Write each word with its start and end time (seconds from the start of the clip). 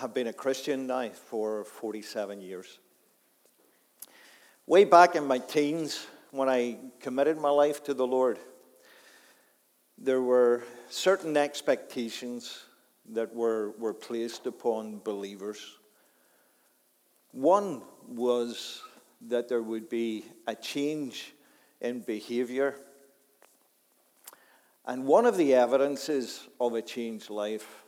have 0.00 0.14
been 0.14 0.28
a 0.28 0.32
Christian 0.32 0.86
now 0.86 1.10
for 1.10 1.62
47 1.62 2.40
years. 2.40 2.78
Way 4.66 4.84
back 4.84 5.14
in 5.14 5.26
my 5.26 5.36
teens, 5.36 6.06
when 6.30 6.48
I 6.48 6.78
committed 7.00 7.36
my 7.36 7.50
life 7.50 7.84
to 7.84 7.92
the 7.92 8.06
Lord, 8.06 8.38
there 9.98 10.22
were 10.22 10.62
certain 10.88 11.36
expectations 11.36 12.64
that 13.10 13.34
were, 13.34 13.72
were 13.72 13.92
placed 13.92 14.46
upon 14.46 15.00
believers. 15.04 15.60
One 17.32 17.82
was 18.08 18.80
that 19.28 19.50
there 19.50 19.62
would 19.62 19.90
be 19.90 20.24
a 20.46 20.54
change 20.54 21.34
in 21.82 22.00
behavior. 22.00 22.74
And 24.86 25.04
one 25.04 25.26
of 25.26 25.36
the 25.36 25.52
evidences 25.54 26.48
of 26.58 26.72
a 26.72 26.80
changed 26.80 27.28
life 27.28 27.79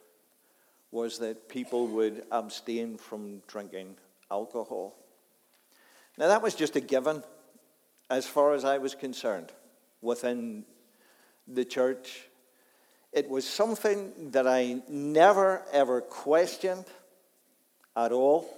was 0.93 1.19
that 1.19 1.49
people 1.49 1.89
would 1.89 2.23
abstain 2.31 2.99
from 2.99 3.43
drinking 3.49 3.97
alcohol. 4.31 4.95
Now, 6.19 6.29
that 6.29 6.43
was 6.43 6.55
just 6.55 6.77
a 6.77 6.81
given 6.81 7.25
as 8.11 8.27
far 8.27 8.53
as 8.53 8.65
I 8.65 8.77
was 8.77 8.95
concerned 8.95 9.51
within 10.03 10.65
the 11.49 11.65
church. 11.65 12.29
It 13.13 13.29
was 13.29 13.49
something 13.49 14.31
that 14.31 14.47
I 14.47 14.83
never 14.89 15.65
ever 15.73 16.03
questioned 16.03 16.85
at 17.97 18.13
all. 18.13 18.49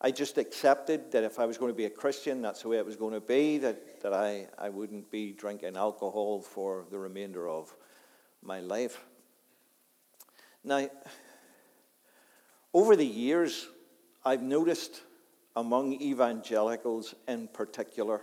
I 0.00 0.10
just 0.10 0.38
accepted 0.38 1.10
that 1.12 1.24
if 1.24 1.40
I 1.40 1.46
was 1.46 1.58
going 1.58 1.72
to 1.72 1.76
be 1.76 1.86
a 1.86 1.90
Christian, 1.90 2.42
that's 2.42 2.62
the 2.62 2.68
way 2.68 2.76
it 2.76 2.86
was 2.86 2.96
going 2.96 3.14
to 3.14 3.20
be, 3.20 3.58
that, 3.58 4.02
that 4.02 4.12
I, 4.12 4.46
I 4.58 4.68
wouldn't 4.68 5.10
be 5.10 5.32
drinking 5.32 5.76
alcohol 5.76 6.42
for 6.42 6.84
the 6.90 6.98
remainder 6.98 7.48
of 7.48 7.74
my 8.42 8.60
life. 8.60 9.05
Now, 10.66 10.88
over 12.74 12.96
the 12.96 13.06
years, 13.06 13.68
I've 14.24 14.42
noticed 14.42 15.00
among 15.54 15.92
evangelicals 16.02 17.14
in 17.28 17.46
particular, 17.46 18.20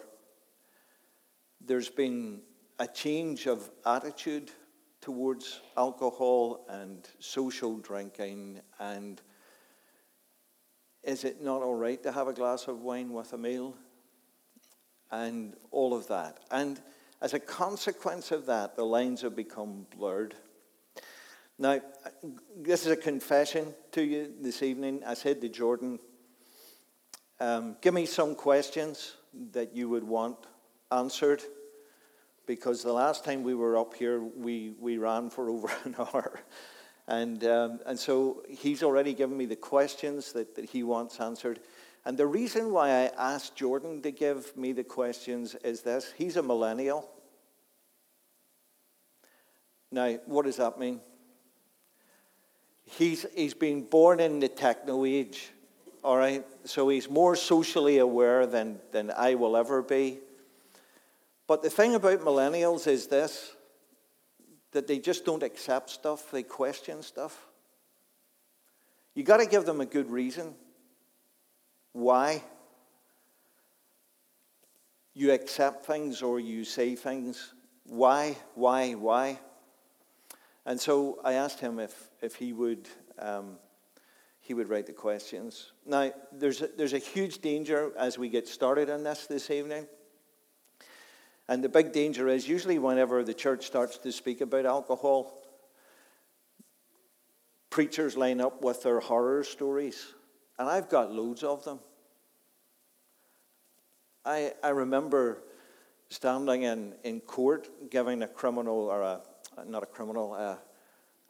there's 1.65 1.87
been 1.87 2.41
a 2.79 2.85
change 2.85 3.47
of 3.47 3.71
attitude 3.85 4.51
towards 4.99 5.61
alcohol 5.77 6.65
and 6.67 7.07
social 7.19 7.77
drinking 7.77 8.59
and 8.77 9.21
is 11.01 11.23
it 11.23 11.41
not 11.41 11.61
all 11.61 11.75
right 11.75 12.03
to 12.03 12.11
have 12.11 12.27
a 12.27 12.33
glass 12.33 12.67
of 12.67 12.81
wine 12.81 13.13
with 13.13 13.31
a 13.31 13.37
meal? 13.37 13.73
And 15.11 15.55
all 15.71 15.93
of 15.93 16.07
that. 16.07 16.41
And 16.51 16.81
as 17.21 17.33
a 17.33 17.39
consequence 17.39 18.31
of 18.31 18.45
that, 18.47 18.75
the 18.75 18.85
lines 18.85 19.21
have 19.21 19.35
become 19.35 19.87
blurred. 19.97 20.35
Now, 21.59 21.79
this 22.57 22.85
is 22.85 22.91
a 22.91 22.95
confession 22.95 23.75
to 23.91 24.03
you 24.03 24.33
this 24.41 24.63
evening. 24.63 25.03
I 25.05 25.13
said 25.13 25.39
to 25.41 25.49
Jordan, 25.49 25.99
um, 27.39 27.77
give 27.79 27.93
me 27.93 28.07
some 28.07 28.33
questions 28.33 29.13
that 29.51 29.75
you 29.75 29.87
would 29.87 30.03
want 30.03 30.37
answered 30.91 31.43
because 32.47 32.81
the 32.81 32.91
last 32.91 33.23
time 33.23 33.43
we 33.43 33.53
were 33.53 33.77
up 33.77 33.93
here, 33.93 34.19
we, 34.19 34.73
we 34.79 34.97
ran 34.97 35.29
for 35.29 35.49
over 35.51 35.69
an 35.83 35.95
hour. 35.99 36.39
And, 37.07 37.43
um, 37.43 37.79
and 37.85 37.99
so 37.99 38.43
he's 38.49 38.81
already 38.81 39.13
given 39.13 39.37
me 39.37 39.45
the 39.45 39.55
questions 39.55 40.31
that, 40.33 40.55
that 40.55 40.65
he 40.65 40.81
wants 40.81 41.19
answered. 41.19 41.59
And 42.03 42.17
the 42.17 42.27
reason 42.27 42.71
why 42.71 42.89
I 42.89 43.11
asked 43.15 43.55
Jordan 43.55 44.01
to 44.01 44.11
give 44.11 44.57
me 44.57 44.71
the 44.71 44.83
questions 44.83 45.53
is 45.63 45.81
this 45.81 46.13
he's 46.17 46.35
a 46.35 46.43
millennial. 46.43 47.09
Now, 49.91 50.13
what 50.25 50.45
does 50.45 50.57
that 50.57 50.79
mean? 50.79 50.99
He's, 52.97 53.25
he's 53.35 53.53
been 53.53 53.83
born 53.83 54.19
in 54.19 54.39
the 54.39 54.47
techno 54.47 55.05
age, 55.05 55.49
all 56.03 56.17
right? 56.17 56.45
So 56.65 56.89
he's 56.89 57.09
more 57.09 57.35
socially 57.35 57.97
aware 57.97 58.45
than, 58.45 58.79
than 58.91 59.11
I 59.11 59.35
will 59.35 59.57
ever 59.57 59.81
be. 59.81 60.19
But 61.47 61.63
the 61.63 61.69
thing 61.69 61.95
about 61.95 62.19
millennials 62.19 62.87
is 62.87 63.07
this 63.07 63.55
that 64.71 64.87
they 64.87 64.97
just 64.97 65.23
don't 65.23 65.43
accept 65.43 65.91
stuff, 65.91 66.31
they 66.31 66.41
question 66.41 67.03
stuff. 67.03 67.45
You 69.13 69.23
got 69.23 69.37
to 69.37 69.45
give 69.45 69.65
them 69.65 69.81
a 69.81 69.85
good 69.85 70.09
reason 70.09 70.55
why 71.91 72.41
you 75.13 75.31
accept 75.31 75.85
things 75.85 76.23
or 76.23 76.39
you 76.39 76.63
say 76.63 76.95
things. 76.95 77.53
Why, 77.85 78.35
why, 78.55 78.93
why? 78.93 79.39
And 80.65 80.79
so 80.79 81.19
I 81.23 81.33
asked 81.33 81.59
him 81.59 81.79
if, 81.79 82.09
if 82.23 82.35
he 82.35 82.53
would. 82.53 82.87
Um, 83.19 83.57
he 84.39 84.53
would 84.53 84.67
write 84.67 84.87
the 84.87 84.93
questions. 84.93 85.71
Now, 85.85 86.11
there's 86.33 86.61
a, 86.61 86.67
there's 86.75 86.91
a 86.91 86.97
huge 86.97 87.39
danger 87.39 87.93
as 87.97 88.17
we 88.17 88.27
get 88.27 88.45
started 88.45 88.89
on 88.89 89.01
this 89.01 89.25
this 89.25 89.49
evening. 89.49 89.87
And 91.47 91.63
the 91.63 91.69
big 91.69 91.93
danger 91.93 92.27
is 92.27 92.47
usually 92.47 92.77
whenever 92.77 93.23
the 93.23 93.33
church 93.33 93.65
starts 93.65 93.97
to 93.99 94.11
speak 94.11 94.41
about 94.41 94.65
alcohol, 94.65 95.41
preachers 97.69 98.17
line 98.17 98.41
up 98.41 98.61
with 98.61 98.83
their 98.83 98.99
horror 98.99 99.45
stories. 99.45 100.13
And 100.59 100.67
I've 100.67 100.89
got 100.89 101.11
loads 101.11 101.43
of 101.43 101.63
them. 101.63 101.79
I, 104.25 104.53
I 104.61 104.69
remember 104.69 105.41
standing 106.09 106.63
in, 106.63 106.95
in 107.03 107.21
court 107.21 107.69
giving 107.89 108.23
a 108.23 108.27
criminal, 108.27 108.89
or 108.89 109.01
a, 109.01 109.21
not 109.65 109.83
a 109.83 109.87
criminal, 109.87 110.35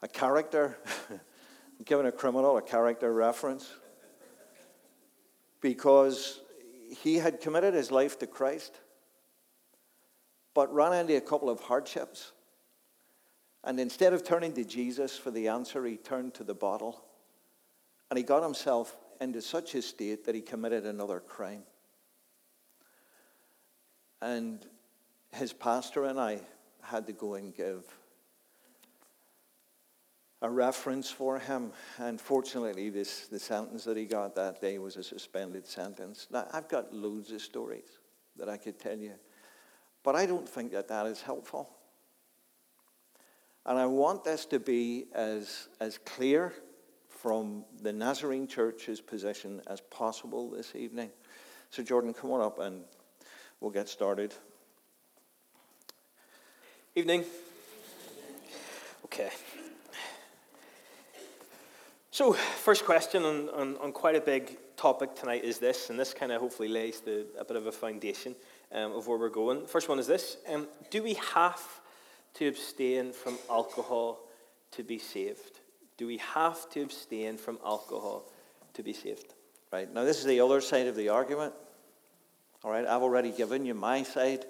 a 0.03 0.07
character, 0.07 0.77
giving 1.85 2.05
a 2.05 2.11
criminal 2.11 2.57
a 2.57 2.61
character 2.61 3.11
reference 3.11 3.73
because 5.61 6.41
he 7.01 7.15
had 7.15 7.41
committed 7.41 7.73
his 7.73 7.89
life 7.89 8.19
to 8.19 8.27
Christ 8.27 8.77
but 10.53 10.71
ran 10.73 10.93
into 10.93 11.17
a 11.17 11.21
couple 11.21 11.49
of 11.49 11.61
hardships. 11.61 12.31
And 13.63 13.79
instead 13.79 14.13
of 14.13 14.23
turning 14.23 14.53
to 14.53 14.63
Jesus 14.63 15.17
for 15.17 15.31
the 15.31 15.47
answer, 15.47 15.85
he 15.85 15.97
turned 15.97 16.33
to 16.35 16.43
the 16.43 16.53
bottle. 16.53 17.03
And 18.11 18.17
he 18.17 18.23
got 18.23 18.43
himself 18.43 18.95
into 19.19 19.41
such 19.41 19.73
a 19.73 19.81
state 19.81 20.25
that 20.25 20.35
he 20.35 20.41
committed 20.41 20.85
another 20.85 21.19
crime. 21.19 21.63
And 24.21 24.63
his 25.31 25.53
pastor 25.53 26.03
and 26.05 26.19
I 26.19 26.41
had 26.81 27.07
to 27.07 27.13
go 27.13 27.33
and 27.35 27.55
give 27.55 27.83
a 30.43 30.49
reference 30.49 31.09
for 31.09 31.39
him. 31.39 31.71
And 31.97 32.21
fortunately, 32.21 32.91
this, 32.91 33.25
the 33.27 33.39
sentence 33.39 33.83
that 33.85 33.97
he 33.97 34.05
got 34.05 34.35
that 34.35 34.61
day 34.61 34.77
was 34.77 34.97
a 34.97 35.03
suspended 35.03 35.65
sentence. 35.65 36.27
Now, 36.29 36.45
I've 36.53 36.69
got 36.69 36.93
loads 36.93 37.31
of 37.31 37.41
stories 37.41 37.97
that 38.37 38.47
I 38.47 38.57
could 38.57 38.77
tell 38.77 38.97
you 38.97 39.13
but 40.03 40.15
I 40.15 40.25
don't 40.25 40.47
think 40.47 40.73
that 40.73 40.89
that 40.89 41.07
is 41.07 41.21
helpful. 41.21 41.69
And 43.65 43.79
I 43.79 43.85
want 43.85 44.25
this 44.25 44.45
to 44.47 44.59
be 44.59 45.05
as, 45.13 45.69
as 45.79 45.97
clear 45.97 46.53
from 47.07 47.63
the 47.81 47.93
Nazarene 47.93 48.47
Church's 48.47 48.99
position 48.99 49.61
as 49.67 49.79
possible 49.79 50.51
this 50.51 50.75
evening. 50.75 51.09
So, 51.69 51.81
Jordan, 51.81 52.13
come 52.13 52.31
on 52.31 52.41
up 52.41 52.59
and 52.59 52.83
we'll 53.61 53.71
get 53.71 53.87
started. 53.87 54.33
Evening. 56.95 57.23
Okay. 59.05 59.29
So, 62.13 62.33
first 62.33 62.85
question 62.85 63.23
on, 63.23 63.49
on, 63.49 63.77
on, 63.77 63.91
quite 63.91 64.15
a 64.15 64.21
big 64.21 64.59
topic 64.77 65.15
tonight 65.15 65.43
is 65.43 65.57
this, 65.57 65.89
and 65.89 65.99
this 65.99 66.13
kind 66.13 66.31
of 66.31 66.41
hopefully 66.41 66.67
lays 66.67 66.99
the, 66.99 67.25
a 67.39 67.43
bit 67.43 67.57
of 67.57 67.65
a 67.65 67.71
foundation 67.71 68.35
um, 68.71 68.91
of 68.91 69.07
where 69.07 69.17
we're 69.17 69.29
going. 69.29 69.65
First 69.65 69.89
one 69.89 69.97
is 69.97 70.05
this 70.05 70.37
um, 70.47 70.67
Do 70.91 71.01
we 71.01 71.15
have 71.33 71.59
to 72.35 72.47
abstain 72.47 73.13
from 73.13 73.39
alcohol 73.49 74.19
to 74.73 74.83
be 74.83 74.99
saved? 74.99 75.59
Do 75.97 76.05
we 76.05 76.17
have 76.17 76.69
to 76.73 76.83
abstain 76.83 77.35
from 77.35 77.57
alcohol 77.65 78.25
to 78.75 78.83
be 78.83 78.93
saved? 78.93 79.33
Right, 79.71 79.91
now 79.91 80.03
this 80.03 80.19
is 80.19 80.25
the 80.25 80.39
other 80.39 80.61
side 80.61 80.85
of 80.85 80.95
the 80.95 81.09
argument. 81.09 81.55
All 82.63 82.69
right, 82.69 82.85
I've 82.85 83.01
already 83.01 83.31
given 83.31 83.65
you 83.65 83.73
my 83.73 84.03
side, 84.03 84.45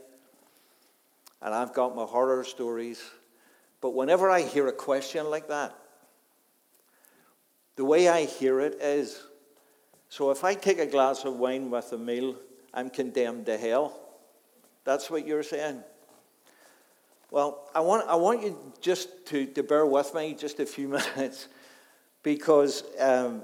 and 1.42 1.56
I've 1.56 1.74
got 1.74 1.96
my 1.96 2.04
horror 2.04 2.44
stories. 2.44 3.02
But 3.80 3.92
whenever 3.92 4.30
I 4.30 4.42
hear 4.42 4.68
a 4.68 4.74
question 4.74 5.30
like 5.30 5.48
that, 5.48 5.74
the 7.76 7.86
way 7.86 8.08
I 8.08 8.26
hear 8.26 8.60
it 8.60 8.76
is 8.82 9.24
so 10.14 10.30
if 10.30 10.44
I 10.44 10.54
take 10.54 10.78
a 10.78 10.86
glass 10.86 11.26
of 11.26 11.38
wine 11.38 11.72
with 11.72 11.92
a 11.92 11.98
meal, 11.98 12.36
I'm 12.72 12.92
condemned 12.92 13.48
to 13.48 13.58
hell. 13.58 14.00
That's 14.84 15.10
what 15.10 15.26
you're 15.26 15.42
saying. 15.42 15.82
Well, 17.32 17.68
I 17.74 17.80
want, 17.80 18.08
I 18.08 18.14
want 18.14 18.44
you 18.44 18.56
just 18.80 19.26
to, 19.30 19.48
to 19.48 19.64
bear 19.64 19.88
with 19.88 20.14
me 20.14 20.36
just 20.36 20.60
a 20.60 20.68
few 20.68 20.88
minutes 21.18 21.48
because 22.22 22.84
um, 23.00 23.42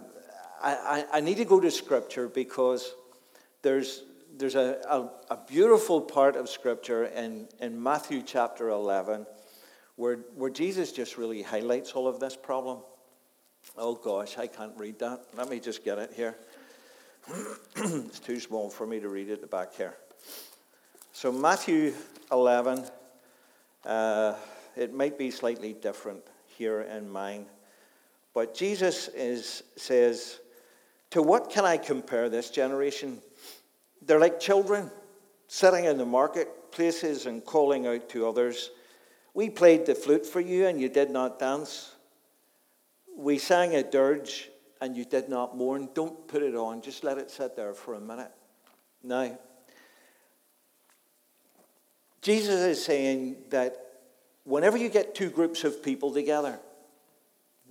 I, 0.61 1.05
I, 1.11 1.21
need 1.21 1.37
to 1.37 1.45
go 1.45 1.59
to 1.59 1.71
Scripture 1.71 2.27
because 2.27 2.93
there's, 3.63 4.03
there's 4.37 4.53
a, 4.53 4.77
a, 4.87 5.33
a, 5.33 5.39
beautiful 5.47 5.99
part 5.99 6.35
of 6.35 6.49
Scripture 6.49 7.05
in, 7.05 7.47
in 7.59 7.81
Matthew 7.81 8.21
chapter 8.21 8.69
11 8.69 9.25
where, 9.95 10.17
where 10.35 10.51
Jesus 10.51 10.91
just 10.91 11.17
really 11.17 11.41
highlights 11.41 11.93
all 11.93 12.07
of 12.07 12.19
this 12.19 12.35
problem. 12.35 12.81
Oh 13.77 13.95
gosh, 13.95 14.37
I 14.37 14.47
can't 14.47 14.73
read 14.77 14.99
that. 14.99 15.21
Let 15.37 15.49
me 15.49 15.59
just 15.59 15.83
get 15.83 15.99
it 15.99 16.11
here. 16.13 16.35
it's 17.75 18.19
too 18.19 18.39
small 18.39 18.69
for 18.69 18.85
me 18.87 18.99
to 18.99 19.09
read 19.09 19.29
at 19.29 19.41
the 19.41 19.47
back 19.47 19.73
here. 19.75 19.95
So, 21.13 21.31
Matthew 21.31 21.93
11, 22.31 22.85
uh, 23.85 24.35
it 24.75 24.93
might 24.93 25.17
be 25.17 25.31
slightly 25.31 25.73
different 25.73 26.23
here 26.57 26.81
in 26.81 27.09
mine. 27.09 27.45
But 28.33 28.53
Jesus 28.53 29.07
is, 29.09 29.63
says, 29.75 30.39
To 31.11 31.21
what 31.21 31.49
can 31.49 31.65
I 31.65 31.77
compare 31.77 32.29
this 32.29 32.49
generation? 32.49 33.19
They're 34.01 34.19
like 34.19 34.39
children 34.39 34.91
sitting 35.47 35.85
in 35.85 35.97
the 35.97 36.05
marketplaces 36.05 37.25
and 37.25 37.43
calling 37.43 37.87
out 37.87 38.07
to 38.09 38.27
others, 38.27 38.71
We 39.33 39.49
played 39.49 39.85
the 39.85 39.95
flute 39.95 40.25
for 40.25 40.39
you 40.39 40.67
and 40.67 40.79
you 40.79 40.89
did 40.89 41.09
not 41.09 41.39
dance. 41.39 41.95
We 43.19 43.37
sang 43.37 43.75
a 43.75 43.83
dirge 43.83 44.49
and 44.79 44.95
you 44.95 45.03
did 45.03 45.27
not 45.27 45.57
mourn. 45.57 45.89
Don't 45.93 46.25
put 46.29 46.41
it 46.41 46.55
on, 46.55 46.81
just 46.81 47.03
let 47.03 47.17
it 47.17 47.29
sit 47.29 47.53
there 47.53 47.73
for 47.73 47.95
a 47.95 47.99
minute. 47.99 48.31
Now, 49.03 49.37
Jesus 52.21 52.61
is 52.61 52.83
saying 52.83 53.35
that 53.49 53.75
whenever 54.45 54.77
you 54.77 54.87
get 54.87 55.15
two 55.15 55.29
groups 55.29 55.65
of 55.65 55.83
people 55.83 56.13
together, 56.13 56.59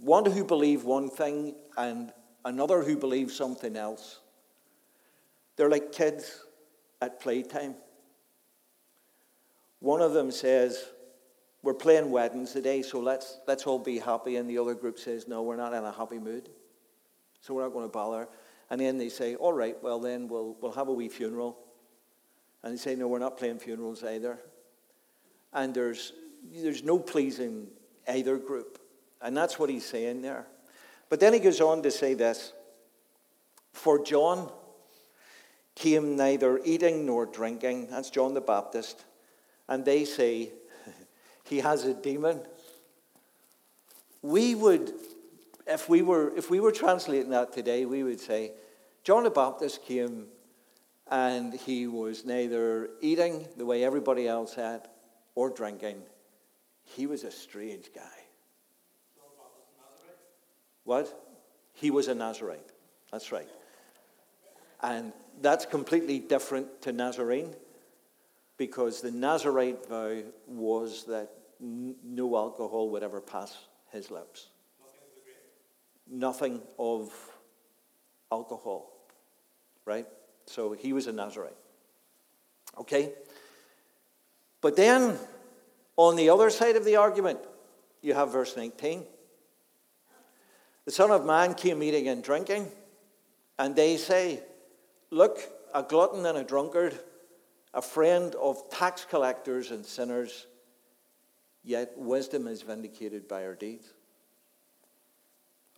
one 0.03 0.31
who 0.31 0.45
believe 0.45 0.85
one 0.85 1.09
thing 1.09 1.55
and 1.79 2.13
another 2.45 2.83
who 2.83 2.99
believes 2.99 3.35
something 3.35 3.75
else, 3.75 4.21
they're 5.57 5.71
like 5.71 5.93
kids 5.93 6.45
at 7.01 7.21
playtime. 7.21 7.75
One 9.81 10.03
of 10.03 10.13
them 10.13 10.31
says, 10.31 10.85
We're 11.63 11.75
playing 11.75 12.11
weddings 12.11 12.53
today, 12.53 12.83
so 12.83 13.01
let's, 13.01 13.39
let's 13.49 13.67
all 13.67 13.79
be 13.79 13.99
happy. 13.99 14.37
And 14.37 14.49
the 14.49 14.59
other 14.59 14.75
group 14.75 14.99
says, 14.99 15.27
No, 15.27 15.43
we're 15.43 15.57
not 15.57 15.75
in 15.75 15.85
a 15.85 15.93
happy 15.93 16.19
mood, 16.19 16.49
so 17.41 17.55
we're 17.55 17.65
not 17.65 17.73
going 17.73 17.87
to 17.87 17.93
bother. 17.93 18.29
And 18.71 18.81
then 18.81 18.99
they 18.99 19.09
say, 19.09 19.35
All 19.35 19.53
right, 19.53 19.77
well, 19.83 19.99
then 19.99 20.29
we'll, 20.29 20.57
we'll 20.61 20.73
have 20.73 20.89
a 20.89 20.93
wee 20.93 21.09
funeral. 21.09 21.59
And 22.63 22.73
they 22.73 22.79
say, 22.79 22.95
No, 22.95 23.09
we're 23.09 23.19
not 23.19 23.37
playing 23.37 23.59
funerals 23.59 24.05
either. 24.05 24.39
And 25.53 25.75
there's, 25.75 26.13
there's 26.53 26.85
no 26.85 26.99
pleasing 26.99 27.69
either 28.09 28.39
group. 28.39 28.79
And 29.21 29.37
that's 29.37 29.59
what 29.59 29.69
he's 29.69 29.85
saying 29.85 30.23
there. 30.23 30.47
But 31.09 31.21
then 31.21 31.33
he 31.33 31.41
goes 31.41 31.61
on 31.61 31.83
to 31.83 31.91
say 31.91 32.15
this 32.15 32.53
For 33.73 34.05
John 34.05 34.51
came 35.75 36.17
neither 36.17 36.61
eating 36.65 37.07
nor 37.07 37.27
drinking. 37.27 37.89
That's 37.91 38.11
John 38.11 38.35
the 38.35 38.41
Baptist. 38.41 39.05
And 39.69 39.85
they 39.85 40.05
say 40.05 40.51
he 41.49 41.59
has 41.59 41.85
a 41.85 41.95
demon. 41.95 42.41
We 44.23 44.55
would, 44.55 44.93
if 45.67 45.89
we 45.89 46.03
were, 46.03 46.37
if 46.37 46.51
we 46.51 46.61
were 46.61 46.73
translating 46.73 47.31
that 47.31 47.53
today, 47.53 47.85
we 47.85 48.03
would 48.03 48.21
say 48.21 48.53
John 49.05 49.25
the 49.25 49.31
Baptist 49.31 49.85
came 49.85 50.27
and 51.11 51.55
he 51.55 51.87
was 51.87 52.25
neither 52.25 52.91
eating 53.01 53.47
the 53.57 53.65
way 53.65 53.85
everybody 53.85 54.29
else 54.29 54.55
had 54.55 54.89
or 55.35 55.49
drinking. 55.49 56.03
He 56.85 57.07
was 57.07 57.25
a 57.25 57.31
strange 57.31 57.91
guy. 57.95 58.03
What? 60.85 61.15
He 61.75 61.91
was 61.91 62.09
a 62.09 62.15
Nazarite. 62.15 62.71
That's 63.13 63.31
right. 63.31 63.49
And 64.83 65.13
that's 65.41 65.67
completely 65.67 66.19
different 66.19 66.83
to 66.83 66.93
Nazarene 66.93 67.55
because 68.57 69.01
the 69.01 69.11
Nazarite 69.11 69.87
vow 69.89 70.23
was 70.47 71.05
that 71.05 71.31
no 71.61 72.37
alcohol 72.37 72.91
would 72.91 73.03
ever 73.03 73.21
pass 73.21 73.57
his 73.91 74.11
lips. 74.11 74.49
Nothing 76.11 76.61
of 76.79 77.13
alcohol, 78.31 78.91
right? 79.85 80.07
So 80.47 80.73
he 80.73 80.93
was 80.93 81.07
a 81.07 81.13
Nazarite. 81.13 81.57
Okay? 82.79 83.13
But 84.61 84.77
then, 84.77 85.19
on 85.97 86.17
the 86.17 86.31
other 86.31 86.51
side 86.51 86.77
of 86.77 86.85
the 86.85 86.97
argument, 86.97 87.39
you 88.01 88.15
have 88.15 88.33
verse 88.33 88.57
19. 88.57 89.05
The 90.85 90.93
Son 90.93 91.11
of 91.11 91.25
Man 91.25 91.55
came 91.55 91.83
eating 91.83 92.09
and 92.09 92.23
drinking, 92.23 92.69
and 93.59 93.77
they 93.77 93.97
say, 93.97 94.43
Look, 95.11 95.39
a 95.75 95.83
glutton 95.83 96.27
and 96.27 96.39
a 96.39 96.45
drunkard, 96.45 96.99
a 97.75 97.83
friend 97.83 98.35
of 98.37 98.71
tax 98.71 99.05
collectors 99.05 99.71
and 99.71 99.85
sinners, 99.85 100.47
yet 101.69 101.93
wisdom 101.99 102.47
is 102.47 102.63
vindicated 102.63 103.29
by 103.29 103.43
her 103.43 103.55
deeds. 103.55 103.93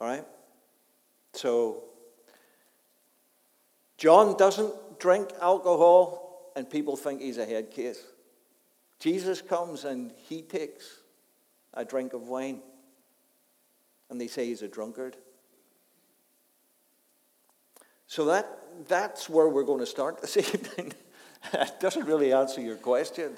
All 0.01 0.07
right? 0.07 0.25
So, 1.33 1.83
John 3.99 4.37
doesn't 4.37 5.01
drink 5.01 5.31
alcohol, 5.43 6.53
and 6.55 6.71
people 6.71 6.97
think 6.97 7.21
he's 7.21 7.39
a 7.39 7.45
head 7.45 7.73
case. 7.73 8.05
Jesus 9.01 9.43
comes 9.43 9.85
and 9.85 10.13
he 10.29 10.43
takes 10.43 11.01
a 11.75 11.85
drink 11.85 12.13
of 12.13 12.29
wine, 12.29 12.61
and 14.11 14.21
they 14.21 14.29
say 14.29 14.47
he's 14.47 14.63
a 14.63 14.69
drunkard. 14.69 15.17
So 18.07 18.27
that, 18.27 18.59
that's 18.87 19.29
where 19.29 19.49
we're 19.49 19.65
going 19.65 19.81
to 19.81 19.87
start 19.87 20.21
this 20.23 20.37
evening. 20.37 20.93
it 21.53 21.81
doesn't 21.81 22.07
really 22.07 22.33
answer 22.33 22.61
your 22.61 22.77
question, 22.77 23.37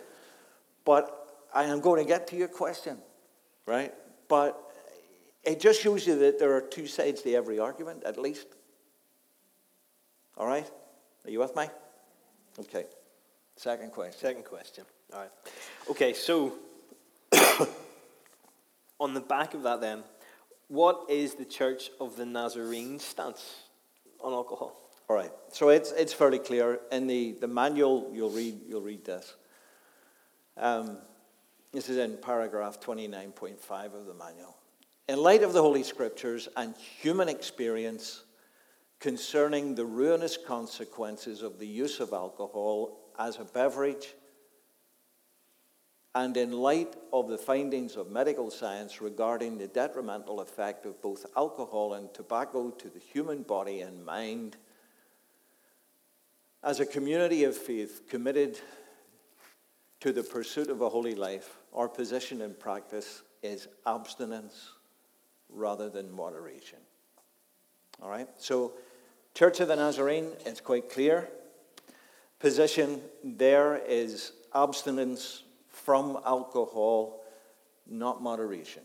but 0.85 1.22
I 1.55 1.65
am 1.65 1.81
going 1.81 2.03
to 2.03 2.09
get 2.09 2.27
to 2.29 2.37
your 2.37 2.49
question, 2.49 2.99
right? 3.67 3.93
But 4.29 4.59
it 5.45 5.61
just 5.61 5.83
shows 5.83 6.07
you 6.07 6.19
that 6.21 6.39
there 6.39 6.55
are 6.57 6.61
two 6.61 6.87
sides 6.87 7.23
to 7.23 7.35
every 7.35 7.59
argument, 7.59 8.05
at 8.05 8.19
least. 8.19 8.47
All 10.37 10.47
right? 10.47 10.69
Are 11.25 11.31
you 11.31 11.41
with 11.41 11.55
me? 11.55 11.67
Okay. 12.59 12.87
Second 13.57 13.93
question. 13.93 14.21
Second 14.21 14.45
question. 14.45 14.85
All 15.13 15.21
right. 15.21 15.31
Okay, 15.91 16.13
so 16.15 16.55
on 19.01 19.15
the 19.15 19.21
back 19.21 19.55
of 19.55 19.63
that, 19.65 19.81
then, 19.81 20.05
what 20.69 21.05
is 21.11 21.35
the 21.35 21.45
Church 21.45 21.91
of 22.01 22.17
the 22.17 22.25
Nazarene 22.25 22.99
stance 22.99 23.63
on 24.21 24.33
alcohol? 24.33 24.75
All 25.09 25.17
right. 25.17 25.31
So 25.53 25.69
it's, 25.69 25.93
it's 25.93 26.13
fairly 26.13 26.39
clear. 26.39 26.81
In 26.91 27.07
the, 27.07 27.33
the 27.41 27.49
manual, 27.49 28.11
you'll 28.15 28.31
read, 28.31 28.61
you'll 28.67 28.81
read 28.81 29.05
this. 29.05 29.35
Um, 30.57 30.99
this 31.73 31.89
is 31.89 31.97
in 31.97 32.19
paragraph 32.19 32.81
29.5 32.81 33.95
of 33.95 34.07
the 34.07 34.15
manual. 34.15 34.57
In 35.09 35.19
light 35.19 35.43
of 35.43 35.53
the 35.53 35.63
Holy 35.63 35.83
Scriptures 35.83 36.49
and 36.57 36.77
human 36.77 37.29
experience 37.29 38.25
concerning 39.01 39.75
the 39.75 39.85
ruinous 39.85 40.37
consequences 40.37 41.43
of 41.43 41.59
the 41.59 41.67
use 41.67 41.99
of 41.99 42.13
alcohol 42.13 42.99
as 43.19 43.39
a 43.39 43.45
beverage, 43.45 44.15
and 46.15 46.37
in 46.37 46.53
light 46.53 46.95
of 47.13 47.29
the 47.29 47.39
findings 47.39 47.97
of 47.97 48.11
medical 48.11 48.51
science 48.51 49.01
regarding 49.01 49.57
the 49.57 49.67
detrimental 49.67 50.41
effect 50.41 50.85
of 50.85 51.01
both 51.01 51.25
alcohol 51.37 51.95
and 51.95 52.13
tobacco 52.13 52.71
to 52.71 52.89
the 52.91 52.99
human 52.99 53.43
body 53.43 53.81
and 53.81 54.05
mind, 54.05 54.57
as 56.63 56.81
a 56.81 56.87
community 56.87 57.45
of 57.45 57.57
faith 57.57 58.03
committed 58.09 58.61
to 60.03 60.13
the 60.13 60.25
pursuit 60.25 60.69
of 60.69 60.81
a 60.81 60.89
holy 60.89 61.15
life, 61.15 61.59
our 61.73 61.87
position 61.87 62.41
in 62.41 62.53
practice 62.55 63.23
is 63.41 63.69
abstinence 63.87 64.73
rather 65.49 65.89
than 65.89 66.11
moderation. 66.11 66.81
All 68.03 68.11
right? 68.11 68.27
So, 68.37 68.73
Church 69.33 69.61
of 69.61 69.69
the 69.69 69.77
Nazarene, 69.77 70.33
it's 70.45 70.61
quite 70.61 70.91
clear. 70.91 71.29
Position 72.41 73.01
there 73.23 73.77
is 73.77 74.33
abstinence 74.53 75.45
from 75.69 76.19
alcohol, 76.27 77.23
not 77.89 78.21
moderation. 78.21 78.83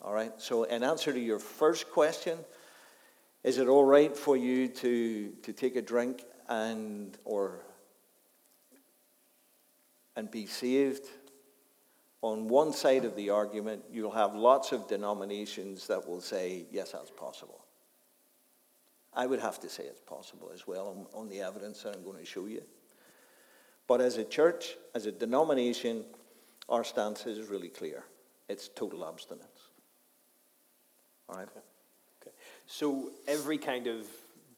All 0.00 0.14
right? 0.14 0.32
So, 0.38 0.62
in 0.64 0.82
answer 0.82 1.12
to 1.12 1.20
your 1.20 1.38
first 1.38 1.90
question, 1.90 2.38
is 3.42 3.58
it 3.58 3.68
all 3.68 3.84
right 3.84 4.16
for 4.16 4.38
you 4.38 4.68
to, 4.68 5.32
to 5.42 5.52
take 5.52 5.76
a 5.76 5.82
drink 5.82 6.24
and 6.48 7.18
or 7.26 7.60
and 10.16 10.30
be 10.30 10.46
saved? 10.46 11.06
On 12.22 12.48
one 12.48 12.72
side 12.72 13.04
of 13.04 13.16
the 13.16 13.30
argument, 13.30 13.84
you'll 13.92 14.10
have 14.10 14.34
lots 14.34 14.72
of 14.72 14.88
denominations 14.88 15.86
that 15.88 16.08
will 16.08 16.20
say, 16.20 16.64
yes, 16.70 16.92
that's 16.92 17.10
possible. 17.10 17.64
I 19.12 19.26
would 19.26 19.40
have 19.40 19.60
to 19.60 19.68
say 19.68 19.84
it's 19.84 20.00
possible 20.00 20.50
as 20.52 20.66
well 20.66 21.06
on, 21.14 21.28
the 21.28 21.40
evidence 21.40 21.82
that 21.82 21.94
I'm 21.94 22.02
going 22.02 22.18
to 22.18 22.24
show 22.24 22.46
you. 22.46 22.62
But 23.86 24.00
as 24.00 24.16
a 24.16 24.24
church, 24.24 24.76
as 24.94 25.06
a 25.06 25.12
denomination, 25.12 26.04
our 26.68 26.82
stance 26.82 27.26
is 27.26 27.48
really 27.48 27.68
clear. 27.68 28.04
It's 28.48 28.68
total 28.68 29.06
abstinence. 29.06 29.68
All 31.28 31.36
right? 31.36 31.48
Okay. 32.22 32.34
So 32.66 33.10
every 33.28 33.58
kind 33.58 33.86
of 33.86 34.06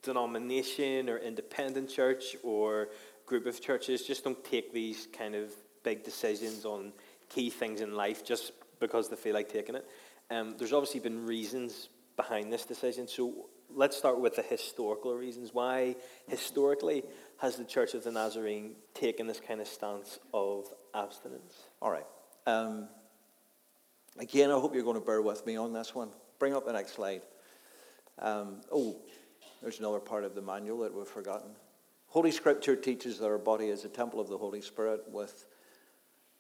denomination 0.03 1.11
or 1.11 1.19
independent 1.19 1.91
church 1.91 2.37
or 2.43 2.89
group 3.27 3.47
of 3.47 3.61
churches 3.61 4.03
just 4.03 4.25
don't 4.25 4.43
take 4.45 4.73
these 4.73 5.09
kind 5.13 5.35
of 5.35 5.53
big 5.83 6.05
decisions 6.05 6.65
on 6.65 6.93
key 7.29 7.51
things 7.51 7.81
in 7.81 7.95
life 7.95 8.25
just 8.25 8.53
because 8.81 9.09
they 9.09 9.17
feel 9.17 9.35
like 9.35 9.49
taking 9.49 9.75
it. 9.75 9.87
Um, 10.31 10.55
there's 10.59 10.73
obviously 10.73 11.01
been 11.01 11.27
reasons 11.27 11.89
behind 12.17 12.53
this 12.53 12.65
decision. 12.65 13.09
So 13.09 13.47
let's 13.75 13.97
start 13.97 14.21
with 14.21 14.37
the 14.37 14.43
historical 14.43 15.15
reasons. 15.15 15.51
Why, 15.53 15.97
historically, 16.29 17.03
has 17.39 17.57
the 17.57 17.65
Church 17.65 17.95
of 17.95 18.05
the 18.05 18.13
Nazarene 18.13 18.75
taken 18.95 19.27
this 19.27 19.41
kind 19.41 19.61
of 19.61 19.67
stance 19.67 20.19
of 20.33 20.67
abstinence? 20.95 21.55
All 21.83 21.91
right. 21.91 22.07
Um, 22.47 22.89
again, 24.19 24.51
I 24.51 24.55
hope 24.55 24.75
you're 24.75 24.85
going 24.85 25.01
to 25.01 25.07
bear 25.07 25.23
with 25.23 25.45
me 25.47 25.57
on 25.57 25.73
this 25.73 25.95
one. 25.95 26.11
Bring 26.39 26.55
up 26.55 26.65
the 26.65 26.73
next 26.73 26.95
slide. 26.95 27.23
Um, 28.19 28.61
oh, 28.73 28.97
there's 29.63 29.79
another 29.79 30.01
part 30.01 30.25
of 30.25 30.35
the 30.35 30.43
manual 30.43 30.81
that 30.81 30.95
we've 30.95 31.07
forgotten. 31.07 31.51
Holy 32.09 32.31
Scripture 32.31 32.77
teaches 32.77 33.19
that 33.19 33.27
our 33.27 33.39
body 33.39 33.69
is 33.69 33.85
a 33.85 33.89
temple 33.89 34.21
of 34.21 34.29
the 34.29 34.39
Holy 34.39 34.61
Spirit 34.61 35.03
with 35.09 35.45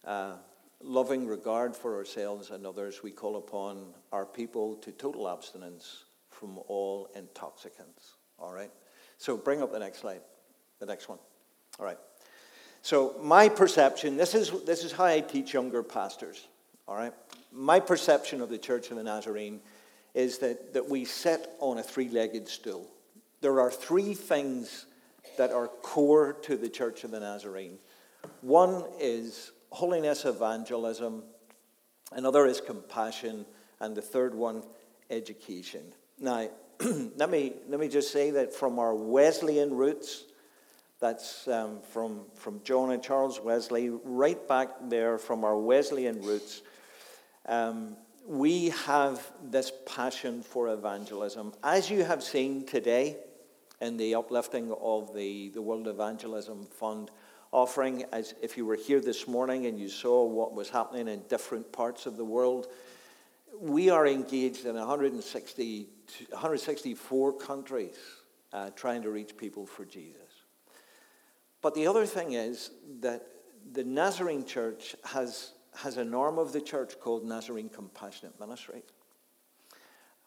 uh, 0.04 0.37
loving 0.80 1.26
regard 1.26 1.76
for 1.76 1.96
ourselves 1.96 2.50
and 2.50 2.66
others. 2.66 3.02
We 3.02 3.11
call 3.11 3.37
upon 3.37 3.94
our 4.12 4.25
people 4.25 4.76
to 4.76 4.92
total 4.92 5.28
abstinence 5.28 6.04
from 6.30 6.58
all 6.68 7.08
intoxicants. 7.14 8.14
All 8.38 8.52
right? 8.52 8.70
So 9.18 9.37
bring 9.37 9.62
up 9.62 9.73
the 9.73 9.78
next 9.78 9.99
slide, 9.99 10.20
the 10.78 10.87
next 10.87 11.08
one. 11.08 11.18
All 11.78 11.85
right. 11.85 11.99
So, 12.82 13.16
my 13.20 13.49
perception 13.49 14.16
this 14.16 14.35
is, 14.35 14.52
this 14.64 14.85
is 14.85 14.92
how 14.92 15.06
I 15.06 15.20
teach 15.20 15.52
younger 15.52 15.82
pastors. 15.82 16.46
All 16.87 16.96
right? 16.96 17.12
My 17.52 17.80
perception 17.80 18.40
of 18.40 18.49
the 18.49 18.58
Church 18.58 18.90
of 18.90 18.96
the 18.96 19.02
Nazarene 19.02 19.61
is 20.14 20.38
that, 20.38 20.73
that 20.75 20.88
we 20.88 21.04
sit 21.04 21.49
on 21.58 21.78
a 21.78 21.82
three 21.82 22.08
legged 22.08 22.49
stool. 22.49 22.87
There 23.40 23.61
are 23.61 23.70
three 23.70 24.14
things 24.14 24.87
that 25.37 25.52
are 25.52 25.69
core 25.69 26.35
to 26.43 26.57
the 26.57 26.69
Church 26.69 27.05
of 27.05 27.11
the 27.11 27.21
Nazarene. 27.21 27.78
One 28.40 28.85
is 29.00 29.52
holiness 29.71 30.25
evangelism, 30.25 31.23
another 32.12 32.47
is 32.47 32.61
compassion, 32.61 33.47
and 33.81 33.97
the 33.97 34.02
third 34.02 34.35
one, 34.35 34.62
education. 35.11 35.83
Now, 36.19 36.49
let, 37.16 37.31
me, 37.31 37.55
let 37.69 37.81
me 37.81 37.88
just 37.88 38.12
say 38.12 38.31
that 38.33 38.55
from 38.55 38.78
our 38.78 38.95
Wesleyan 38.95 39.75
roots, 39.75 40.25
that's 40.99 41.47
um, 41.49 41.81
from, 41.93 42.23
from 42.35 42.62
John 42.64 42.90
and 42.93 43.02
Charles 43.02 43.40
Wesley, 43.40 43.90
right 43.90 44.49
back 44.49 44.71
there 44.88 45.19
from 45.19 45.45
our 45.45 45.59
Wesleyan 45.59 46.23
roots, 46.23 46.62
um, 47.47 47.97
we 48.26 48.71
have 48.71 49.25
this 49.45 49.73
passion 49.85 50.43
for 50.43 50.69
evangelism. 50.69 51.52
As 51.62 51.90
you 51.90 52.02
have 52.02 52.23
seen 52.23 52.66
today 52.66 53.19
in 53.80 53.97
the 53.97 54.14
uplifting 54.14 54.73
of 54.80 55.14
the, 55.14 55.50
the 55.50 55.62
World 55.62 55.88
Evangelism 55.88 56.66
Fund 56.66 57.11
offering, 57.52 58.04
as 58.12 58.35
if 58.42 58.56
you 58.56 58.66
were 58.66 58.76
here 58.76 59.00
this 59.00 59.28
morning 59.28 59.66
and 59.66 59.78
you 59.78 59.88
saw 59.88 60.25
what 60.25 60.54
was 60.54 60.68
happening 60.68 61.09
in 61.09 61.23
different 61.28 61.71
parts 61.73 62.06
of 62.06 62.16
the 62.16 62.25
world, 62.25 62.68
we 63.61 63.88
are 63.88 64.06
engaged 64.06 64.66
in 64.66 64.75
160, 64.76 65.87
164 66.30 67.33
countries 67.38 67.97
uh, 68.52 68.71
trying 68.71 69.02
to 69.02 69.11
reach 69.11 69.37
people 69.37 69.66
for 69.66 69.85
Jesus. 69.85 70.21
But 71.62 71.75
the 71.75 71.87
other 71.87 72.06
thing 72.06 72.33
is 72.33 72.71
that 73.00 73.26
the 73.73 73.85
Nazarene 73.85 74.45
Church 74.45 74.95
has 75.04 75.52
has 75.76 75.99
an 75.99 76.14
arm 76.14 76.38
of 76.38 76.52
the 76.52 76.61
church 76.61 76.99
called 77.00 77.25
Nazarene 77.25 77.68
Compassionate 77.68 78.38
Ministry. 78.40 78.83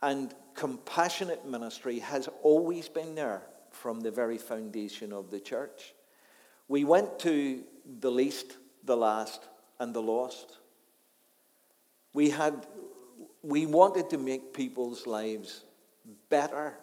And 0.01 0.34
compassionate 0.53 1.46
ministry 1.46 2.00
has 2.00 2.29
always 2.41 2.89
been 2.89 3.15
there 3.15 3.44
from 3.72 4.01
the 4.01 4.12
very 4.12 4.38
foundation 4.38 5.13
of 5.13 5.29
the 5.29 5.39
church. 5.39 5.94
We 6.68 6.84
went 6.84 7.20
to 7.20 7.63
the 8.00 8.12
least, 8.12 8.58
the 8.84 8.98
last, 8.98 9.41
and 9.79 9.94
the 9.94 10.01
lost. 10.01 10.58
We 12.13 12.29
had 12.29 12.65
we 13.41 13.65
wanted 13.65 14.10
to 14.10 14.18
make 14.18 14.53
people's 14.53 15.08
lives 15.08 15.63
better. 16.29 16.77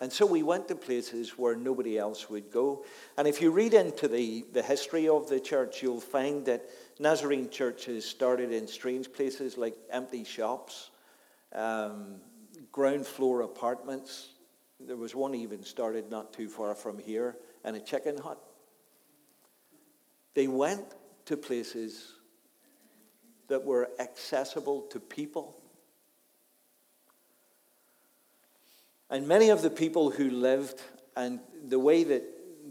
And 0.00 0.12
so 0.12 0.24
we 0.24 0.42
went 0.42 0.68
to 0.68 0.76
places 0.76 1.36
where 1.36 1.56
nobody 1.56 1.98
else 1.98 2.30
would 2.30 2.52
go. 2.52 2.84
And 3.16 3.26
if 3.26 3.42
you 3.42 3.50
read 3.50 3.74
into 3.74 4.06
the, 4.06 4.46
the 4.52 4.62
history 4.62 5.08
of 5.08 5.28
the 5.28 5.40
church, 5.40 5.82
you'll 5.82 6.00
find 6.00 6.46
that 6.46 6.62
Nazarene 7.00 7.50
churches 7.50 8.04
started 8.04 8.52
in 8.52 8.68
strange 8.68 9.12
places 9.12 9.58
like 9.58 9.74
empty 9.90 10.22
shops, 10.22 10.90
um, 11.52 12.20
ground 12.72 13.06
floor 13.06 13.42
apartments. 13.42 14.30
There 14.80 14.96
was 14.96 15.14
one 15.14 15.34
even 15.34 15.62
started 15.62 16.10
not 16.10 16.32
too 16.32 16.48
far 16.48 16.74
from 16.74 16.98
here, 16.98 17.36
and 17.64 17.76
a 17.76 17.80
chicken 17.80 18.18
hut. 18.18 18.38
They 20.34 20.46
went 20.46 20.84
to 21.26 21.36
places 21.36 22.12
that 23.48 23.64
were 23.64 23.90
accessible 23.98 24.82
to 24.90 25.00
people. 25.00 25.60
And 29.10 29.26
many 29.26 29.48
of 29.48 29.62
the 29.62 29.70
people 29.70 30.10
who 30.10 30.30
lived, 30.30 30.80
and 31.16 31.40
the 31.66 31.78
way 31.78 32.04
that 32.04 32.22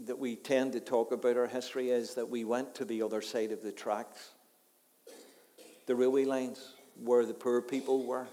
that 0.06 0.18
we 0.18 0.36
tend 0.36 0.72
to 0.72 0.80
talk 0.80 1.12
about 1.12 1.36
our 1.36 1.46
history 1.46 1.90
is 1.90 2.14
that 2.14 2.28
we 2.28 2.42
went 2.42 2.74
to 2.74 2.84
the 2.84 3.02
other 3.02 3.20
side 3.20 3.52
of 3.52 3.62
the 3.62 3.72
tracks, 3.72 4.30
the 5.86 5.94
railway 5.94 6.24
lines, 6.24 6.74
where 7.02 7.26
the 7.26 7.34
poor 7.34 7.60
people 7.60 8.06
were. 8.06 8.26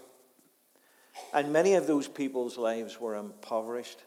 And 1.32 1.52
many 1.52 1.74
of 1.74 1.86
those 1.86 2.08
people's 2.08 2.56
lives 2.56 3.00
were 3.00 3.16
impoverished 3.16 4.02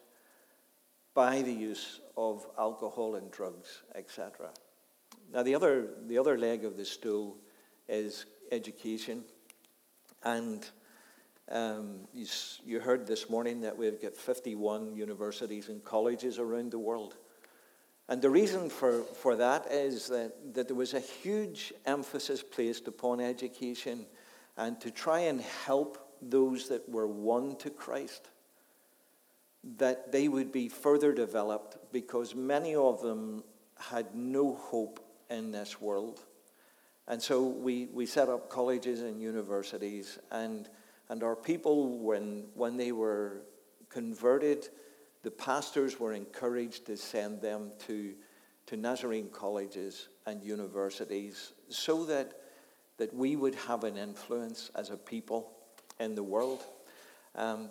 by 1.14 1.42
the 1.42 1.54
use 1.54 2.02
of 2.16 2.46
alcohol 2.58 3.16
and 3.16 3.30
drugs, 3.32 3.84
etc. 3.96 4.50
Now, 5.34 5.44
the 5.44 5.56
other, 5.56 5.88
the 6.08 6.18
other 6.18 6.38
leg 6.38 6.66
of 6.66 6.78
the 6.78 6.86
stool 6.86 7.38
is 7.88 8.26
education. 8.52 9.24
And 10.24 10.68
um, 11.52 12.02
you, 12.14 12.26
you 12.66 12.80
heard 12.80 13.08
this 13.08 13.30
morning 13.30 13.62
that 13.62 13.78
we've 13.78 14.02
got 14.02 14.16
51 14.16 14.96
universities 14.96 15.70
and 15.70 15.84
colleges 15.84 16.40
around 16.40 16.72
the 16.72 16.80
world. 16.80 17.16
And 18.08 18.22
the 18.22 18.30
reason 18.30 18.70
for, 18.70 19.04
for 19.04 19.36
that 19.36 19.72
is 19.72 20.08
that, 20.08 20.54
that 20.56 20.68
there 20.68 20.76
was 20.76 20.96
a 20.96 21.00
huge 21.00 21.74
emphasis 21.86 22.42
placed 22.42 22.88
upon 22.88 23.20
education 23.20 24.08
and 24.58 24.82
to 24.82 24.90
try 24.90 25.20
and 25.22 25.42
help 25.42 26.09
those 26.22 26.70
that 26.70 26.88
were 26.90 27.08
won 27.08 27.56
to 27.58 27.70
Christ, 27.70 28.30
that 29.78 30.12
they 30.12 30.28
would 30.28 30.52
be 30.52 30.70
further 30.70 31.14
developed 31.14 31.78
because 31.92 32.36
many 32.36 32.76
of 32.76 33.02
them 33.02 33.44
had 33.78 34.16
no 34.16 34.54
hope 34.54 35.00
in 35.30 35.52
this 35.52 35.82
world. 35.82 36.22
And 37.08 37.22
so 37.22 37.48
we, 37.48 37.88
we 37.88 38.06
set 38.06 38.30
up 38.30 38.50
colleges 38.50 39.02
and 39.02 39.22
universities, 39.22 40.20
and, 40.32 40.70
and 41.10 41.24
our 41.24 41.36
people, 41.36 41.98
when, 41.98 42.46
when 42.54 42.78
they 42.78 42.92
were 42.92 43.42
converted, 43.90 44.70
the 45.24 45.32
pastors 45.32 46.00
were 46.00 46.14
encouraged 46.14 46.86
to 46.86 46.96
send 46.96 47.42
them 47.42 47.72
to, 47.88 48.14
to 48.68 48.78
Nazarene 48.78 49.30
colleges 49.30 50.10
and 50.28 50.44
universities 50.44 51.54
so 51.70 52.06
that, 52.06 52.34
that 52.98 53.14
we 53.14 53.36
would 53.36 53.56
have 53.56 53.84
an 53.84 53.98
influence 53.98 54.70
as 54.76 54.92
a 54.92 54.98
people 54.98 55.52
in 56.00 56.16
the 56.16 56.24
world. 56.24 56.64
Um, 57.36 57.70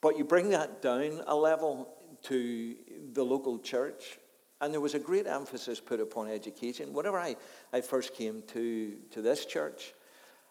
but 0.00 0.18
you 0.18 0.24
bring 0.24 0.50
that 0.50 0.82
down 0.82 1.22
a 1.26 1.34
level 1.34 1.94
to 2.24 2.76
the 3.12 3.24
local 3.24 3.58
church, 3.58 4.18
and 4.60 4.72
there 4.72 4.80
was 4.80 4.94
a 4.94 4.98
great 4.98 5.26
emphasis 5.26 5.80
put 5.80 6.00
upon 6.00 6.28
education. 6.28 6.92
Whenever 6.92 7.18
I, 7.18 7.36
I 7.72 7.80
first 7.80 8.14
came 8.14 8.42
to, 8.48 8.96
to 9.10 9.22
this 9.22 9.46
church, 9.46 9.94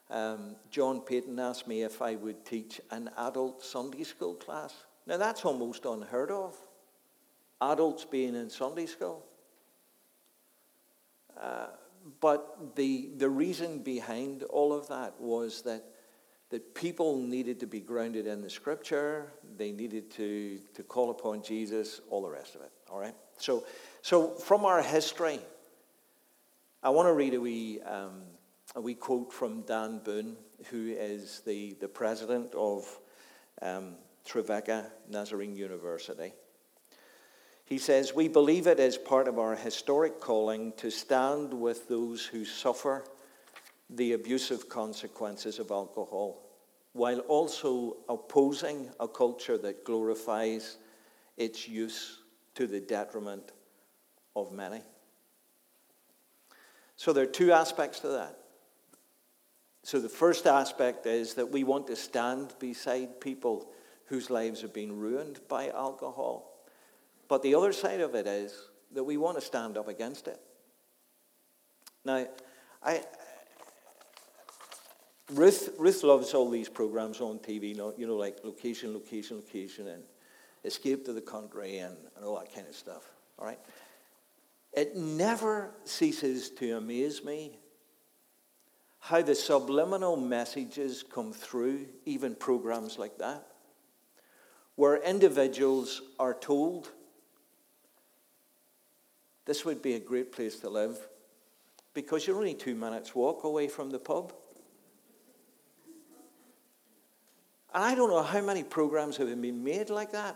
um, 0.09 0.55
John 0.69 1.01
Payton 1.01 1.39
asked 1.39 1.67
me 1.67 1.83
if 1.83 2.01
I 2.01 2.15
would 2.15 2.45
teach 2.45 2.81
an 2.91 3.09
adult 3.17 3.63
Sunday 3.63 4.03
school 4.03 4.35
class. 4.35 4.73
Now, 5.05 5.17
that's 5.17 5.45
almost 5.45 5.85
unheard 5.85 6.31
of. 6.31 6.55
Adults 7.61 8.05
being 8.05 8.35
in 8.35 8.49
Sunday 8.49 8.85
school. 8.85 9.25
Uh, 11.39 11.67
but 12.19 12.75
the, 12.75 13.11
the 13.17 13.29
reason 13.29 13.79
behind 13.79 14.43
all 14.43 14.73
of 14.73 14.87
that 14.89 15.19
was 15.19 15.61
that, 15.63 15.83
that 16.53 16.75
people 16.75 17.17
needed 17.17 17.59
to 17.59 17.65
be 17.65 17.79
grounded 17.79 18.27
in 18.27 18.39
the 18.39 18.49
scripture, 18.49 19.33
they 19.57 19.71
needed 19.71 20.11
to, 20.11 20.59
to 20.75 20.83
call 20.83 21.09
upon 21.09 21.41
Jesus, 21.41 21.99
all 22.11 22.21
the 22.21 22.29
rest 22.29 22.53
of 22.53 22.61
it. 22.61 22.69
All 22.91 22.99
right? 22.99 23.15
So, 23.37 23.65
so 24.03 24.35
from 24.35 24.63
our 24.63 24.83
history, 24.83 25.39
I 26.83 26.91
want 26.91 27.07
to 27.07 27.13
read 27.13 27.33
a 27.33 27.41
wee, 27.41 27.81
um, 27.81 28.21
a 28.75 28.81
wee 28.81 28.93
quote 28.93 29.33
from 29.33 29.61
Dan 29.61 29.97
Boone, 30.05 30.35
who 30.69 30.93
is 30.95 31.41
the, 31.43 31.75
the 31.81 31.87
president 31.87 32.53
of 32.53 32.85
um, 33.63 33.95
Trevecca 34.23 34.91
Nazarene 35.09 35.55
University. 35.55 36.33
He 37.65 37.79
says, 37.79 38.13
We 38.13 38.27
believe 38.27 38.67
it 38.67 38.79
is 38.79 38.95
part 38.95 39.27
of 39.27 39.39
our 39.39 39.55
historic 39.55 40.19
calling 40.19 40.73
to 40.73 40.91
stand 40.91 41.51
with 41.51 41.87
those 41.87 42.23
who 42.27 42.45
suffer 42.45 43.05
the 43.89 44.13
abusive 44.13 44.69
consequences 44.69 45.59
of 45.59 45.71
alcohol, 45.71 46.42
while 46.93 47.19
also 47.21 47.97
opposing 48.07 48.89
a 48.99 49.07
culture 49.07 49.57
that 49.57 49.83
glorifies 49.83 50.77
its 51.37 51.67
use 51.67 52.19
to 52.55 52.67
the 52.67 52.79
detriment 52.79 53.51
of 54.35 54.51
many. 54.51 54.81
So 56.95 57.11
there 57.11 57.23
are 57.23 57.27
two 57.27 57.51
aspects 57.51 57.99
to 58.01 58.09
that. 58.09 58.37
So, 59.85 59.99
the 59.99 60.07
first 60.07 60.47
aspect 60.47 61.05
is 61.05 61.33
that 61.33 61.51
we 61.51 61.65
want 61.65 61.87
to 61.87 61.97
stand 61.97 62.53
beside 62.57 63.19
people 63.19 63.69
whose 64.05 64.29
lives 64.29 64.61
have 64.61 64.73
been 64.73 64.97
ruined 64.97 65.41
by 65.49 65.69
alcohol. 65.69 66.63
But 67.27 67.43
the 67.43 67.55
other 67.55 67.73
side 67.73 67.99
of 67.99 68.15
it 68.15 68.25
is 68.25 68.69
that 68.93 69.03
we 69.03 69.17
want 69.17 69.37
to 69.37 69.41
stand 69.41 69.77
up 69.77 69.89
against 69.89 70.29
it. 70.29 70.39
Now, 72.05 72.27
I, 72.81 73.03
Ruth, 75.31 75.69
Ruth 75.77 76.03
loves 76.03 76.33
all 76.33 76.49
these 76.49 76.69
programs 76.69 77.21
on 77.21 77.39
TV, 77.39 77.75
you 77.97 78.07
know, 78.07 78.15
like 78.15 78.37
location, 78.43 78.93
location, 78.93 79.37
location, 79.37 79.87
and 79.87 80.03
escape 80.65 81.05
to 81.05 81.13
the 81.13 81.21
country 81.21 81.77
and, 81.77 81.95
and 82.15 82.25
all 82.25 82.37
that 82.39 82.53
kind 82.53 82.67
of 82.67 82.75
stuff. 82.75 83.03
All 83.39 83.45
right? 83.45 83.59
It 84.73 84.95
never 84.95 85.71
ceases 85.85 86.49
to 86.51 86.77
amaze 86.77 87.23
me 87.23 87.59
how 88.99 89.21
the 89.21 89.35
subliminal 89.35 90.15
messages 90.15 91.03
come 91.03 91.33
through, 91.33 91.85
even 92.05 92.35
programs 92.35 92.97
like 92.97 93.17
that, 93.17 93.47
where 94.75 94.95
individuals 95.03 96.01
are 96.19 96.33
told 96.33 96.89
this 99.45 99.65
would 99.65 99.81
be 99.81 99.95
a 99.95 99.99
great 99.99 100.31
place 100.31 100.59
to 100.59 100.69
live 100.69 100.97
because 101.93 102.25
you're 102.25 102.37
only 102.37 102.53
two 102.53 102.75
minutes' 102.75 103.13
walk 103.13 103.43
away 103.43 103.67
from 103.67 103.89
the 103.89 103.99
pub. 103.99 104.33
And 107.73 107.83
I 107.83 107.95
don't 107.95 108.09
know 108.09 108.21
how 108.21 108.41
many 108.41 108.63
programs 108.63 109.17
have 109.17 109.41
been 109.41 109.63
made 109.63 109.89
like 109.89 110.11
that. 110.11 110.35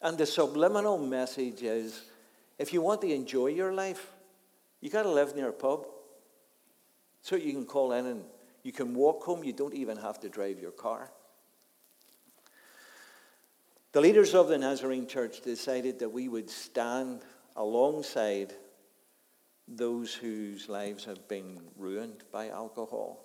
And 0.00 0.16
the 0.16 0.26
subliminal 0.26 0.98
message 0.98 1.62
is 1.62 2.02
if 2.58 2.72
you 2.72 2.80
want 2.80 3.00
to 3.00 3.12
enjoy 3.12 3.48
your 3.48 3.72
life, 3.72 4.12
you 4.80 4.90
got 4.90 5.02
to 5.02 5.10
live 5.10 5.34
near 5.34 5.48
a 5.48 5.52
pub. 5.52 5.86
So 7.22 7.34
you 7.34 7.52
can 7.52 7.64
call 7.64 7.92
in 7.92 8.06
and 8.06 8.24
you 8.62 8.72
can 8.72 8.94
walk 8.94 9.24
home. 9.24 9.42
You 9.42 9.52
don't 9.52 9.74
even 9.74 9.96
have 9.96 10.20
to 10.20 10.28
drive 10.28 10.60
your 10.60 10.70
car. 10.70 11.10
The 13.92 14.00
leaders 14.00 14.34
of 14.34 14.48
the 14.48 14.58
Nazarene 14.58 15.06
church 15.06 15.40
decided 15.40 15.98
that 16.00 16.10
we 16.10 16.28
would 16.28 16.50
stand 16.50 17.22
alongside 17.56 18.52
those 19.66 20.14
whose 20.14 20.68
lives 20.68 21.04
have 21.06 21.26
been 21.26 21.60
ruined 21.76 22.22
by 22.30 22.48
alcohol. 22.50 23.24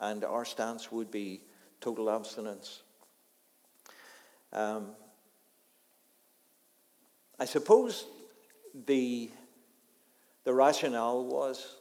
And 0.00 0.24
our 0.24 0.44
stance 0.44 0.90
would 0.90 1.10
be 1.10 1.42
total 1.80 2.10
abstinence. 2.10 2.82
Um, 4.52 4.90
I 7.38 7.44
suppose 7.44 8.06
the, 8.86 9.30
the 10.44 10.54
rationale 10.54 11.24
was 11.24 11.76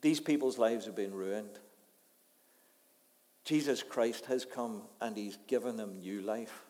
these 0.00 0.20
people's 0.20 0.58
lives 0.58 0.86
have 0.86 0.96
been 0.96 1.14
ruined. 1.14 1.58
Jesus 3.44 3.82
Christ 3.82 4.26
has 4.26 4.44
come 4.44 4.82
and 5.00 5.16
he's 5.16 5.38
given 5.46 5.76
them 5.76 6.00
new 6.00 6.20
life. 6.20 6.64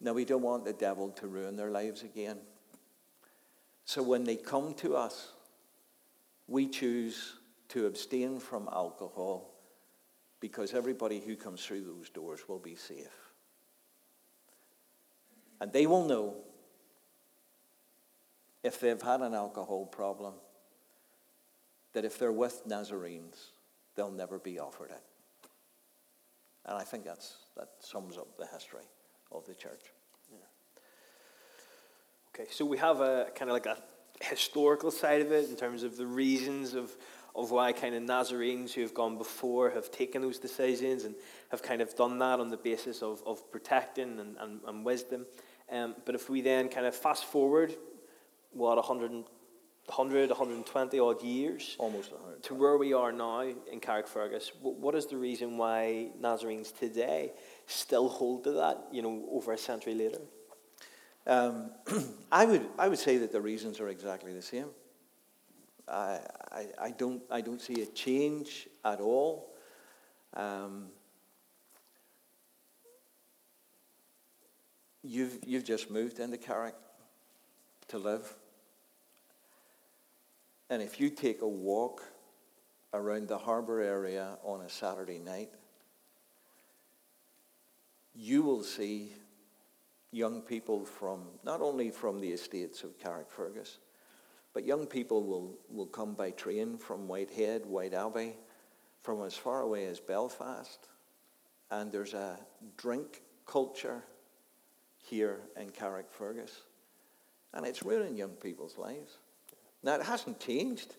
Now, 0.00 0.12
we 0.12 0.24
don't 0.24 0.42
want 0.42 0.64
the 0.64 0.72
devil 0.72 1.10
to 1.10 1.26
ruin 1.26 1.56
their 1.56 1.70
lives 1.70 2.02
again. 2.02 2.38
So 3.84 4.02
when 4.02 4.24
they 4.24 4.36
come 4.36 4.74
to 4.74 4.94
us, 4.94 5.32
we 6.46 6.68
choose 6.68 7.37
to 7.68 7.86
abstain 7.86 8.40
from 8.40 8.68
alcohol 8.72 9.54
because 10.40 10.74
everybody 10.74 11.20
who 11.20 11.36
comes 11.36 11.64
through 11.64 11.82
those 11.82 12.08
doors 12.10 12.48
will 12.48 12.58
be 12.58 12.74
safe. 12.74 13.32
And 15.60 15.72
they 15.72 15.86
will 15.86 16.04
know 16.04 16.36
if 18.62 18.80
they've 18.80 19.00
had 19.00 19.20
an 19.20 19.34
alcohol 19.34 19.86
problem 19.86 20.34
that 21.92 22.04
if 22.04 22.18
they're 22.18 22.32
with 22.32 22.62
Nazarenes, 22.66 23.50
they'll 23.96 24.10
never 24.10 24.38
be 24.38 24.58
offered 24.58 24.90
it. 24.90 25.02
And 26.66 26.76
I 26.76 26.84
think 26.84 27.04
that's, 27.04 27.36
that 27.56 27.70
sums 27.80 28.16
up 28.16 28.36
the 28.36 28.46
history 28.46 28.84
of 29.32 29.46
the 29.46 29.54
church. 29.54 29.86
Yeah. 30.30 30.38
Okay, 32.34 32.48
so 32.52 32.64
we 32.64 32.76
have 32.78 33.00
a 33.00 33.28
kind 33.34 33.50
of 33.50 33.54
like 33.54 33.66
a 33.66 33.78
historical 34.20 34.90
side 34.90 35.22
of 35.22 35.32
it 35.32 35.48
in 35.48 35.56
terms 35.56 35.82
of 35.82 35.96
the 35.96 36.06
reasons 36.06 36.74
of, 36.74 36.94
of 37.38 37.50
why 37.50 37.72
kind 37.72 37.94
of 37.94 38.02
Nazarenes 38.02 38.72
who 38.72 38.80
have 38.82 38.94
gone 38.94 39.16
before 39.16 39.70
have 39.70 39.90
taken 39.90 40.22
those 40.22 40.38
decisions 40.38 41.04
and 41.04 41.14
have 41.50 41.62
kind 41.62 41.80
of 41.80 41.94
done 41.94 42.18
that 42.18 42.40
on 42.40 42.50
the 42.50 42.56
basis 42.56 43.02
of, 43.02 43.22
of 43.26 43.50
protecting 43.52 44.18
and, 44.18 44.36
and, 44.38 44.60
and 44.66 44.84
wisdom. 44.84 45.26
Um, 45.70 45.94
but 46.04 46.14
if 46.14 46.28
we 46.28 46.40
then 46.40 46.68
kind 46.68 46.86
of 46.86 46.96
fast 46.96 47.24
forward, 47.26 47.74
what, 48.52 48.76
100, 48.76 49.10
100 49.10 50.30
120 50.30 50.98
odd 50.98 51.22
years? 51.22 51.76
Almost 51.78 52.12
100. 52.12 52.42
To 52.44 52.54
where 52.54 52.76
we 52.76 52.92
are 52.92 53.12
now 53.12 53.40
in 53.40 53.80
Carrickfergus, 53.80 54.50
what, 54.60 54.76
what 54.76 54.94
is 54.94 55.06
the 55.06 55.16
reason 55.16 55.56
why 55.56 56.08
Nazarenes 56.20 56.72
today 56.72 57.32
still 57.66 58.08
hold 58.08 58.44
to 58.44 58.52
that, 58.52 58.88
you 58.90 59.02
know, 59.02 59.24
over 59.30 59.52
a 59.52 59.58
century 59.58 59.94
later? 59.94 60.20
Um, 61.26 61.70
I, 62.32 62.46
would, 62.46 62.66
I 62.78 62.88
would 62.88 62.98
say 62.98 63.18
that 63.18 63.32
the 63.32 63.40
reasons 63.40 63.80
are 63.80 63.88
exactly 63.88 64.32
the 64.32 64.42
same. 64.42 64.70
I, 65.90 66.66
I, 66.78 66.90
don't, 66.90 67.22
I 67.30 67.40
don't 67.40 67.60
see 67.60 67.82
a 67.82 67.86
change 67.86 68.68
at 68.84 69.00
all. 69.00 69.54
Um, 70.34 70.88
you've, 75.02 75.38
you've 75.46 75.64
just 75.64 75.90
moved 75.90 76.20
into 76.20 76.36
Carrick 76.36 76.74
to 77.88 77.98
live. 77.98 78.34
And 80.70 80.82
if 80.82 81.00
you 81.00 81.10
take 81.10 81.40
a 81.42 81.48
walk 81.48 82.02
around 82.92 83.28
the 83.28 83.38
harbour 83.38 83.80
area 83.80 84.36
on 84.42 84.62
a 84.62 84.68
Saturday 84.68 85.18
night, 85.18 85.50
you 88.14 88.42
will 88.42 88.62
see 88.62 89.12
young 90.10 90.42
people 90.42 90.84
from, 90.84 91.28
not 91.44 91.60
only 91.60 91.90
from 91.90 92.20
the 92.20 92.28
estates 92.28 92.82
of 92.82 92.98
Carrickfergus, 92.98 93.78
but 94.58 94.66
young 94.66 94.88
people 94.88 95.22
will, 95.22 95.54
will 95.70 95.86
come 95.86 96.14
by 96.14 96.32
train 96.32 96.78
from 96.78 97.06
Whitehead, 97.06 97.64
White 97.64 97.92
Whiteabbey, 97.92 98.32
from 99.02 99.22
as 99.22 99.34
far 99.34 99.60
away 99.60 99.86
as 99.86 100.00
Belfast. 100.00 100.88
And 101.70 101.92
there's 101.92 102.12
a 102.12 102.36
drink 102.76 103.22
culture 103.46 104.02
here 104.98 105.42
in 105.56 105.70
Carrickfergus. 105.70 106.50
And 107.54 107.64
it's 107.64 107.84
ruining 107.84 108.16
young 108.16 108.32
people's 108.32 108.76
lives. 108.76 109.18
Now, 109.84 109.94
it 109.94 110.02
hasn't 110.02 110.40
changed. 110.40 110.96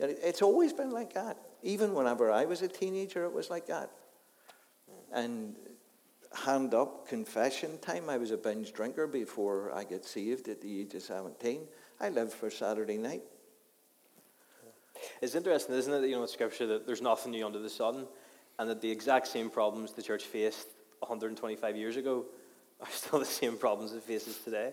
It's 0.00 0.42
always 0.42 0.72
been 0.72 0.90
like 0.90 1.12
that. 1.12 1.36
Even 1.62 1.94
whenever 1.94 2.32
I 2.32 2.46
was 2.46 2.62
a 2.62 2.68
teenager, 2.68 3.26
it 3.26 3.32
was 3.32 3.48
like 3.48 3.68
that. 3.68 3.92
And 5.12 5.54
hand 6.34 6.74
up 6.74 7.06
confession 7.06 7.78
time. 7.78 8.10
I 8.10 8.16
was 8.16 8.32
a 8.32 8.36
binge 8.36 8.72
drinker 8.72 9.06
before 9.06 9.72
I 9.72 9.84
got 9.84 10.04
saved 10.04 10.48
at 10.48 10.60
the 10.60 10.80
age 10.80 10.94
of 10.94 11.02
17. 11.02 11.60
I 12.00 12.10
live 12.10 12.32
for 12.32 12.48
Saturday 12.48 12.96
night. 12.96 13.22
It's 15.20 15.34
interesting, 15.34 15.74
isn't 15.74 15.92
it, 15.92 16.00
that, 16.00 16.08
you 16.08 16.14
know, 16.14 16.22
in 16.22 16.28
Scripture 16.28 16.66
that 16.68 16.86
there's 16.86 17.02
nothing 17.02 17.32
new 17.32 17.44
under 17.44 17.58
the 17.58 17.68
sun, 17.68 18.06
and 18.58 18.70
that 18.70 18.80
the 18.80 18.90
exact 18.90 19.26
same 19.26 19.50
problems 19.50 19.92
the 19.92 20.02
church 20.02 20.24
faced 20.24 20.68
125 21.00 21.76
years 21.76 21.96
ago 21.96 22.24
are 22.80 22.86
still 22.90 23.18
the 23.18 23.24
same 23.24 23.56
problems 23.56 23.92
it 23.92 24.04
faces 24.04 24.38
today. 24.44 24.72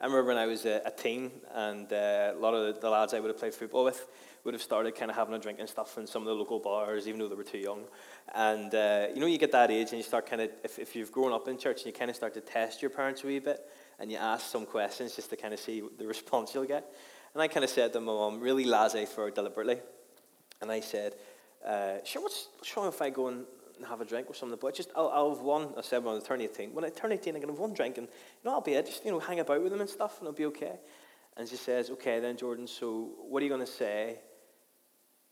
I 0.00 0.06
remember 0.06 0.26
when 0.28 0.36
I 0.36 0.46
was 0.46 0.64
a, 0.64 0.82
a 0.84 0.90
teen, 0.90 1.30
and 1.54 1.92
uh, 1.92 2.32
a 2.34 2.38
lot 2.38 2.54
of 2.54 2.80
the 2.80 2.90
lads 2.90 3.14
I 3.14 3.20
would 3.20 3.28
have 3.28 3.38
played 3.38 3.54
football 3.54 3.84
with 3.84 4.08
would 4.42 4.54
have 4.54 4.62
started 4.62 4.96
kind 4.96 5.12
of 5.12 5.16
having 5.16 5.34
a 5.34 5.38
drink 5.38 5.60
and 5.60 5.68
stuff 5.68 5.96
in 5.96 6.08
some 6.08 6.22
of 6.22 6.26
the 6.26 6.34
local 6.34 6.58
bars, 6.58 7.06
even 7.06 7.20
though 7.20 7.28
they 7.28 7.36
were 7.36 7.44
too 7.44 7.58
young. 7.58 7.84
And 8.34 8.74
uh, 8.74 9.06
you 9.14 9.20
know, 9.20 9.26
you 9.26 9.38
get 9.38 9.52
that 9.52 9.70
age, 9.70 9.90
and 9.90 9.98
you 9.98 10.02
start 10.02 10.28
kind 10.28 10.42
of, 10.42 10.50
if, 10.64 10.80
if 10.80 10.96
you've 10.96 11.12
grown 11.12 11.32
up 11.32 11.46
in 11.46 11.56
church, 11.56 11.78
and 11.78 11.86
you 11.86 11.92
kind 11.92 12.10
of 12.10 12.16
start 12.16 12.34
to 12.34 12.40
test 12.40 12.82
your 12.82 12.90
parents 12.90 13.22
a 13.22 13.28
wee 13.28 13.38
bit, 13.38 13.64
and 13.98 14.10
you 14.10 14.18
ask 14.18 14.46
some 14.46 14.66
questions 14.66 15.16
just 15.16 15.30
to 15.30 15.36
kind 15.36 15.54
of 15.54 15.60
see 15.60 15.82
the 15.98 16.06
response 16.06 16.54
you'll 16.54 16.64
get. 16.64 16.92
And 17.32 17.42
I 17.42 17.48
kind 17.48 17.64
of 17.64 17.70
said 17.70 17.92
to 17.92 18.00
my 18.00 18.12
mum, 18.12 18.40
really 18.40 18.64
laissez 18.64 19.06
for 19.06 19.30
deliberately, 19.30 19.78
and 20.60 20.70
I 20.70 20.80
said, 20.80 21.14
uh, 21.66 21.96
"Sure, 22.04 22.22
what's, 22.22 22.48
what's 22.58 22.76
wrong 22.76 22.88
if 22.88 23.02
I 23.02 23.10
go 23.10 23.28
and 23.28 23.44
have 23.88 24.00
a 24.00 24.04
drink 24.04 24.28
with 24.28 24.36
some 24.36 24.48
of 24.48 24.50
the 24.52 24.56
boys. 24.56 24.76
Just 24.76 24.90
I'll, 24.94 25.08
I'll 25.08 25.34
have 25.34 25.40
one. 25.42 25.74
I 25.76 25.82
said 25.82 26.04
when 26.04 26.16
I 26.16 26.20
turn 26.20 26.40
18. 26.40 26.72
When 26.72 26.84
I 26.84 26.90
turn 26.90 27.12
18, 27.12 27.34
I'm 27.34 27.40
gonna 27.40 27.52
have 27.52 27.60
one 27.60 27.74
drink, 27.74 27.98
and 27.98 28.06
you 28.06 28.42
know 28.44 28.52
I'll 28.52 28.60
be 28.60 28.74
it. 28.74 28.86
Just 28.86 29.04
you 29.04 29.10
know 29.10 29.18
hang 29.18 29.40
about 29.40 29.62
with 29.62 29.72
them 29.72 29.80
and 29.80 29.90
stuff, 29.90 30.18
and 30.18 30.28
it'll 30.28 30.36
be 30.36 30.46
okay. 30.46 30.78
And 31.36 31.48
she 31.48 31.56
says, 31.56 31.90
"Okay 31.90 32.20
then, 32.20 32.36
Jordan. 32.36 32.66
So 32.66 33.10
what 33.28 33.42
are 33.42 33.44
you 33.44 33.50
gonna 33.50 33.66
say 33.66 34.20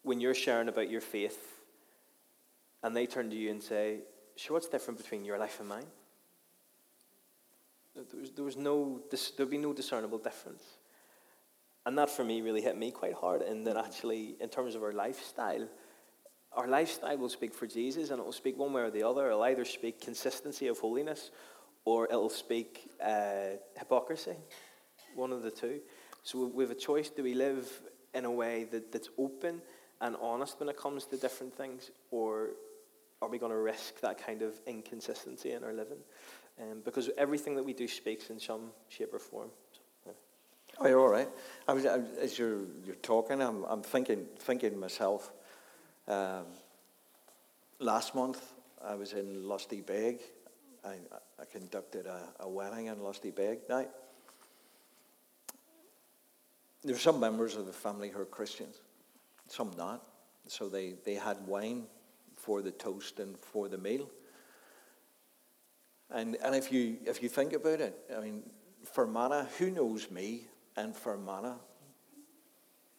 when 0.02 0.20
you're 0.20 0.34
sharing 0.34 0.68
about 0.68 0.90
your 0.90 1.00
faith, 1.00 1.60
and 2.82 2.96
they 2.96 3.06
turn 3.06 3.30
to 3.30 3.36
you 3.36 3.50
and 3.50 3.62
say, 3.62 4.00
"Sure, 4.36 4.54
what's 4.54 4.68
different 4.68 4.98
between 4.98 5.24
your 5.24 5.38
life 5.38 5.60
and 5.60 5.68
mine?" 5.68 5.86
There 7.94 8.20
was, 8.20 8.30
there 8.30 8.44
was 8.44 8.56
no, 8.56 9.00
there'd 9.36 9.50
be 9.50 9.58
no 9.58 9.72
discernible 9.72 10.18
difference. 10.18 10.62
And 11.84 11.98
that 11.98 12.10
for 12.10 12.24
me 12.24 12.40
really 12.40 12.62
hit 12.62 12.76
me 12.76 12.90
quite 12.90 13.14
hard 13.14 13.42
in 13.42 13.64
that 13.64 13.76
actually, 13.76 14.36
in 14.40 14.48
terms 14.48 14.74
of 14.74 14.82
our 14.82 14.92
lifestyle, 14.92 15.66
our 16.52 16.68
lifestyle 16.68 17.16
will 17.18 17.28
speak 17.28 17.54
for 17.54 17.66
Jesus 17.66 18.10
and 18.10 18.20
it 18.20 18.24
will 18.24 18.32
speak 18.32 18.56
one 18.56 18.72
way 18.72 18.82
or 18.82 18.90
the 18.90 19.02
other. 19.02 19.26
It'll 19.26 19.42
either 19.42 19.64
speak 19.64 20.00
consistency 20.00 20.68
of 20.68 20.78
holiness 20.78 21.30
or 21.84 22.06
it'll 22.06 22.30
speak 22.30 22.90
uh, 23.04 23.56
hypocrisy, 23.76 24.36
one 25.16 25.32
of 25.32 25.42
the 25.42 25.50
two. 25.50 25.80
So 26.22 26.46
we 26.46 26.62
have 26.62 26.70
a 26.70 26.76
choice. 26.76 27.10
Do 27.10 27.22
we 27.22 27.34
live 27.34 27.68
in 28.14 28.24
a 28.24 28.30
way 28.30 28.64
that, 28.70 28.92
that's 28.92 29.08
open 29.18 29.60
and 30.00 30.16
honest 30.20 30.60
when 30.60 30.68
it 30.68 30.76
comes 30.76 31.06
to 31.06 31.16
different 31.16 31.54
things, 31.56 31.90
or 32.10 32.50
are 33.20 33.28
we 33.28 33.38
going 33.38 33.52
to 33.52 33.58
risk 33.58 34.00
that 34.00 34.24
kind 34.24 34.42
of 34.42 34.54
inconsistency 34.66 35.52
in 35.52 35.64
our 35.64 35.72
living? 35.72 35.98
Um, 36.60 36.82
because 36.84 37.10
everything 37.16 37.56
that 37.56 37.64
we 37.64 37.72
do 37.72 37.88
speaks 37.88 38.30
in 38.30 38.38
some 38.38 38.70
shape 38.88 39.14
or 39.14 39.18
form. 39.18 39.50
Oh, 40.78 40.88
you're 40.88 41.00
all 41.00 41.08
right. 41.08 41.28
I 41.68 41.74
was, 41.74 41.84
I, 41.84 42.00
as 42.20 42.38
you're, 42.38 42.62
you're 42.84 42.96
talking, 42.96 43.42
I'm, 43.42 43.64
I'm 43.64 43.82
thinking, 43.82 44.26
thinking 44.38 44.78
myself. 44.78 45.30
Um, 46.08 46.46
last 47.78 48.14
month, 48.14 48.42
I 48.82 48.94
was 48.94 49.12
in 49.12 49.46
Lusty 49.46 49.80
Beg. 49.80 50.20
I, 50.84 50.94
I 51.38 51.44
conducted 51.44 52.06
a, 52.06 52.28
a 52.40 52.48
wedding 52.48 52.86
in 52.86 53.02
Lusty 53.02 53.30
Beg. 53.30 53.60
Now, 53.68 53.84
there 56.82 56.96
are 56.96 56.98
some 56.98 57.20
members 57.20 57.54
of 57.54 57.66
the 57.66 57.72
family 57.72 58.08
who 58.08 58.20
are 58.20 58.26
Christians, 58.26 58.76
some 59.48 59.70
not. 59.76 60.02
So 60.48 60.68
they, 60.68 60.94
they 61.04 61.14
had 61.14 61.46
wine 61.46 61.84
for 62.34 62.62
the 62.62 62.72
toast 62.72 63.20
and 63.20 63.38
for 63.38 63.68
the 63.68 63.78
meal. 63.78 64.10
And, 66.14 66.36
and 66.44 66.54
if, 66.54 66.70
you, 66.70 66.98
if 67.06 67.22
you 67.22 67.28
think 67.28 67.54
about 67.54 67.80
it, 67.80 67.98
I 68.14 68.20
mean, 68.20 68.42
for 68.84 69.06
Fermanagh, 69.06 69.46
who 69.58 69.70
knows 69.70 70.10
me 70.10 70.46
in 70.76 70.92
Fermanagh? 70.92 71.56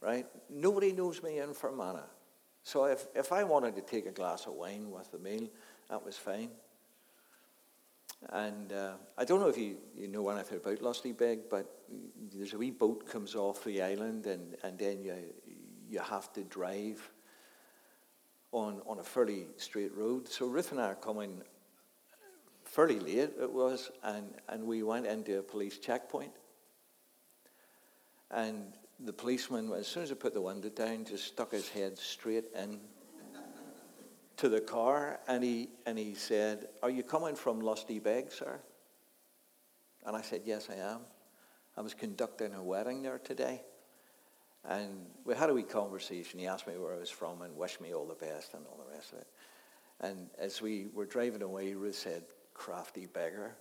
Right? 0.01 0.25
Nobody 0.49 0.91
knows 0.91 1.21
me 1.21 1.39
in 1.39 1.53
Fermanagh. 1.53 2.07
So 2.63 2.85
if, 2.85 3.05
if 3.13 3.31
I 3.31 3.43
wanted 3.43 3.75
to 3.75 3.81
take 3.81 4.05
a 4.07 4.11
glass 4.11 4.47
of 4.47 4.53
wine 4.53 4.89
with 4.89 5.11
the 5.11 5.19
meal, 5.19 5.47
that 5.89 6.03
was 6.03 6.17
fine. 6.17 6.49
And 8.29 8.71
uh, 8.71 8.93
I 9.17 9.25
don't 9.25 9.41
know 9.41 9.49
if 9.49 9.57
you, 9.57 9.77
you 9.95 10.07
know 10.07 10.27
anything 10.29 10.57
about 10.57 10.81
Lusty 10.81 11.11
Beg, 11.11 11.49
but 11.49 11.69
there's 12.33 12.53
a 12.53 12.57
wee 12.57 12.71
boat 12.71 13.07
comes 13.07 13.35
off 13.35 13.63
the 13.63 13.81
island, 13.81 14.25
and, 14.25 14.55
and 14.63 14.79
then 14.79 15.03
you, 15.03 15.15
you 15.89 15.99
have 15.99 16.31
to 16.33 16.43
drive 16.45 17.11
on, 18.51 18.81
on 18.87 18.99
a 18.99 19.03
fairly 19.03 19.47
straight 19.57 19.93
road. 19.93 20.27
So 20.27 20.47
Ruth 20.47 20.71
and 20.71 20.79
I 20.79 20.85
are 20.85 20.95
coming 20.95 21.41
fairly 22.73 22.99
late, 22.99 23.29
it 23.39 23.51
was, 23.51 23.91
and, 24.03 24.33
and 24.49 24.63
we 24.63 24.81
went 24.81 25.05
into 25.05 25.37
a 25.37 25.43
police 25.43 25.77
checkpoint. 25.77 26.31
And 28.31 28.73
the 28.99 29.13
policeman, 29.13 29.71
as 29.73 29.85
soon 29.87 30.01
as 30.01 30.11
I 30.11 30.15
put 30.15 30.33
the 30.33 30.41
window 30.41 30.69
down, 30.69 31.05
just 31.05 31.25
stuck 31.25 31.51
his 31.51 31.69
head 31.69 31.99
straight 31.99 32.45
in 32.57 32.79
to 34.37 34.49
the 34.49 34.59
car 34.59 35.19
and 35.27 35.43
he, 35.43 35.69
and 35.85 35.99
he 35.99 36.15
said, 36.15 36.67
Are 36.81 36.89
you 36.89 37.03
coming 37.03 37.35
from 37.35 37.61
Lusty 37.61 37.99
Beg, 37.99 38.31
sir? 38.31 38.59
And 40.03 40.15
I 40.15 40.21
said, 40.21 40.41
Yes, 40.43 40.67
I 40.71 40.77
am. 40.77 41.01
I 41.77 41.81
was 41.81 41.93
conducting 41.93 42.55
a 42.55 42.63
wedding 42.63 43.03
there 43.03 43.19
today. 43.19 43.61
And 44.67 45.05
we 45.25 45.35
had 45.35 45.51
a 45.51 45.53
wee 45.53 45.61
conversation. 45.61 46.39
He 46.39 46.47
asked 46.47 46.65
me 46.65 46.73
where 46.77 46.95
I 46.95 46.97
was 46.97 47.11
from 47.11 47.43
and 47.43 47.55
wished 47.55 47.81
me 47.81 47.93
all 47.93 48.07
the 48.07 48.15
best 48.15 48.55
and 48.55 48.65
all 48.65 48.83
the 48.83 48.95
rest 48.95 49.13
of 49.13 49.19
it. 49.19 49.27
And 50.01 50.29
as 50.39 50.59
we 50.59 50.87
were 50.91 51.05
driving 51.05 51.43
away, 51.43 51.73
Ruth 51.75 51.95
said, 51.95 52.23
Crafty 52.53 53.05
beggar. 53.07 53.55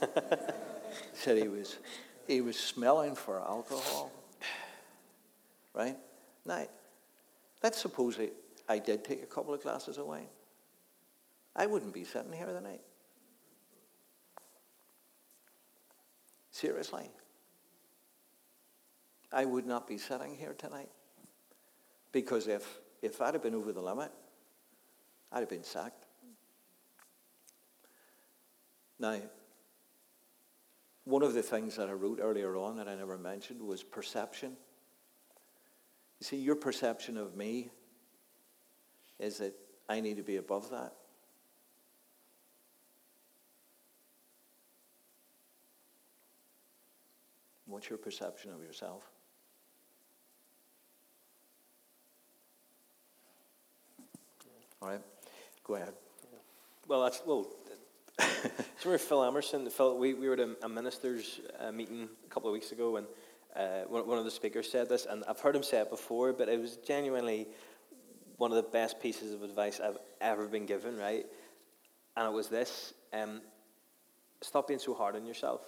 said 1.12 1.38
he 1.38 1.48
was, 1.48 1.78
he 2.26 2.40
was 2.40 2.58
smelling 2.58 3.14
for 3.14 3.40
alcohol. 3.40 4.10
Right? 5.74 5.96
Now, 6.44 6.66
let's 7.62 7.80
suppose 7.80 8.18
it, 8.18 8.34
I 8.68 8.78
did 8.78 9.04
take 9.04 9.22
a 9.22 9.26
couple 9.26 9.54
of 9.54 9.62
glasses 9.62 9.98
of 9.98 10.06
wine. 10.06 10.26
I 11.54 11.66
wouldn't 11.66 11.92
be 11.92 12.04
sitting 12.04 12.32
here 12.32 12.46
tonight. 12.46 12.80
Seriously. 16.50 17.10
I 19.32 19.44
would 19.44 19.66
not 19.66 19.86
be 19.86 19.98
sitting 19.98 20.36
here 20.36 20.54
tonight. 20.54 20.90
Because 22.12 22.48
if, 22.48 22.80
if 23.02 23.20
I'd 23.20 23.34
have 23.34 23.42
been 23.42 23.54
over 23.54 23.72
the 23.72 23.80
limit, 23.80 24.10
I'd 25.32 25.40
have 25.40 25.48
been 25.48 25.64
sacked. 25.64 26.06
Now, 29.00 29.16
one 31.04 31.22
of 31.22 31.32
the 31.32 31.42
things 31.42 31.76
that 31.76 31.88
I 31.88 31.92
wrote 31.92 32.20
earlier 32.22 32.54
on 32.56 32.76
that 32.76 32.86
I 32.86 32.94
never 32.94 33.16
mentioned 33.16 33.62
was 33.62 33.82
perception. 33.82 34.56
You 36.20 36.26
see, 36.26 36.36
your 36.36 36.54
perception 36.54 37.16
of 37.16 37.34
me 37.34 37.70
is 39.18 39.38
that 39.38 39.54
I 39.88 40.00
need 40.00 40.18
to 40.18 40.22
be 40.22 40.36
above 40.36 40.70
that. 40.70 40.92
What's 47.64 47.88
your 47.88 47.98
perception 47.98 48.52
of 48.52 48.62
yourself? 48.62 49.08
All 54.82 54.88
right, 54.88 55.00
go 55.64 55.76
ahead. 55.76 55.94
Well, 56.86 57.02
that's 57.02 57.22
well. 57.24 57.46
Remember 58.84 58.98
Phil 58.98 59.24
Emerson? 59.24 59.68
Phil, 59.70 59.98
we, 59.98 60.14
we 60.14 60.28
were 60.28 60.34
at 60.34 60.40
a, 60.40 60.56
a 60.62 60.68
ministers' 60.68 61.40
uh, 61.58 61.72
meeting 61.72 62.08
a 62.24 62.28
couple 62.28 62.48
of 62.48 62.52
weeks 62.52 62.72
ago, 62.72 62.96
and 62.96 63.06
uh, 63.56 63.82
one, 63.88 64.06
one 64.06 64.18
of 64.18 64.24
the 64.24 64.30
speakers 64.30 64.70
said 64.70 64.88
this, 64.88 65.06
and 65.08 65.24
I've 65.28 65.40
heard 65.40 65.56
him 65.56 65.62
say 65.62 65.80
it 65.80 65.90
before, 65.90 66.32
but 66.32 66.48
it 66.48 66.60
was 66.60 66.76
genuinely 66.76 67.48
one 68.36 68.50
of 68.50 68.56
the 68.56 68.70
best 68.70 69.00
pieces 69.00 69.34
of 69.34 69.42
advice 69.42 69.80
I've 69.80 69.98
ever 70.20 70.46
been 70.46 70.66
given, 70.66 70.96
right? 70.96 71.26
And 72.16 72.26
it 72.26 72.32
was 72.32 72.48
this 72.48 72.94
um, 73.12 73.42
stop 74.40 74.68
being 74.68 74.80
so 74.80 74.94
hard 74.94 75.16
on 75.16 75.26
yourself, 75.26 75.62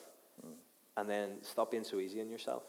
mm. 0.46 0.52
and 0.96 1.08
then 1.08 1.30
stop 1.42 1.70
being 1.70 1.84
so 1.84 1.98
easy 1.98 2.20
on 2.20 2.30
yourself. 2.30 2.62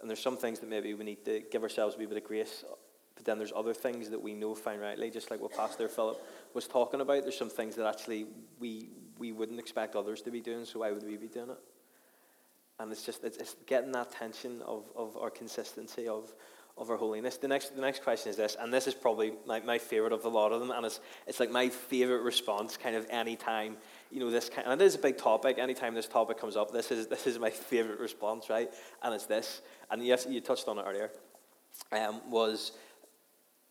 And 0.00 0.10
there's 0.10 0.22
some 0.22 0.36
things 0.36 0.58
that 0.60 0.68
maybe 0.68 0.94
we 0.94 1.04
need 1.04 1.24
to 1.24 1.42
give 1.50 1.62
ourselves 1.62 1.94
a 1.94 1.98
wee 1.98 2.06
bit 2.06 2.16
of 2.16 2.24
grace, 2.24 2.64
but 3.14 3.24
then 3.24 3.38
there's 3.38 3.52
other 3.54 3.74
things 3.74 4.10
that 4.10 4.20
we 4.20 4.34
know 4.34 4.54
fine 4.54 4.80
rightly, 4.80 5.10
just 5.10 5.30
like 5.30 5.40
what 5.40 5.52
Pastor 5.52 5.88
Philip 5.88 6.20
was 6.54 6.66
talking 6.66 7.00
about. 7.00 7.22
There's 7.22 7.38
some 7.38 7.50
things 7.50 7.76
that 7.76 7.86
actually 7.86 8.26
we, 8.58 8.88
we 9.18 9.32
wouldn't 9.32 9.58
expect 9.58 9.96
others 9.96 10.22
to 10.22 10.30
be 10.30 10.40
doing, 10.40 10.64
so 10.64 10.80
why 10.80 10.92
would 10.92 11.04
we 11.04 11.16
be 11.16 11.28
doing 11.28 11.50
it? 11.50 11.58
And 12.78 12.90
it's 12.90 13.04
just 13.04 13.24
it's, 13.24 13.36
it's 13.36 13.56
getting 13.66 13.92
that 13.92 14.12
tension 14.12 14.62
of, 14.62 14.90
of 14.96 15.16
our 15.16 15.30
consistency 15.30 16.08
of 16.08 16.32
of 16.78 16.88
our 16.88 16.96
holiness. 16.96 17.36
The 17.36 17.48
next, 17.48 17.76
the 17.76 17.82
next 17.82 18.02
question 18.02 18.30
is 18.30 18.36
this, 18.36 18.56
and 18.58 18.72
this 18.72 18.86
is 18.86 18.94
probably 18.94 19.34
like 19.44 19.64
my 19.64 19.76
favorite 19.76 20.12
of 20.12 20.24
a 20.24 20.28
lot 20.28 20.52
of 20.52 20.60
them, 20.60 20.70
and 20.70 20.86
it's, 20.86 21.00
it's 21.26 21.38
like 21.38 21.50
my 21.50 21.68
favorite 21.68 22.22
response 22.22 22.78
kind 22.78 22.96
of 22.96 23.06
any 23.10 23.36
time, 23.36 23.76
you 24.10 24.20
know, 24.20 24.30
this 24.30 24.48
kind, 24.48 24.66
and 24.66 24.80
it 24.80 24.84
is 24.84 24.94
a 24.94 24.98
big 24.98 25.18
topic, 25.18 25.58
anytime 25.58 25.94
this 25.94 26.08
topic 26.08 26.38
comes 26.38 26.56
up, 26.56 26.72
this 26.72 26.90
is, 26.90 27.08
this 27.08 27.26
is 27.26 27.38
my 27.38 27.50
favorite 27.50 28.00
response, 28.00 28.48
right? 28.48 28.70
And 29.02 29.14
it's 29.14 29.26
this, 29.26 29.60
and 29.90 30.02
yes, 30.02 30.26
you 30.26 30.40
touched 30.40 30.66
on 30.66 30.78
it 30.78 30.84
earlier, 30.88 31.10
um, 31.92 32.22
was 32.30 32.72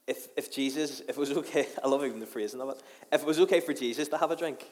if, 0.07 0.27
if 0.35 0.51
Jesus, 0.51 1.01
if 1.01 1.09
it 1.09 1.17
was 1.17 1.31
okay, 1.31 1.67
I 1.83 1.87
love 1.87 2.03
even 2.05 2.19
the 2.19 2.25
phrasing 2.25 2.61
of 2.61 2.69
it, 2.69 2.81
if 3.11 3.21
it 3.21 3.27
was 3.27 3.39
okay 3.41 3.59
for 3.59 3.73
Jesus 3.73 4.07
to 4.09 4.17
have 4.17 4.31
a 4.31 4.35
drink, 4.35 4.65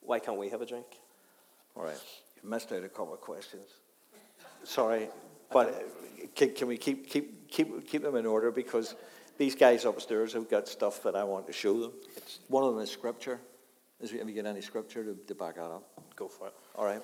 why 0.00 0.18
can't 0.18 0.38
we 0.38 0.48
have 0.48 0.62
a 0.62 0.66
drink? 0.66 0.86
All 1.76 1.84
right, 1.84 2.00
you 2.42 2.48
missed 2.48 2.72
out 2.72 2.82
a 2.82 2.88
couple 2.88 3.14
of 3.14 3.20
questions. 3.20 3.68
Sorry, 4.64 5.08
but 5.52 5.68
uh, 5.68 6.26
can, 6.34 6.54
can 6.54 6.68
we 6.68 6.76
keep, 6.76 7.08
keep, 7.08 7.48
keep, 7.50 7.88
keep 7.88 8.02
them 8.02 8.16
in 8.16 8.26
order? 8.26 8.50
Because 8.50 8.94
these 9.38 9.54
guys 9.54 9.84
upstairs 9.84 10.32
have 10.32 10.50
got 10.50 10.66
stuff 10.66 11.02
that 11.04 11.14
I 11.14 11.24
want 11.24 11.46
to 11.46 11.52
show 11.52 11.80
them. 11.80 11.92
It's, 12.16 12.40
one 12.48 12.64
of 12.64 12.74
them 12.74 12.82
is 12.82 12.90
scripture. 12.90 13.40
Is, 14.00 14.10
have 14.10 14.28
you 14.28 14.34
got 14.34 14.48
any 14.48 14.60
scripture 14.60 15.04
to, 15.04 15.14
to 15.14 15.34
back 15.34 15.56
that 15.56 15.62
up? 15.62 15.84
Go 16.16 16.28
for 16.28 16.48
it. 16.48 16.54
All 16.74 16.84
right. 16.84 17.02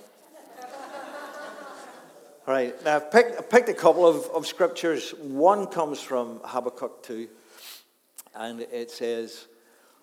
Right. 2.46 2.74
Now, 2.84 2.96
I've 2.96 3.10
picked, 3.10 3.38
I've 3.38 3.48
picked 3.48 3.70
a 3.70 3.74
couple 3.74 4.06
of, 4.06 4.26
of 4.26 4.46
scriptures. 4.46 5.14
One 5.18 5.66
comes 5.66 6.02
from 6.02 6.40
Habakkuk 6.44 7.02
2, 7.02 7.26
and 8.34 8.60
it 8.60 8.90
says, 8.90 9.46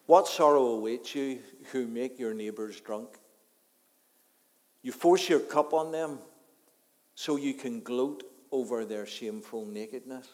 What 0.07 0.27
sorrow 0.27 0.65
awaits 0.69 1.13
you 1.13 1.37
who 1.71 1.85
make 1.85 2.17
your 2.17 2.33
neighbors 2.33 2.81
drunk? 2.81 3.09
You 4.81 4.91
force 4.91 5.29
your 5.29 5.39
cup 5.39 5.71
on 5.71 5.91
them 5.91 6.17
so 7.13 7.35
you 7.35 7.53
can 7.53 7.81
gloat 7.81 8.23
over 8.51 8.85
their 8.85 9.05
shameful 9.05 9.63
nakedness. 9.67 10.27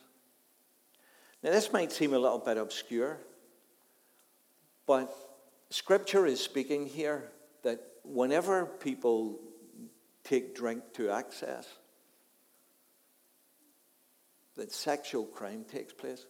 Now, 1.44 1.52
this 1.52 1.74
might 1.74 1.92
seem 1.92 2.14
a 2.14 2.20
little 2.20 2.40
bit 2.40 2.56
obscure, 2.58 3.18
but 4.86 5.14
Scripture 5.72 6.26
is 6.26 6.40
speaking 6.40 6.86
here 6.86 7.32
that 7.64 7.82
whenever 8.06 8.66
people 8.66 9.42
take 10.24 10.56
drink 10.56 10.94
to 10.94 11.12
excess, 11.12 11.68
that 14.58 14.72
sexual 14.72 15.26
crime 15.26 15.64
takes 15.64 15.94
place. 15.94 16.26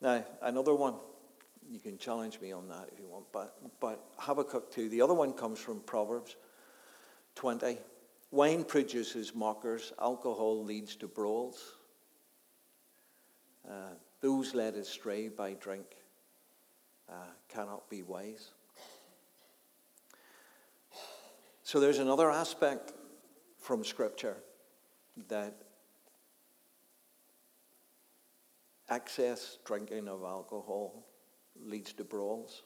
Now, 0.00 0.24
another 0.42 0.74
one 0.74 0.94
you 1.70 1.78
can 1.78 1.96
challenge 1.96 2.40
me 2.40 2.52
on 2.52 2.68
that 2.68 2.88
if 2.92 2.98
you 2.98 3.06
want. 3.06 3.24
But, 3.32 3.56
but 3.80 4.04
Habakkuk 4.18 4.70
2, 4.72 4.88
the 4.88 5.00
other 5.00 5.14
one 5.14 5.32
comes 5.32 5.58
from 5.58 5.80
Proverbs 5.80 6.36
20. 7.36 7.78
Wine 8.30 8.64
produces 8.64 9.34
mockers, 9.34 9.92
alcohol 10.00 10.62
leads 10.64 10.96
to 10.96 11.06
brawls. 11.06 11.76
Uh, 13.68 13.94
those 14.20 14.54
led 14.54 14.74
astray 14.74 15.28
by 15.28 15.54
drink 15.54 15.86
uh, 17.08 17.14
cannot 17.48 17.88
be 17.88 18.02
wise. 18.02 18.50
So 21.62 21.80
there's 21.80 21.98
another 21.98 22.30
aspect 22.30 22.92
from 23.62 23.84
Scripture 23.84 24.36
that 25.28 25.54
excess 28.90 29.58
drinking 29.64 30.08
of 30.08 30.22
alcohol 30.22 31.06
leads 31.64 31.92
to 31.94 32.04
brawls. 32.04 32.62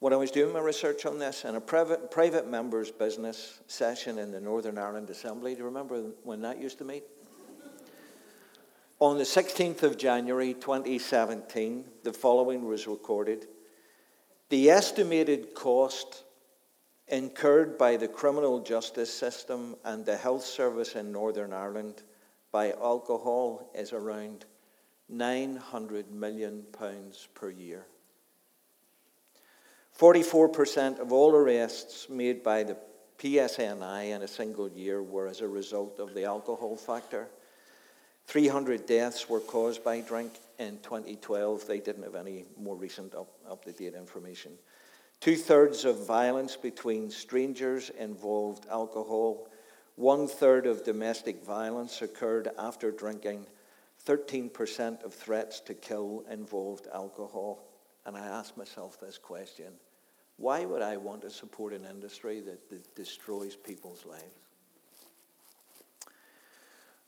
When 0.00 0.12
I 0.12 0.16
was 0.16 0.30
doing 0.30 0.52
my 0.52 0.60
research 0.60 1.06
on 1.06 1.18
this, 1.18 1.44
in 1.44 1.56
a 1.56 1.60
private, 1.60 2.10
private 2.10 2.48
members' 2.48 2.90
business 2.90 3.60
session 3.66 4.18
in 4.18 4.30
the 4.30 4.40
Northern 4.40 4.78
Ireland 4.78 5.10
Assembly, 5.10 5.54
do 5.54 5.60
you 5.60 5.64
remember 5.64 6.02
when 6.22 6.40
that 6.42 6.60
used 6.60 6.78
to 6.78 6.84
meet? 6.84 7.04
On 9.00 9.16
the 9.16 9.24
16th 9.24 9.84
of 9.84 9.96
January 9.96 10.54
2017, 10.54 11.84
the 12.02 12.12
following 12.12 12.64
was 12.64 12.88
recorded. 12.88 13.46
The 14.48 14.70
estimated 14.70 15.54
cost 15.54 16.24
incurred 17.08 17.78
by 17.78 17.96
the 17.96 18.08
criminal 18.08 18.60
justice 18.60 19.12
system 19.12 19.76
and 19.84 20.04
the 20.04 20.16
health 20.16 20.44
service 20.44 20.94
in 20.94 21.12
Northern 21.12 21.52
Ireland 21.52 22.02
by 22.52 22.72
alcohol 22.72 23.70
is 23.74 23.92
around 23.92 24.44
900 25.08 26.10
million 26.10 26.64
pounds 26.78 27.28
per 27.34 27.50
year. 27.50 27.86
44% 29.98 31.00
of 31.00 31.12
all 31.12 31.34
arrests 31.34 32.08
made 32.08 32.42
by 32.42 32.62
the 32.62 32.76
PSNI 33.18 34.14
in 34.14 34.22
a 34.22 34.28
single 34.28 34.68
year 34.68 35.02
were 35.02 35.26
as 35.26 35.40
a 35.40 35.48
result 35.48 35.98
of 35.98 36.14
the 36.14 36.24
alcohol 36.24 36.76
factor. 36.76 37.26
300 38.26 38.86
deaths 38.86 39.28
were 39.28 39.40
caused 39.40 39.82
by 39.82 40.00
drink 40.00 40.32
in 40.58 40.78
2012. 40.82 41.66
They 41.66 41.80
didn't 41.80 42.04
have 42.04 42.14
any 42.14 42.44
more 42.60 42.76
recent 42.76 43.14
up, 43.14 43.64
to 43.64 43.72
date 43.72 43.94
information. 43.94 44.52
Two 45.20 45.36
thirds 45.36 45.84
of 45.84 46.06
violence 46.06 46.56
between 46.56 47.10
strangers 47.10 47.90
involved 47.98 48.66
alcohol. 48.70 49.48
One 49.96 50.28
third 50.28 50.66
of 50.66 50.84
domestic 50.84 51.44
violence 51.44 52.02
occurred 52.02 52.48
after 52.58 52.92
drinking. 52.92 53.46
13% 54.06 55.02
of 55.02 55.12
threats 55.12 55.60
to 55.60 55.74
kill 55.74 56.24
involved 56.30 56.86
alcohol. 56.94 57.58
And 58.06 58.16
I 58.16 58.26
asked 58.26 58.56
myself 58.56 59.00
this 59.00 59.18
question 59.18 59.72
why 60.38 60.64
would 60.64 60.82
I 60.82 60.96
want 60.96 61.22
to 61.22 61.30
support 61.30 61.72
an 61.72 61.84
industry 61.84 62.40
that, 62.42 62.70
that 62.70 62.94
destroys 62.94 63.56
people's 63.56 64.06
lives? 64.06 64.22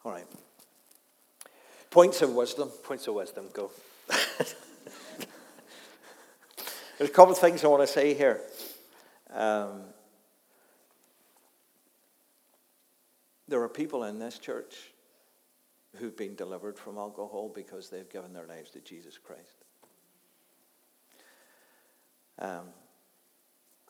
All 0.04 0.10
right. 0.10 0.26
Points 1.90 2.22
of 2.22 2.34
wisdom. 2.34 2.70
Points 2.82 3.06
of 3.06 3.14
wisdom, 3.14 3.46
go. 3.52 3.70
There's 7.00 7.08
a 7.08 7.14
couple 7.14 7.32
of 7.32 7.38
things 7.38 7.64
I 7.64 7.68
want 7.68 7.80
to 7.80 7.86
say 7.86 8.12
here. 8.12 8.42
Um, 9.32 9.84
there 13.48 13.62
are 13.62 13.70
people 13.70 14.04
in 14.04 14.18
this 14.18 14.38
church 14.38 14.92
who've 15.96 16.14
been 16.14 16.34
delivered 16.34 16.78
from 16.78 16.98
alcohol 16.98 17.50
because 17.54 17.88
they've 17.88 18.10
given 18.10 18.34
their 18.34 18.46
lives 18.46 18.70
to 18.72 18.80
Jesus 18.80 19.16
Christ. 19.16 19.64
Um, 22.38 22.66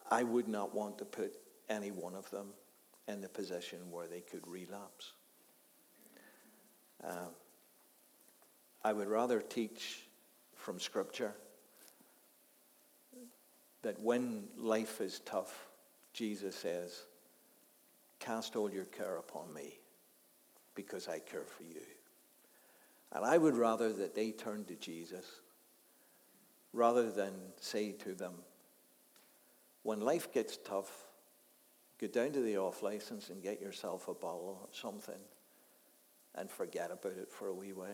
I 0.09 0.23
would 0.23 0.46
not 0.46 0.73
want 0.73 0.96
to 0.99 1.05
put 1.05 1.35
any 1.68 1.90
one 1.90 2.14
of 2.14 2.31
them 2.31 2.51
in 3.09 3.20
the 3.20 3.29
position 3.29 3.81
where 3.90 4.07
they 4.07 4.20
could 4.20 4.46
relapse. 4.46 5.14
Um, 7.03 7.35
I 8.85 8.92
would 8.92 9.09
rather 9.09 9.40
teach 9.40 10.03
from 10.55 10.79
Scripture 10.79 11.35
that 13.82 14.00
when 14.00 14.44
life 14.56 15.00
is 15.00 15.20
tough, 15.20 15.68
Jesus 16.12 16.54
says, 16.54 17.04
Cast 18.18 18.54
all 18.54 18.70
your 18.70 18.84
care 18.84 19.16
upon 19.16 19.52
me 19.54 19.78
because 20.74 21.08
I 21.08 21.18
care 21.18 21.44
for 21.44 21.62
you. 21.62 21.80
And 23.12 23.24
I 23.24 23.38
would 23.38 23.56
rather 23.56 23.92
that 23.94 24.14
they 24.14 24.30
turn 24.30 24.64
to 24.66 24.74
Jesus 24.74 25.24
rather 26.72 27.10
than 27.10 27.32
say 27.58 27.92
to 27.92 28.14
them, 28.14 28.34
when 29.82 30.00
life 30.00 30.32
gets 30.32 30.58
tough, 30.58 30.90
go 31.98 32.06
down 32.06 32.32
to 32.32 32.40
the 32.40 32.58
off 32.58 32.82
license 32.82 33.30
and 33.30 33.42
get 33.42 33.60
yourself 33.60 34.08
a 34.08 34.14
bottle 34.14 34.60
of 34.68 34.76
something 34.76 35.20
and 36.34 36.50
forget 36.50 36.90
about 36.90 37.12
it 37.12 37.30
for 37.30 37.48
a 37.48 37.54
wee 37.54 37.72
while. 37.72 37.88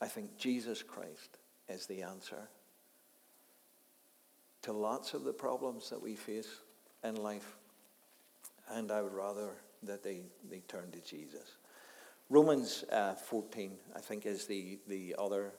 I 0.00 0.08
think 0.08 0.36
Jesus 0.36 0.82
Christ 0.82 1.38
is 1.68 1.86
the 1.86 2.02
answer 2.02 2.48
to 4.62 4.72
lots 4.72 5.12
of 5.12 5.24
the 5.24 5.32
problems 5.32 5.90
that 5.90 6.00
we 6.00 6.14
face 6.14 6.48
in 7.02 7.16
life. 7.16 7.56
And 8.70 8.90
I 8.90 9.02
would 9.02 9.12
rather 9.12 9.50
that 9.82 10.02
they, 10.02 10.22
they 10.50 10.60
turn 10.60 10.90
to 10.92 11.00
Jesus. 11.00 11.56
Romans 12.30 12.84
uh, 12.90 13.12
14, 13.12 13.72
I 13.94 14.00
think, 14.00 14.24
is 14.24 14.46
the, 14.46 14.78
the 14.88 15.14
other 15.18 15.52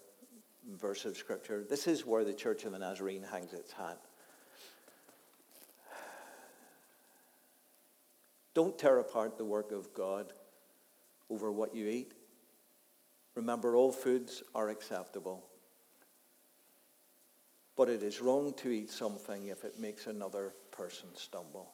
verse 0.73 1.05
of 1.05 1.15
Scripture. 1.15 1.63
This 1.69 1.85
is 1.85 2.03
where 2.03 2.23
the 2.23 2.33
Church 2.33 2.63
of 2.63 2.71
the 2.71 2.79
Nazarene 2.79 3.21
hangs 3.21 3.53
its 3.53 3.71
hat. 3.71 3.99
Don't 8.55 8.77
tear 8.79 8.97
apart 8.97 9.37
the 9.37 9.45
work 9.45 9.71
of 9.71 9.93
God 9.93 10.33
over 11.29 11.51
what 11.51 11.75
you 11.75 11.87
eat. 11.87 12.13
Remember, 13.35 13.75
all 13.75 13.91
foods 13.91 14.41
are 14.55 14.69
acceptable. 14.69 15.43
But 17.75 17.89
it 17.89 18.03
is 18.03 18.21
wrong 18.21 18.53
to 18.57 18.69
eat 18.69 18.89
something 18.89 19.47
if 19.47 19.63
it 19.63 19.79
makes 19.79 20.07
another 20.07 20.53
person 20.71 21.09
stumble. 21.13 21.71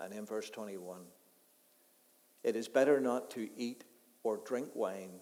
And 0.00 0.12
in 0.12 0.24
verse 0.24 0.50
21, 0.50 1.00
it 2.44 2.56
is 2.56 2.68
better 2.68 3.00
not 3.00 3.30
to 3.32 3.48
eat 3.56 3.84
or 4.22 4.40
drink 4.44 4.68
wine 4.74 5.20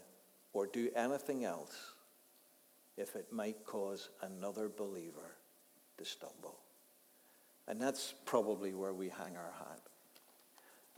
or 0.53 0.67
do 0.67 0.91
anything 0.95 1.45
else 1.45 1.95
if 2.97 3.17
it 3.17 3.33
might 3.33 3.65
cause 3.65 4.11
another 4.23 4.69
believer 4.69 5.37
to 5.97 6.05
stumble. 6.05 6.59
And 7.67 7.81
that's 7.81 8.15
probably 8.25 8.75
where 8.75 8.95
we 8.95 9.09
hang 9.09 9.37
our 9.37 9.53
hat. 9.59 9.81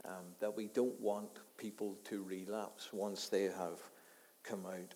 Um, 0.03 0.25
that 0.39 0.55
we 0.55 0.67
don't 0.67 0.99
want 0.99 1.29
people 1.57 1.95
to 2.05 2.23
relapse 2.23 2.91
once 2.91 3.29
they 3.29 3.43
have 3.43 3.79
come 4.41 4.65
out 4.65 4.95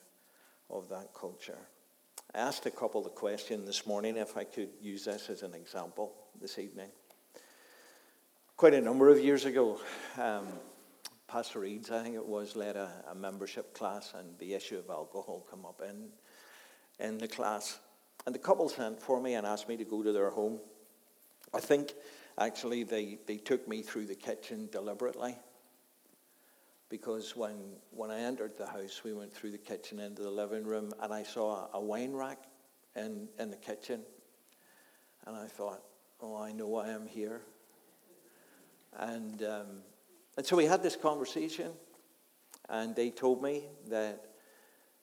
of 0.71 0.89
that 0.89 1.13
culture. 1.13 1.59
I 2.35 2.39
asked 2.39 2.65
a 2.65 2.71
couple 2.71 3.05
of 3.05 3.15
questions 3.15 3.65
this 3.65 3.87
morning 3.87 4.17
if 4.17 4.35
I 4.35 4.43
could 4.43 4.67
use 4.81 5.05
this 5.05 5.29
as 5.29 5.41
an 5.41 5.53
example 5.53 6.11
this 6.41 6.59
evening. 6.59 6.89
Quite 8.57 8.73
a 8.73 8.81
number 8.81 9.07
of 9.07 9.19
years 9.19 9.45
ago, 9.45 9.79
um, 10.21 10.47
Pastor 11.29 11.63
Eads, 11.63 11.91
I 11.91 12.03
think 12.03 12.15
it 12.15 12.25
was, 12.25 12.57
led 12.57 12.75
a, 12.75 12.91
a 13.09 13.15
membership 13.15 13.73
class, 13.73 14.13
and 14.19 14.37
the 14.37 14.53
issue 14.53 14.77
of 14.77 14.89
alcohol 14.89 15.47
come 15.49 15.65
up 15.65 15.81
in 15.87 16.09
in 16.99 17.17
the 17.19 17.27
class. 17.27 17.79
And 18.25 18.35
the 18.35 18.39
couple 18.39 18.67
sent 18.67 19.01
for 19.01 19.21
me 19.21 19.35
and 19.35 19.47
asked 19.47 19.69
me 19.69 19.77
to 19.77 19.85
go 19.85 20.03
to 20.03 20.11
their 20.11 20.29
home. 20.29 20.59
I 21.53 21.61
think 21.61 21.93
actually 22.37 22.83
they, 22.83 23.17
they 23.27 23.37
took 23.37 23.65
me 23.65 23.81
through 23.81 24.07
the 24.07 24.15
kitchen 24.15 24.67
deliberately 24.73 25.37
because 26.89 27.35
when, 27.35 27.55
when 27.91 28.11
I 28.11 28.19
entered 28.19 28.57
the 28.57 28.67
house, 28.67 29.01
we 29.03 29.13
went 29.13 29.33
through 29.33 29.51
the 29.51 29.57
kitchen 29.57 29.99
into 29.99 30.21
the 30.21 30.29
living 30.29 30.63
room 30.63 30.93
and 31.01 31.13
I 31.13 31.23
saw 31.23 31.67
a, 31.73 31.79
wine 31.79 32.13
rack 32.13 32.39
in, 32.95 33.27
in 33.39 33.49
the 33.49 33.57
kitchen. 33.57 34.01
And 35.25 35.35
I 35.35 35.47
thought, 35.47 35.81
oh, 36.21 36.41
I 36.41 36.51
know 36.51 36.67
why 36.67 36.87
I 36.87 36.91
am 36.91 37.07
here. 37.07 37.41
And, 38.97 39.41
um, 39.43 39.65
and 40.37 40.45
so 40.45 40.55
we 40.55 40.65
had 40.65 40.83
this 40.83 40.95
conversation, 40.95 41.71
and 42.69 42.95
they 42.95 43.09
told 43.09 43.41
me 43.41 43.63
that 43.89 44.25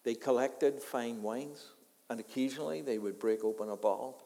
they 0.05 0.15
collected 0.15 0.81
fine 0.81 1.23
wines 1.23 1.73
and 2.11 2.21
occasionally 2.21 2.83
they 2.83 2.99
would 2.99 3.19
break 3.19 3.45
open 3.45 3.71
a 3.71 3.77
bottle 3.77 4.23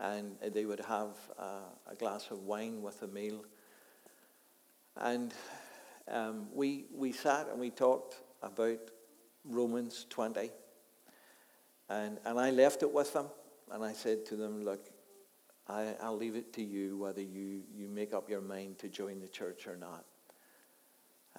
and 0.00 0.36
they 0.52 0.64
would 0.64 0.80
have 0.80 1.10
uh, 1.38 1.60
a 1.90 1.94
glass 1.94 2.30
of 2.30 2.40
wine 2.44 2.82
with 2.82 3.02
a 3.02 3.06
meal. 3.06 3.44
And 4.96 5.34
um, 6.10 6.46
we, 6.52 6.86
we 6.94 7.12
sat 7.12 7.48
and 7.48 7.58
we 7.60 7.70
talked 7.70 8.16
about 8.42 8.78
Romans 9.44 10.06
20. 10.08 10.50
And, 11.88 12.18
and 12.24 12.38
I 12.38 12.50
left 12.50 12.82
it 12.82 12.92
with 12.92 13.12
them. 13.12 13.26
And 13.70 13.84
I 13.84 13.92
said 13.92 14.26
to 14.26 14.36
them, 14.36 14.64
look, 14.64 14.88
I, 15.68 15.94
I'll 16.02 16.16
leave 16.16 16.36
it 16.36 16.52
to 16.54 16.62
you 16.62 16.98
whether 16.98 17.22
you, 17.22 17.62
you 17.74 17.88
make 17.88 18.12
up 18.12 18.28
your 18.28 18.40
mind 18.40 18.78
to 18.78 18.88
join 18.88 19.20
the 19.20 19.28
church 19.28 19.66
or 19.66 19.76
not. 19.76 20.04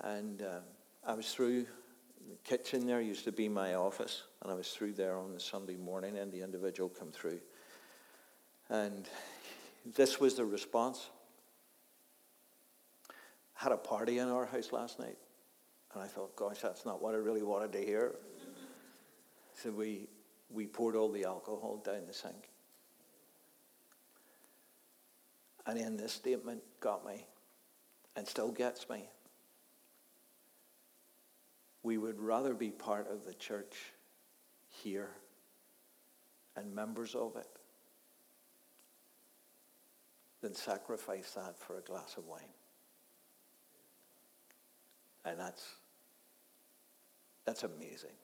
And 0.01 0.41
uh, 0.41 0.59
I 1.05 1.13
was 1.13 1.31
through 1.31 1.67
the 2.29 2.37
kitchen 2.43 2.87
there 2.87 3.01
used 3.01 3.25
to 3.25 3.31
be 3.31 3.49
my 3.49 3.75
office, 3.75 4.23
and 4.41 4.51
I 4.51 4.55
was 4.55 4.69
through 4.69 4.93
there 4.93 5.17
on 5.17 5.33
the 5.33 5.39
Sunday 5.39 5.75
morning, 5.75 6.17
and 6.17 6.31
the 6.31 6.41
individual 6.41 6.89
come 6.89 7.11
through. 7.11 7.39
And 8.69 9.07
this 9.95 10.19
was 10.19 10.35
the 10.35 10.45
response. 10.45 11.09
Had 13.63 13.71
a 13.71 13.77
party 13.77 14.17
in 14.17 14.27
our 14.27 14.45
house 14.45 14.73
last 14.73 14.99
night, 14.99 15.15
and 15.93 16.03
I 16.03 16.07
thought, 16.07 16.35
gosh, 16.35 16.59
that's 16.59 16.85
not 16.85 17.01
what 17.01 17.15
I 17.15 17.17
really 17.17 17.43
wanted 17.43 17.71
to 17.71 17.79
hear. 17.79 18.13
So 19.53 19.71
we, 19.71 20.09
we 20.49 20.67
poured 20.67 20.97
all 20.97 21.09
the 21.09 21.23
alcohol 21.23 21.81
down 21.85 22.01
the 22.05 22.13
sink. 22.13 22.49
And 25.65 25.79
then 25.79 25.95
this 25.95 26.11
statement 26.11 26.61
got 26.81 27.05
me 27.05 27.25
and 28.17 28.27
still 28.27 28.51
gets 28.51 28.89
me. 28.89 29.05
We 31.83 31.97
would 31.97 32.19
rather 32.19 32.53
be 32.53 32.69
part 32.69 33.09
of 33.09 33.23
the 33.23 33.33
church 33.33 33.93
here 34.67 35.11
and 36.57 36.75
members 36.75 37.15
of 37.15 37.37
it 37.37 37.47
than 40.41 40.53
sacrifice 40.53 41.31
that 41.31 41.57
for 41.57 41.77
a 41.77 41.81
glass 41.81 42.15
of 42.17 42.25
wine. 42.25 42.41
And 45.25 45.39
that's, 45.39 45.63
that's 47.45 47.63
amazing. 47.63 48.15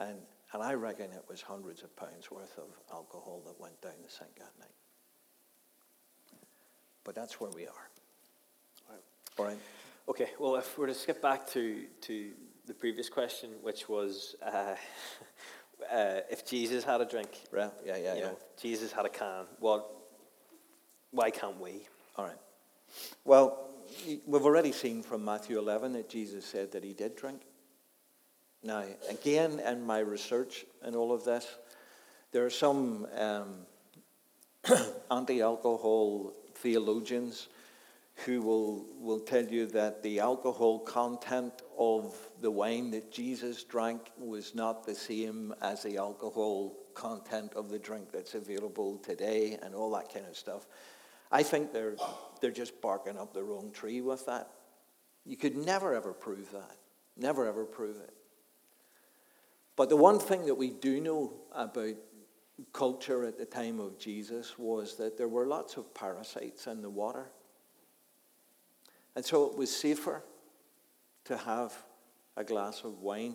And, 0.00 0.16
and 0.52 0.62
I 0.62 0.74
reckon 0.74 1.06
it 1.06 1.24
was 1.28 1.42
hundreds 1.42 1.82
of 1.82 1.94
pounds 1.96 2.30
worth 2.30 2.58
of 2.58 2.68
alcohol 2.92 3.42
that 3.46 3.60
went 3.60 3.80
down 3.80 3.92
the 4.02 4.10
sink 4.10 4.34
that 4.36 4.52
night. 4.58 4.68
But 7.04 7.14
that's 7.14 7.40
where 7.40 7.50
we 7.50 7.66
are. 7.66 7.88
Right. 8.88 9.00
All 9.38 9.44
right. 9.44 9.58
Okay, 10.08 10.28
well, 10.38 10.56
if 10.56 10.76
we're 10.78 10.86
to 10.86 10.94
skip 10.94 11.22
back 11.22 11.46
to, 11.48 11.84
to 12.02 12.30
the 12.66 12.74
previous 12.74 13.08
question, 13.08 13.50
which 13.62 13.88
was 13.88 14.36
uh, 14.42 14.74
uh, 15.92 16.20
if 16.30 16.46
Jesus 16.46 16.84
had 16.84 17.00
a 17.00 17.04
drink, 17.04 17.30
Right. 17.50 17.70
Yeah, 17.84 17.96
yeah, 17.96 18.14
yeah. 18.14 18.20
know, 18.20 18.38
Jesus 18.60 18.92
had 18.92 19.06
a 19.06 19.08
can, 19.08 19.44
what, 19.60 19.88
why 21.10 21.30
can't 21.30 21.60
we? 21.60 21.86
All 22.16 22.24
right. 22.24 22.36
Well, 23.24 23.73
we've 24.26 24.44
already 24.44 24.72
seen 24.72 25.02
from 25.02 25.24
Matthew 25.24 25.58
11 25.58 25.92
that 25.94 26.08
Jesus 26.08 26.44
said 26.44 26.72
that 26.72 26.84
he 26.84 26.92
did 26.92 27.16
drink. 27.16 27.42
Now, 28.62 28.84
again, 29.10 29.60
in 29.60 29.84
my 29.84 29.98
research 29.98 30.64
and 30.82 30.96
all 30.96 31.12
of 31.12 31.24
this, 31.24 31.46
there 32.32 32.44
are 32.44 32.50
some 32.50 33.06
um, 33.16 33.66
anti 35.10 35.40
alcohol 35.40 36.32
theologians 36.54 37.48
who 38.24 38.42
will, 38.42 38.86
will 39.00 39.20
tell 39.20 39.44
you 39.44 39.66
that 39.66 40.02
the 40.02 40.20
alcohol 40.20 40.78
content 40.78 41.52
of 41.78 42.16
the 42.40 42.50
wine 42.50 42.90
that 42.92 43.10
Jesus 43.10 43.64
drank 43.64 44.10
was 44.18 44.54
not 44.54 44.86
the 44.86 44.94
same 44.94 45.54
as 45.60 45.82
the 45.82 45.96
alcohol 45.96 46.76
content 46.94 47.52
of 47.54 47.70
the 47.70 47.78
drink 47.78 48.12
that's 48.12 48.34
available 48.34 48.98
today 48.98 49.58
and 49.62 49.74
all 49.74 49.90
that 49.90 50.12
kind 50.12 50.26
of 50.26 50.36
stuff. 50.36 50.66
I 51.34 51.42
think 51.42 51.72
they're, 51.72 51.96
they're 52.40 52.52
just 52.52 52.80
barking 52.80 53.18
up 53.18 53.34
the 53.34 53.42
wrong 53.42 53.72
tree 53.72 54.00
with 54.00 54.24
that. 54.26 54.50
You 55.26 55.36
could 55.36 55.56
never 55.56 55.92
ever 55.92 56.12
prove 56.12 56.52
that. 56.52 56.76
Never 57.16 57.48
ever 57.48 57.64
prove 57.64 57.96
it. 57.96 58.14
But 59.74 59.88
the 59.88 59.96
one 59.96 60.20
thing 60.20 60.46
that 60.46 60.54
we 60.54 60.70
do 60.70 61.00
know 61.00 61.32
about 61.52 61.96
culture 62.72 63.24
at 63.24 63.36
the 63.36 63.46
time 63.46 63.80
of 63.80 63.98
Jesus 63.98 64.56
was 64.56 64.94
that 64.98 65.18
there 65.18 65.26
were 65.26 65.44
lots 65.44 65.76
of 65.76 65.92
parasites 65.92 66.68
in 66.68 66.82
the 66.82 66.90
water. 66.90 67.26
And 69.16 69.24
so 69.24 69.46
it 69.46 69.58
was 69.58 69.74
safer 69.74 70.22
to 71.24 71.36
have 71.36 71.74
a 72.36 72.44
glass 72.44 72.84
of 72.84 73.00
wine 73.00 73.34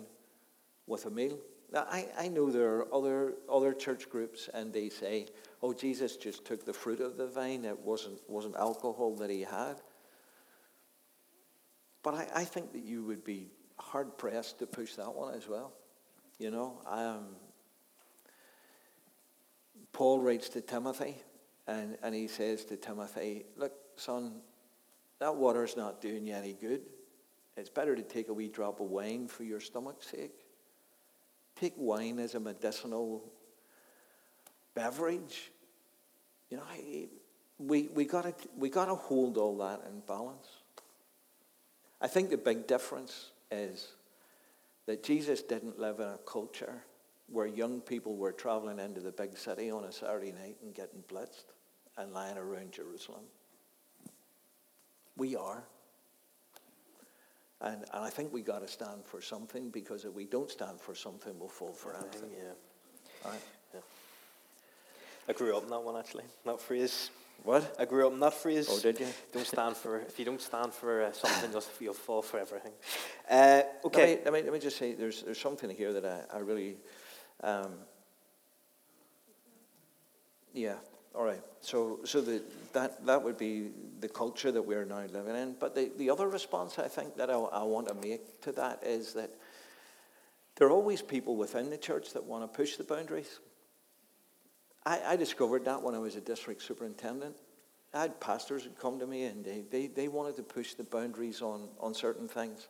with 0.86 1.04
a 1.04 1.10
meal. 1.10 1.38
Now, 1.72 1.86
I, 1.88 2.08
I 2.18 2.28
know 2.28 2.50
there 2.50 2.74
are 2.76 2.94
other, 2.94 3.34
other 3.50 3.72
church 3.72 4.08
groups 4.10 4.48
and 4.52 4.72
they 4.72 4.88
say, 4.88 5.28
oh, 5.62 5.72
Jesus 5.72 6.16
just 6.16 6.44
took 6.44 6.64
the 6.64 6.72
fruit 6.72 7.00
of 7.00 7.16
the 7.16 7.26
vine. 7.26 7.64
It 7.64 7.78
wasn't, 7.78 8.20
wasn't 8.28 8.56
alcohol 8.56 9.14
that 9.16 9.30
he 9.30 9.42
had. 9.42 9.76
But 12.02 12.14
I, 12.14 12.28
I 12.34 12.44
think 12.44 12.72
that 12.72 12.82
you 12.82 13.04
would 13.04 13.22
be 13.22 13.50
hard 13.78 14.18
pressed 14.18 14.58
to 14.58 14.66
push 14.66 14.94
that 14.94 15.14
one 15.14 15.34
as 15.34 15.48
well. 15.48 15.72
You 16.38 16.50
know, 16.50 16.80
um, 16.86 17.26
Paul 19.92 20.20
writes 20.20 20.48
to 20.50 20.60
Timothy 20.60 21.16
and, 21.66 21.96
and 22.02 22.14
he 22.14 22.26
says 22.26 22.64
to 22.66 22.76
Timothy, 22.76 23.44
look, 23.56 23.72
son, 23.96 24.40
that 25.20 25.36
water's 25.36 25.76
not 25.76 26.00
doing 26.00 26.26
you 26.26 26.34
any 26.34 26.54
good. 26.54 26.80
It's 27.56 27.68
better 27.68 27.94
to 27.94 28.02
take 28.02 28.28
a 28.28 28.32
wee 28.32 28.48
drop 28.48 28.80
of 28.80 28.86
wine 28.86 29.28
for 29.28 29.44
your 29.44 29.60
stomach's 29.60 30.06
sake. 30.06 30.39
Take 31.60 31.74
wine 31.76 32.18
as 32.18 32.34
a 32.34 32.40
medicinal 32.40 33.22
beverage. 34.74 35.50
You 36.48 36.56
know, 36.56 36.62
we, 37.58 37.88
we 37.88 38.06
got 38.06 38.22
to 38.22 38.48
we 38.56 38.70
got 38.70 38.86
to 38.86 38.94
hold 38.94 39.36
all 39.36 39.58
that 39.58 39.82
in 39.86 40.00
balance. 40.08 40.46
I 42.00 42.08
think 42.08 42.30
the 42.30 42.38
big 42.38 42.66
difference 42.66 43.32
is 43.50 43.88
that 44.86 45.02
Jesus 45.02 45.42
didn't 45.42 45.78
live 45.78 46.00
in 46.00 46.06
a 46.06 46.18
culture 46.26 46.82
where 47.28 47.46
young 47.46 47.82
people 47.82 48.16
were 48.16 48.32
traveling 48.32 48.78
into 48.78 49.00
the 49.00 49.12
big 49.12 49.36
city 49.36 49.70
on 49.70 49.84
a 49.84 49.92
Saturday 49.92 50.32
night 50.32 50.56
and 50.62 50.74
getting 50.74 51.04
blitzed 51.12 51.52
and 51.98 52.14
lying 52.14 52.38
around 52.38 52.72
Jerusalem. 52.72 53.24
We 55.18 55.36
are. 55.36 55.62
And, 57.62 57.84
and 57.92 58.04
I 58.04 58.08
think 58.08 58.32
we 58.32 58.40
got 58.40 58.60
to 58.60 58.68
stand 58.68 59.04
for 59.04 59.20
something 59.20 59.70
because 59.70 60.04
if 60.04 60.14
we 60.14 60.24
don't 60.24 60.50
stand 60.50 60.80
for 60.80 60.94
something, 60.94 61.38
we'll 61.38 61.48
fall 61.48 61.72
for 61.72 61.94
anything. 61.94 62.30
Yeah. 62.32 63.30
Right. 63.30 63.40
I 65.28 65.32
grew 65.32 65.56
up 65.56 65.62
in 65.62 65.70
that 65.70 65.82
one 65.82 65.96
actually, 65.96 66.24
that 66.44 66.60
phrase. 66.60 67.10
What? 67.44 67.76
I 67.78 67.84
grew 67.84 68.06
up 68.06 68.12
in 68.12 68.20
that 68.20 68.34
phrase. 68.34 68.66
Oh, 68.68 68.80
did 68.80 68.98
you? 68.98 69.06
Don't 69.32 69.46
stand 69.46 69.76
for, 69.76 70.00
if 70.00 70.18
you 70.18 70.24
don't 70.24 70.40
stand 70.40 70.74
for 70.74 71.04
uh, 71.04 71.12
something, 71.12 71.52
you'll, 71.52 71.64
you'll 71.78 71.94
fall 71.94 72.22
for 72.22 72.38
everything. 72.38 72.72
Uh, 73.30 73.62
okay. 73.84 74.18
Let 74.24 74.24
me, 74.24 74.24
let 74.24 74.32
me, 74.32 74.42
let 74.42 74.52
me 74.54 74.58
just 74.58 74.76
say 74.76 74.92
there's, 74.92 75.22
there's 75.22 75.40
something 75.40 75.70
here 75.70 75.92
that 75.92 76.04
I, 76.04 76.38
I 76.38 76.40
really, 76.40 76.78
um, 77.44 77.74
yeah, 80.52 80.74
all 81.14 81.24
right. 81.24 81.42
So, 81.60 82.00
so 82.04 82.20
the, 82.20 82.42
that, 82.72 83.04
that 83.06 83.22
would 83.22 83.36
be 83.36 83.70
the 84.00 84.08
culture 84.08 84.52
that 84.52 84.62
we're 84.62 84.84
now 84.84 85.02
living 85.12 85.36
in. 85.36 85.56
But 85.58 85.74
the, 85.74 85.90
the 85.96 86.10
other 86.10 86.28
response 86.28 86.78
I 86.78 86.88
think 86.88 87.16
that 87.16 87.30
I, 87.30 87.34
I 87.34 87.62
want 87.64 87.88
to 87.88 87.94
make 87.94 88.40
to 88.42 88.52
that 88.52 88.82
is 88.84 89.12
that 89.14 89.30
there 90.56 90.68
are 90.68 90.72
always 90.72 91.02
people 91.02 91.36
within 91.36 91.70
the 91.70 91.78
church 91.78 92.12
that 92.12 92.24
want 92.24 92.44
to 92.44 92.56
push 92.56 92.76
the 92.76 92.84
boundaries. 92.84 93.40
I, 94.86 95.00
I 95.08 95.16
discovered 95.16 95.64
that 95.64 95.82
when 95.82 95.94
I 95.94 95.98
was 95.98 96.16
a 96.16 96.20
district 96.20 96.62
superintendent. 96.62 97.36
I 97.92 98.02
had 98.02 98.20
pastors 98.20 98.64
who 98.64 98.70
come 98.70 98.98
to 99.00 99.06
me 99.06 99.24
and 99.24 99.44
they, 99.44 99.64
they, 99.68 99.88
they 99.88 100.08
wanted 100.08 100.36
to 100.36 100.42
push 100.42 100.74
the 100.74 100.84
boundaries 100.84 101.42
on, 101.42 101.68
on 101.80 101.92
certain 101.92 102.28
things. 102.28 102.68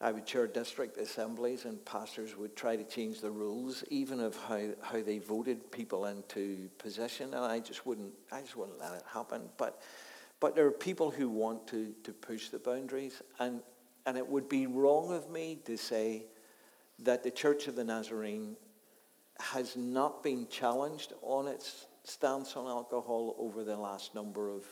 I 0.00 0.12
would 0.12 0.26
chair 0.26 0.46
district 0.46 0.96
assemblies 0.96 1.64
and 1.64 1.84
pastors 1.84 2.36
would 2.36 2.54
try 2.54 2.76
to 2.76 2.84
change 2.84 3.20
the 3.20 3.30
rules, 3.30 3.82
even 3.90 4.20
of 4.20 4.36
how, 4.36 4.68
how 4.80 5.02
they 5.02 5.18
voted 5.18 5.72
people 5.72 6.06
into 6.06 6.70
position, 6.78 7.34
and 7.34 7.44
I 7.44 7.58
just 7.58 7.84
wouldn't 7.84 8.12
I 8.30 8.42
just 8.42 8.56
wouldn't 8.56 8.78
let 8.78 8.94
it 8.94 9.02
happen. 9.12 9.48
But 9.56 9.82
but 10.40 10.54
there 10.54 10.66
are 10.66 10.72
people 10.72 11.10
who 11.10 11.28
want 11.28 11.66
to, 11.68 11.92
to 12.04 12.12
push 12.12 12.48
the 12.48 12.58
boundaries, 12.58 13.22
and, 13.40 13.60
and 14.06 14.16
it 14.16 14.26
would 14.26 14.48
be 14.48 14.66
wrong 14.66 15.12
of 15.12 15.28
me 15.30 15.58
to 15.64 15.76
say 15.76 16.26
that 17.00 17.24
the 17.24 17.30
Church 17.30 17.66
of 17.66 17.74
the 17.74 17.84
Nazarene 17.84 18.56
has 19.40 19.76
not 19.76 20.22
been 20.22 20.46
challenged 20.48 21.12
on 21.22 21.48
its 21.48 21.86
stance 22.04 22.56
on 22.56 22.66
alcohol 22.66 23.34
over 23.38 23.64
the 23.64 23.76
last 23.76 24.14
number 24.14 24.48
of 24.48 24.64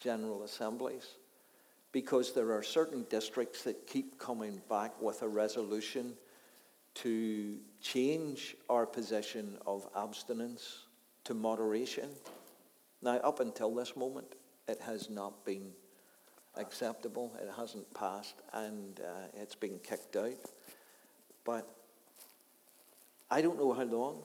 general 0.00 0.42
assemblies 0.44 1.16
because 1.92 2.32
there 2.32 2.52
are 2.52 2.62
certain 2.62 3.04
districts 3.10 3.62
that 3.62 3.86
keep 3.86 4.18
coming 4.18 4.60
back 4.68 5.00
with 5.00 5.22
a 5.22 5.28
resolution 5.28 6.14
to 6.94 7.58
change 7.80 8.56
our 8.68 8.86
position 8.86 9.56
of 9.66 9.86
abstinence 9.96 10.86
to 11.24 11.34
moderation. 11.34 12.08
Now, 13.02 13.16
up 13.18 13.40
until 13.40 13.74
this 13.74 13.96
moment, 13.96 14.34
it 14.68 14.80
has 14.80 15.10
not 15.10 15.44
been 15.44 15.72
acceptable. 16.56 17.32
It 17.40 17.48
hasn't 17.56 17.92
passed, 17.94 18.36
and 18.52 19.00
uh, 19.00 19.28
it's 19.34 19.54
been 19.54 19.78
kicked 19.78 20.16
out. 20.16 20.38
But 21.44 21.68
I 23.30 23.42
don't 23.42 23.58
know 23.58 23.72
how 23.72 23.84
long 23.84 24.22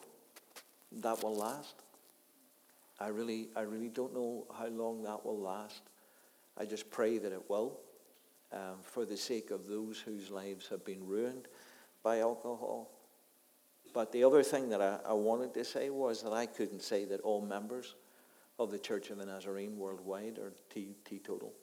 that 0.92 1.24
will 1.24 1.36
last. 1.36 1.76
I 3.00 3.08
really, 3.08 3.50
I 3.56 3.62
really 3.62 3.90
don't 3.90 4.14
know 4.14 4.46
how 4.58 4.68
long 4.68 5.04
that 5.04 5.26
will 5.26 5.40
last. 5.40 5.82
I 6.60 6.66
just 6.66 6.90
pray 6.90 7.18
that 7.20 7.32
it 7.32 7.50
will, 7.50 7.80
um, 8.52 8.78
for 8.82 9.06
the 9.06 9.18
sake 9.18 9.52
of 9.52 9.68
those 9.68 10.00
whose 10.00 10.32
lives 10.32 10.68
have 10.70 10.84
been 10.84 11.06
ruined 11.06 11.48
by 12.04 12.20
alcohol. 12.20 12.92
But 13.94 14.12
the 14.12 14.24
other 14.24 14.44
thing 14.44 14.70
that 14.70 14.82
I, 14.82 15.00
I 15.08 15.14
wanted 15.14 15.54
to 15.54 15.64
say 15.64 15.90
was 15.90 16.24
that 16.24 16.34
I 16.34 16.46
couldn't 16.46 16.82
say 16.82 17.06
that 17.06 17.22
all 17.22 17.42
members 17.42 17.96
of 18.60 18.72
the 18.72 18.80
Church 18.80 19.10
of 19.10 19.18
the 19.18 19.26
Nazarene 19.26 19.78
worldwide 19.78 20.40
are 20.40 20.54
teetotal. 20.70 21.54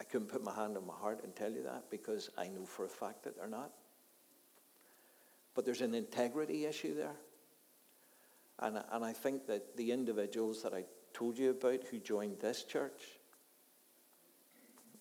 I 0.00 0.04
couldn't 0.04 0.28
put 0.28 0.44
my 0.44 0.54
hand 0.54 0.76
on 0.76 0.86
my 0.86 0.94
heart 0.94 1.20
and 1.24 1.34
tell 1.34 1.50
you 1.50 1.62
that 1.64 1.90
because 1.90 2.30
I 2.36 2.48
know 2.48 2.64
for 2.64 2.84
a 2.84 2.88
fact 2.88 3.24
that 3.24 3.36
they're 3.36 3.46
not. 3.46 3.72
But 5.54 5.64
there's 5.64 5.80
an 5.80 5.94
integrity 5.94 6.66
issue 6.66 6.94
there. 6.94 7.16
And, 8.58 8.82
and 8.92 9.04
I 9.04 9.12
think 9.12 9.46
that 9.46 9.76
the 9.76 9.92
individuals 9.92 10.62
that 10.62 10.72
I 10.72 10.84
told 11.12 11.38
you 11.38 11.50
about 11.50 11.84
who 11.90 11.98
joined 11.98 12.38
this 12.40 12.62
church 12.62 13.02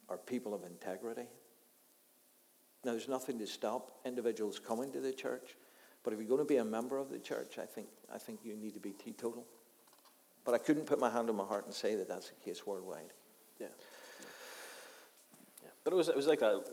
are 0.10 0.18
people 0.18 0.54
of 0.54 0.64
integrity. 0.64 1.28
Now, 2.84 2.92
there's 2.92 3.08
nothing 3.08 3.40
to 3.40 3.48
stop 3.48 3.92
individuals 4.06 4.60
coming 4.60 4.92
to 4.92 5.00
the 5.00 5.12
church, 5.12 5.56
but 6.04 6.14
if 6.14 6.20
you're 6.20 6.28
going 6.28 6.40
to 6.40 6.46
be 6.46 6.58
a 6.58 6.66
member 6.66 6.98
of 6.98 7.10
the 7.10 7.18
church, 7.18 7.58
I 7.58 7.66
think, 7.66 7.88
I 8.14 8.20
think 8.20 8.42
you 8.44 8.56
need 8.56 8.76
to 8.76 8.80
be 8.80 8.92
teetotal. 8.92 9.46
But 10.44 10.54
I 10.54 10.60
couldn't 10.60 10.86
put 10.86 11.00
my 11.00 11.10
hand 11.10 11.30
on 11.30 11.36
my 11.36 11.46
heart 11.46 11.66
and 11.66 11.74
say 11.74 11.96
that 11.96 12.08
that's 12.08 12.30
the 12.30 12.36
case 12.36 12.68
worldwide. 12.68 13.12
Yeah. 13.60 13.68
yeah. 15.64 15.70
But 15.84 15.94
it 15.94 15.96
was, 15.96 16.10
it 16.10 16.16
was 16.16 16.28
like 16.28 16.40
that, 16.40 16.64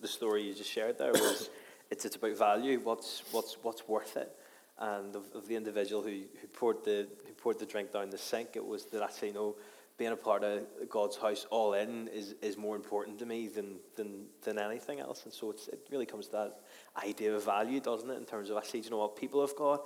the 0.00 0.08
story 0.08 0.42
you 0.42 0.54
just 0.54 0.70
shared 0.70 0.98
there 0.98 1.12
was 1.12 1.48
it's, 1.92 2.04
it's 2.04 2.16
about 2.16 2.36
value, 2.36 2.80
what's, 2.82 3.22
what's, 3.30 3.56
what's 3.62 3.86
worth 3.86 4.16
it. 4.16 4.32
And 4.78 5.14
of, 5.14 5.26
of 5.32 5.46
the 5.46 5.54
individual 5.54 6.02
who, 6.02 6.22
who, 6.40 6.48
poured 6.52 6.84
the, 6.84 7.06
who 7.24 7.32
poured 7.34 7.60
the 7.60 7.66
drink 7.66 7.92
down 7.92 8.10
the 8.10 8.18
sink, 8.18 8.56
it 8.56 8.66
was 8.66 8.86
that 8.86 9.02
actually, 9.02 9.28
you 9.28 9.34
know, 9.34 9.56
being 9.98 10.12
a 10.12 10.16
part 10.16 10.42
of 10.42 10.62
God's 10.88 11.16
house 11.16 11.46
all 11.50 11.74
in 11.74 12.08
is, 12.08 12.34
is 12.42 12.56
more 12.56 12.76
important 12.76 13.18
to 13.18 13.26
me 13.26 13.48
than, 13.48 13.76
than, 13.96 14.26
than 14.42 14.58
anything 14.58 15.00
else. 15.00 15.24
And 15.24 15.32
so 15.32 15.50
it 15.50 15.86
really 15.90 16.06
comes 16.06 16.26
to 16.26 16.32
that 16.32 16.60
idea 17.04 17.34
of 17.34 17.44
value, 17.44 17.80
doesn't 17.80 18.10
it? 18.10 18.16
In 18.16 18.24
terms 18.24 18.50
of 18.50 18.56
actually, 18.56 18.80
you 18.80 18.90
know 18.90 18.98
what, 18.98 19.16
people 19.16 19.42
of 19.42 19.54
God, 19.56 19.80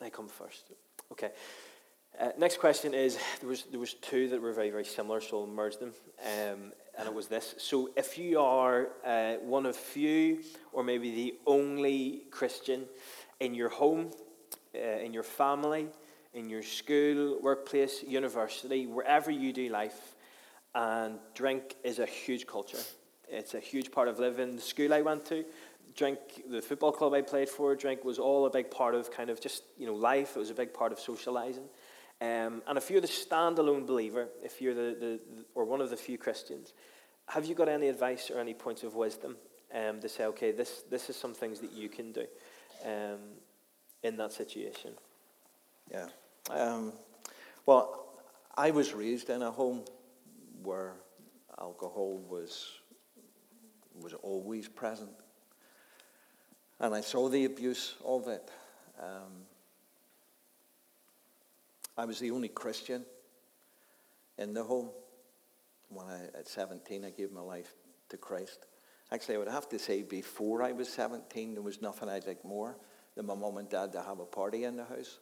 they 0.00 0.10
come 0.10 0.28
first. 0.28 0.70
Okay. 1.12 1.30
Uh, 2.18 2.30
next 2.36 2.58
question 2.58 2.94
is 2.94 3.16
there 3.40 3.48
was, 3.48 3.64
there 3.70 3.78
was 3.78 3.94
two 3.94 4.28
that 4.28 4.42
were 4.42 4.52
very, 4.52 4.70
very 4.70 4.84
similar, 4.84 5.20
so 5.20 5.40
I'll 5.40 5.46
merge 5.46 5.76
them. 5.76 5.92
Um, 6.24 6.72
and 6.98 7.06
it 7.06 7.14
was 7.14 7.28
this. 7.28 7.54
So 7.58 7.90
if 7.96 8.18
you 8.18 8.40
are 8.40 8.88
uh, 9.06 9.34
one 9.34 9.66
of 9.66 9.76
few, 9.76 10.42
or 10.72 10.82
maybe 10.82 11.14
the 11.14 11.34
only 11.46 12.24
Christian 12.30 12.86
in 13.38 13.54
your 13.54 13.68
home, 13.68 14.10
uh, 14.74 14.78
in 14.78 15.14
your 15.14 15.22
family, 15.22 15.86
in 16.38 16.48
your 16.48 16.62
school, 16.62 17.38
workplace, 17.42 18.04
university, 18.06 18.86
wherever 18.86 19.30
you 19.30 19.52
do 19.52 19.68
life, 19.68 20.14
and 20.74 21.18
drink 21.34 21.74
is 21.82 21.98
a 21.98 22.06
huge 22.06 22.46
culture. 22.46 22.78
It's 23.28 23.54
a 23.54 23.60
huge 23.60 23.90
part 23.90 24.08
of 24.08 24.18
living. 24.18 24.54
The 24.54 24.62
school 24.62 24.94
I 24.94 25.02
went 25.02 25.26
to, 25.26 25.44
drink, 25.96 26.18
the 26.48 26.62
football 26.62 26.92
club 26.92 27.12
I 27.12 27.22
played 27.22 27.48
for, 27.48 27.74
drink 27.74 28.04
was 28.04 28.18
all 28.18 28.46
a 28.46 28.50
big 28.50 28.70
part 28.70 28.94
of 28.94 29.10
kind 29.10 29.30
of 29.30 29.40
just, 29.40 29.64
you 29.76 29.86
know, 29.86 29.94
life. 29.94 30.36
It 30.36 30.38
was 30.38 30.50
a 30.50 30.54
big 30.54 30.72
part 30.72 30.92
of 30.92 31.00
socializing. 31.00 31.68
Um, 32.20 32.62
and 32.66 32.76
if 32.76 32.90
you're 32.90 33.00
the 33.00 33.08
standalone 33.08 33.86
believer, 33.86 34.28
if 34.42 34.60
you're 34.62 34.74
the, 34.74 34.96
the, 34.98 35.20
the, 35.36 35.44
or 35.54 35.64
one 35.64 35.80
of 35.80 35.90
the 35.90 35.96
few 35.96 36.18
Christians, 36.18 36.72
have 37.26 37.44
you 37.46 37.54
got 37.54 37.68
any 37.68 37.88
advice 37.88 38.30
or 38.30 38.40
any 38.40 38.54
points 38.54 38.82
of 38.84 38.94
wisdom 38.94 39.36
um, 39.74 40.00
to 40.00 40.08
say, 40.08 40.24
okay, 40.26 40.52
this, 40.52 40.82
this 40.88 41.10
is 41.10 41.16
some 41.16 41.34
things 41.34 41.60
that 41.60 41.72
you 41.72 41.88
can 41.88 42.12
do 42.12 42.26
um, 42.84 43.18
in 44.02 44.16
that 44.16 44.32
situation? 44.32 44.92
Yeah. 45.90 46.06
Um, 46.50 46.92
well, 47.66 48.06
I 48.56 48.70
was 48.70 48.94
raised 48.94 49.28
in 49.28 49.42
a 49.42 49.50
home 49.50 49.84
where 50.62 50.94
alcohol 51.58 52.18
was 52.28 52.66
was 54.00 54.14
always 54.14 54.68
present, 54.68 55.10
and 56.78 56.94
I 56.94 57.00
saw 57.00 57.28
the 57.28 57.44
abuse 57.44 57.96
of 58.04 58.28
it. 58.28 58.48
Um, 59.00 59.44
I 61.96 62.04
was 62.04 62.20
the 62.20 62.30
only 62.30 62.48
Christian 62.48 63.04
in 64.38 64.54
the 64.54 64.62
home. 64.62 64.90
When 65.90 66.06
I, 66.06 66.38
at 66.38 66.46
17, 66.46 67.04
I 67.04 67.10
gave 67.10 67.32
my 67.32 67.40
life 67.40 67.74
to 68.10 68.16
Christ. 68.16 68.66
Actually, 69.10 69.36
I 69.36 69.38
would 69.38 69.48
have 69.48 69.68
to 69.70 69.78
say 69.78 70.02
before 70.02 70.62
I 70.62 70.72
was 70.72 70.88
17, 70.90 71.54
there 71.54 71.62
was 71.62 71.82
nothing 71.82 72.08
I'd 72.08 72.26
like 72.26 72.44
more 72.44 72.76
than 73.16 73.26
my 73.26 73.34
mom 73.34 73.56
and 73.56 73.68
dad 73.68 73.92
to 73.92 74.02
have 74.02 74.20
a 74.20 74.26
party 74.26 74.64
in 74.64 74.76
the 74.76 74.84
house 74.84 75.18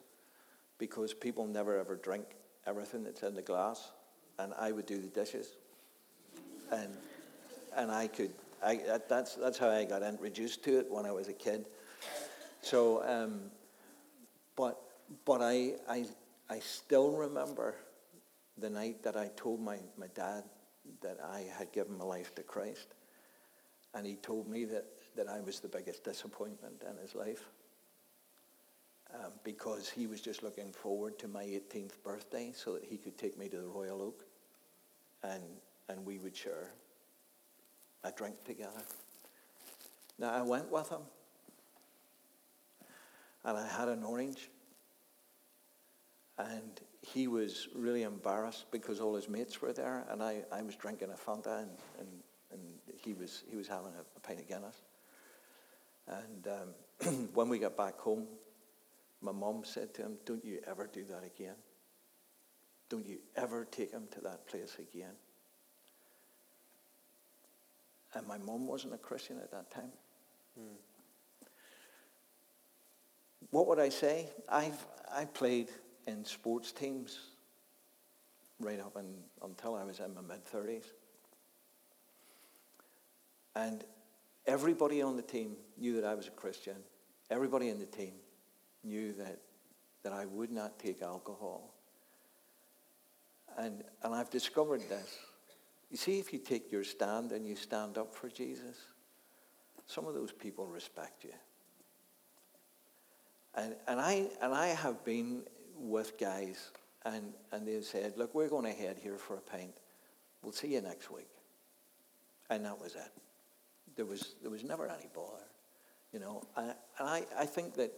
because 0.77 1.13
people 1.13 1.45
never 1.47 1.77
ever 1.79 1.95
drink 1.95 2.25
everything 2.65 3.03
that's 3.03 3.23
in 3.23 3.33
the 3.33 3.41
glass, 3.41 3.91
and 4.39 4.53
I 4.59 4.71
would 4.71 4.85
do 4.85 4.99
the 4.99 5.07
dishes. 5.07 5.55
And, 6.71 6.89
and 7.75 7.91
I 7.91 8.07
could, 8.07 8.31
I, 8.63 8.81
that's, 9.07 9.35
that's 9.35 9.57
how 9.57 9.69
I 9.69 9.85
got 9.85 10.03
introduced 10.03 10.63
to 10.65 10.79
it 10.79 10.91
when 10.91 11.05
I 11.05 11.11
was 11.11 11.29
a 11.29 11.33
kid. 11.33 11.65
So, 12.61 13.03
um, 13.07 13.39
but, 14.55 14.77
but 15.25 15.41
I, 15.41 15.75
I, 15.87 16.05
I 16.49 16.59
still 16.59 17.11
remember 17.11 17.75
the 18.57 18.69
night 18.69 19.03
that 19.03 19.15
I 19.15 19.29
told 19.37 19.61
my, 19.61 19.77
my 19.97 20.07
dad 20.13 20.43
that 21.01 21.19
I 21.31 21.45
had 21.57 21.71
given 21.71 21.97
my 21.97 22.05
life 22.05 22.35
to 22.35 22.43
Christ. 22.43 22.95
And 23.93 24.05
he 24.05 24.15
told 24.15 24.49
me 24.49 24.65
that, 24.65 24.85
that 25.15 25.27
I 25.27 25.39
was 25.39 25.59
the 25.59 25.67
biggest 25.67 26.03
disappointment 26.03 26.83
in 26.89 26.97
his 26.97 27.15
life 27.15 27.49
um, 29.13 29.31
because 29.43 29.89
he 29.89 30.07
was 30.07 30.21
just 30.21 30.43
looking 30.43 30.71
forward 30.71 31.17
to 31.19 31.27
my 31.27 31.43
18th 31.43 32.03
birthday 32.03 32.51
so 32.55 32.73
that 32.73 32.83
he 32.83 32.97
could 32.97 33.17
take 33.17 33.37
me 33.37 33.47
to 33.49 33.57
the 33.57 33.67
Royal 33.67 34.01
Oak 34.01 34.25
and, 35.23 35.43
and 35.89 36.05
we 36.05 36.17
would 36.19 36.35
share 36.35 36.71
a 38.03 38.11
drink 38.11 38.43
together. 38.45 38.83
Now, 40.19 40.33
I 40.33 40.41
went 40.41 40.71
with 40.71 40.89
him 40.89 41.01
and 43.47 43.57
I 43.57 43.65
had 43.65 43.87
an 43.87 44.03
orange. 44.03 44.49
And 46.37 46.79
he 47.01 47.27
was 47.27 47.67
really 47.73 48.03
embarrassed 48.03 48.65
because 48.71 48.99
all 48.99 49.15
his 49.15 49.27
mates 49.27 49.59
were 49.61 49.73
there, 49.73 50.05
and 50.11 50.21
I, 50.21 50.43
I 50.51 50.61
was 50.61 50.75
drinking 50.75 51.09
a 51.09 51.15
Fanta, 51.15 51.61
and, 51.61 51.71
and, 51.97 52.07
and 52.51 52.61
he, 52.95 53.13
was, 53.13 53.43
he 53.49 53.55
was 53.55 53.67
having 53.67 53.93
a, 53.97 54.01
a 54.15 54.19
pint 54.19 54.39
of 54.39 54.47
Guinness. 54.47 54.75
And 56.07 56.47
um, 56.47 57.27
when 57.33 57.49
we 57.49 57.57
got 57.57 57.75
back 57.75 57.97
home, 57.97 58.27
my 59.21 59.31
mom 59.31 59.63
said 59.63 59.93
to 59.95 60.03
him, 60.03 60.17
Don't 60.25 60.43
you 60.43 60.59
ever 60.67 60.87
do 60.91 61.03
that 61.05 61.23
again. 61.23 61.55
Don't 62.89 63.05
you 63.05 63.17
ever 63.35 63.65
take 63.65 63.91
him 63.91 64.07
to 64.11 64.21
that 64.21 64.47
place 64.47 64.77
again. 64.79 65.13
And 68.13 68.25
my 68.27 68.37
mom 68.37 68.67
wasn't 68.67 68.93
a 68.93 68.97
Christian 68.97 69.37
at 69.39 69.51
that 69.51 69.69
time. 69.69 69.91
Hmm. 70.57 70.75
What 73.51 73.67
would 73.67 73.79
I 73.79 73.89
say? 73.89 74.29
I've 74.49 74.85
I 75.13 75.25
played 75.25 75.69
in 76.05 76.25
sports 76.25 76.71
teams 76.71 77.19
right 78.59 78.79
up 78.79 78.97
in, 78.97 79.13
until 79.43 79.75
I 79.75 79.83
was 79.83 79.99
in 79.99 80.13
my 80.13 80.21
mid 80.21 80.45
30s. 80.45 80.85
And 83.55 83.83
everybody 84.45 85.01
on 85.01 85.15
the 85.15 85.21
team 85.21 85.55
knew 85.77 85.99
that 85.99 86.05
I 86.05 86.13
was 86.13 86.27
a 86.27 86.31
Christian. 86.31 86.75
Everybody 87.29 87.69
in 87.69 87.79
the 87.79 87.85
team 87.85 88.13
knew 88.83 89.13
that, 89.13 89.39
that 90.03 90.13
I 90.13 90.25
would 90.25 90.51
not 90.51 90.79
take 90.79 91.01
alcohol. 91.01 91.73
And, 93.57 93.83
and 94.03 94.13
I've 94.13 94.29
discovered 94.29 94.81
this. 94.87 95.17
You 95.89 95.97
see, 95.97 96.19
if 96.19 96.33
you 96.33 96.39
take 96.39 96.71
your 96.71 96.83
stand 96.83 97.31
and 97.31 97.47
you 97.47 97.55
stand 97.55 97.97
up 97.97 98.13
for 98.13 98.29
Jesus, 98.29 98.77
some 99.85 100.05
of 100.05 100.13
those 100.13 100.31
people 100.31 100.67
respect 100.67 101.23
you. 101.23 101.33
And, 103.55 103.75
and, 103.87 103.99
I, 103.99 104.27
and 104.41 104.53
I 104.53 104.67
have 104.67 105.03
been 105.03 105.43
with 105.79 106.19
guys 106.19 106.71
and, 107.05 107.33
and 107.51 107.67
they've 107.67 107.83
said, 107.83 108.13
look, 108.17 108.35
we're 108.35 108.49
going 108.49 108.65
to 108.65 108.77
head 108.77 108.97
here 109.01 109.17
for 109.17 109.35
a 109.35 109.41
pint. 109.41 109.75
We'll 110.41 110.51
see 110.51 110.73
you 110.73 110.81
next 110.81 111.09
week. 111.09 111.29
And 112.49 112.65
that 112.65 112.79
was 112.79 112.95
it. 112.95 113.11
There 113.95 114.05
was, 114.05 114.35
there 114.41 114.51
was 114.51 114.63
never 114.63 114.87
any 114.87 115.07
bother, 115.13 115.43
you 116.13 116.19
know. 116.19 116.43
And, 116.55 116.73
and 116.99 117.09
I, 117.09 117.25
I 117.37 117.45
think 117.45 117.75
that 117.75 117.91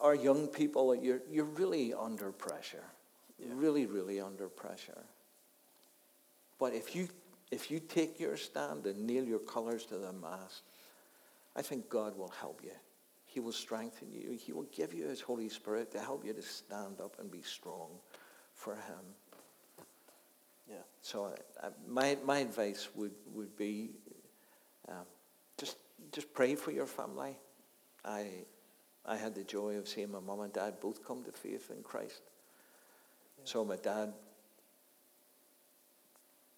our 0.00 0.14
young 0.14 0.48
people, 0.48 0.94
you're, 0.94 1.22
you're 1.30 1.44
really 1.44 1.94
under 1.94 2.32
pressure. 2.32 2.84
Yeah. 3.38 3.48
Really, 3.54 3.86
really 3.86 4.20
under 4.20 4.48
pressure. 4.48 5.04
But 6.58 6.72
if 6.72 6.96
you, 6.96 7.08
if 7.50 7.70
you 7.70 7.80
take 7.80 8.18
your 8.18 8.36
stand 8.36 8.86
and 8.86 9.06
nail 9.06 9.24
your 9.24 9.38
colors 9.38 9.84
to 9.86 9.98
the 9.98 10.12
mast, 10.12 10.62
I 11.54 11.62
think 11.62 11.88
God 11.88 12.16
will 12.16 12.32
help 12.40 12.60
you. 12.62 12.72
He 13.26 13.40
will 13.40 13.52
strengthen 13.52 14.12
you. 14.12 14.38
He 14.38 14.52
will 14.52 14.66
give 14.74 14.94
you 14.94 15.06
His 15.06 15.20
Holy 15.20 15.48
Spirit 15.48 15.92
to 15.92 16.00
help 16.00 16.24
you 16.24 16.32
to 16.32 16.42
stand 16.42 17.00
up 17.02 17.16
and 17.18 17.30
be 17.30 17.42
strong 17.42 17.90
for 18.54 18.74
Him. 18.74 19.04
Yeah. 20.68 20.76
So 21.02 21.34
uh, 21.62 21.68
my, 21.86 22.16
my 22.24 22.38
advice 22.38 22.88
would, 22.94 23.12
would 23.34 23.56
be 23.56 23.90
um, 24.88 25.04
just, 25.58 25.76
just 26.12 26.32
pray 26.32 26.54
for 26.54 26.70
your 26.70 26.86
family. 26.86 27.36
I, 28.04 28.28
I 29.06 29.16
had 29.16 29.34
the 29.34 29.44
joy 29.44 29.76
of 29.76 29.86
seeing 29.86 30.10
my 30.10 30.18
mum 30.20 30.40
and 30.40 30.52
dad 30.52 30.80
both 30.80 31.06
come 31.06 31.22
to 31.24 31.32
faith 31.32 31.70
in 31.70 31.82
Christ. 31.82 32.22
Yeah. 33.38 33.44
So 33.44 33.64
my 33.64 33.76
dad 33.76 34.12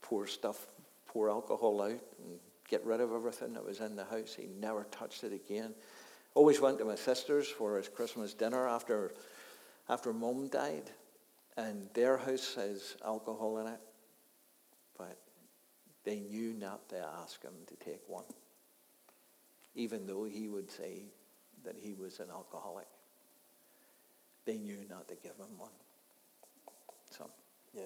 pour 0.00 0.26
stuff, 0.26 0.66
pour 1.06 1.28
alcohol 1.28 1.82
out 1.82 1.90
and 1.90 2.38
get 2.68 2.84
rid 2.84 3.00
of 3.00 3.12
everything 3.12 3.52
that 3.52 3.64
was 3.64 3.80
in 3.80 3.96
the 3.96 4.04
house. 4.04 4.34
He 4.34 4.46
never 4.60 4.84
touched 4.90 5.24
it 5.24 5.32
again. 5.32 5.74
Always 6.34 6.60
went 6.60 6.78
to 6.78 6.84
my 6.86 6.94
sister's 6.94 7.48
for 7.48 7.76
his 7.76 7.88
Christmas 7.88 8.32
dinner 8.32 8.66
after, 8.66 9.12
after 9.88 10.12
mum 10.12 10.48
died. 10.48 10.90
And 11.56 11.88
their 11.92 12.16
house 12.16 12.54
has 12.54 12.96
alcohol 13.04 13.58
in 13.58 13.66
it. 13.66 13.80
But 14.96 15.18
they 16.04 16.20
knew 16.20 16.54
not 16.54 16.88
to 16.90 17.06
ask 17.20 17.42
him 17.42 17.52
to 17.66 17.84
take 17.84 18.00
one. 18.06 18.24
Even 19.74 20.06
though 20.06 20.24
he 20.24 20.48
would 20.48 20.70
say 20.70 21.02
that 21.64 21.76
he 21.76 21.94
was 21.94 22.20
an 22.20 22.30
alcoholic. 22.30 22.86
They 24.44 24.56
knew 24.56 24.78
not 24.88 25.08
to 25.08 25.14
give 25.14 25.36
him 25.36 25.58
one. 25.58 25.70
So. 27.10 27.30
Yeah. 27.74 27.82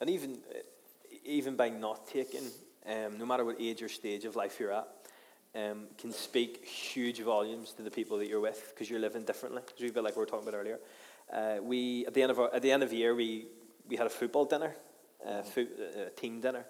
And 0.00 0.10
even, 0.10 0.38
even 1.24 1.56
by 1.56 1.68
not 1.68 2.06
taking, 2.06 2.50
um, 2.86 3.18
no 3.18 3.24
matter 3.26 3.44
what 3.44 3.56
age 3.60 3.82
or 3.82 3.88
stage 3.88 4.24
of 4.24 4.36
life 4.36 4.58
you're 4.58 4.72
at, 4.72 4.88
um, 5.54 5.84
can 5.98 6.12
speak 6.12 6.64
huge 6.64 7.20
volumes 7.20 7.72
to 7.74 7.82
the 7.82 7.90
people 7.90 8.18
that 8.18 8.28
you're 8.28 8.40
with 8.40 8.72
because 8.74 8.90
you're 8.90 9.00
living 9.00 9.24
differently. 9.24 9.62
It's 9.78 9.90
a 9.90 9.92
bit 9.92 10.02
like 10.02 10.16
we 10.16 10.20
were 10.20 10.26
talking 10.26 10.48
about 10.48 10.58
earlier. 10.58 10.78
uh, 11.32 11.56
we 11.62 12.06
at 12.06 12.14
the 12.14 12.22
end 12.22 12.30
of 12.30 12.38
our, 12.38 12.54
at 12.54 12.62
the 12.62 12.70
end 12.70 12.82
of 12.82 12.90
the 12.90 12.96
year 12.96 13.14
we 13.14 13.46
we 13.88 13.96
had 13.96 14.06
a 14.06 14.10
football 14.10 14.44
dinner, 14.44 14.74
uh, 15.26 15.42
foot, 15.42 15.68
uh, 15.80 16.08
team 16.16 16.40
dinner, 16.40 16.64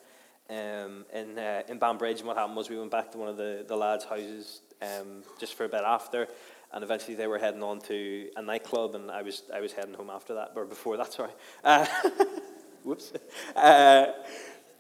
um, 0.50 1.04
in 1.12 1.38
uh, 1.38 1.62
in 1.68 1.78
Banbridge. 1.78 2.18
And 2.18 2.28
what 2.28 2.36
happened 2.36 2.56
was 2.56 2.70
we 2.70 2.78
went 2.78 2.90
back 2.90 3.10
to 3.12 3.18
one 3.18 3.28
of 3.28 3.36
the 3.36 3.64
the 3.66 3.76
lads' 3.76 4.04
houses 4.04 4.62
um, 4.82 5.22
just 5.38 5.54
for 5.54 5.64
a 5.64 5.68
bit 5.68 5.82
after, 5.84 6.28
and 6.72 6.82
eventually 6.82 7.14
they 7.14 7.26
were 7.26 7.38
heading 7.38 7.62
on 7.62 7.80
to 7.82 8.28
a 8.36 8.42
nightclub, 8.42 8.94
and 8.94 9.10
I 9.10 9.22
was 9.22 9.42
I 9.54 9.60
was 9.60 9.72
heading 9.72 9.94
home 9.94 10.10
after 10.10 10.34
that 10.34 10.52
or 10.56 10.64
before 10.64 10.96
that. 10.96 11.12
Sorry. 11.12 11.32
Uh, 11.62 11.86
whoops. 12.84 13.12
Uh, 13.54 14.06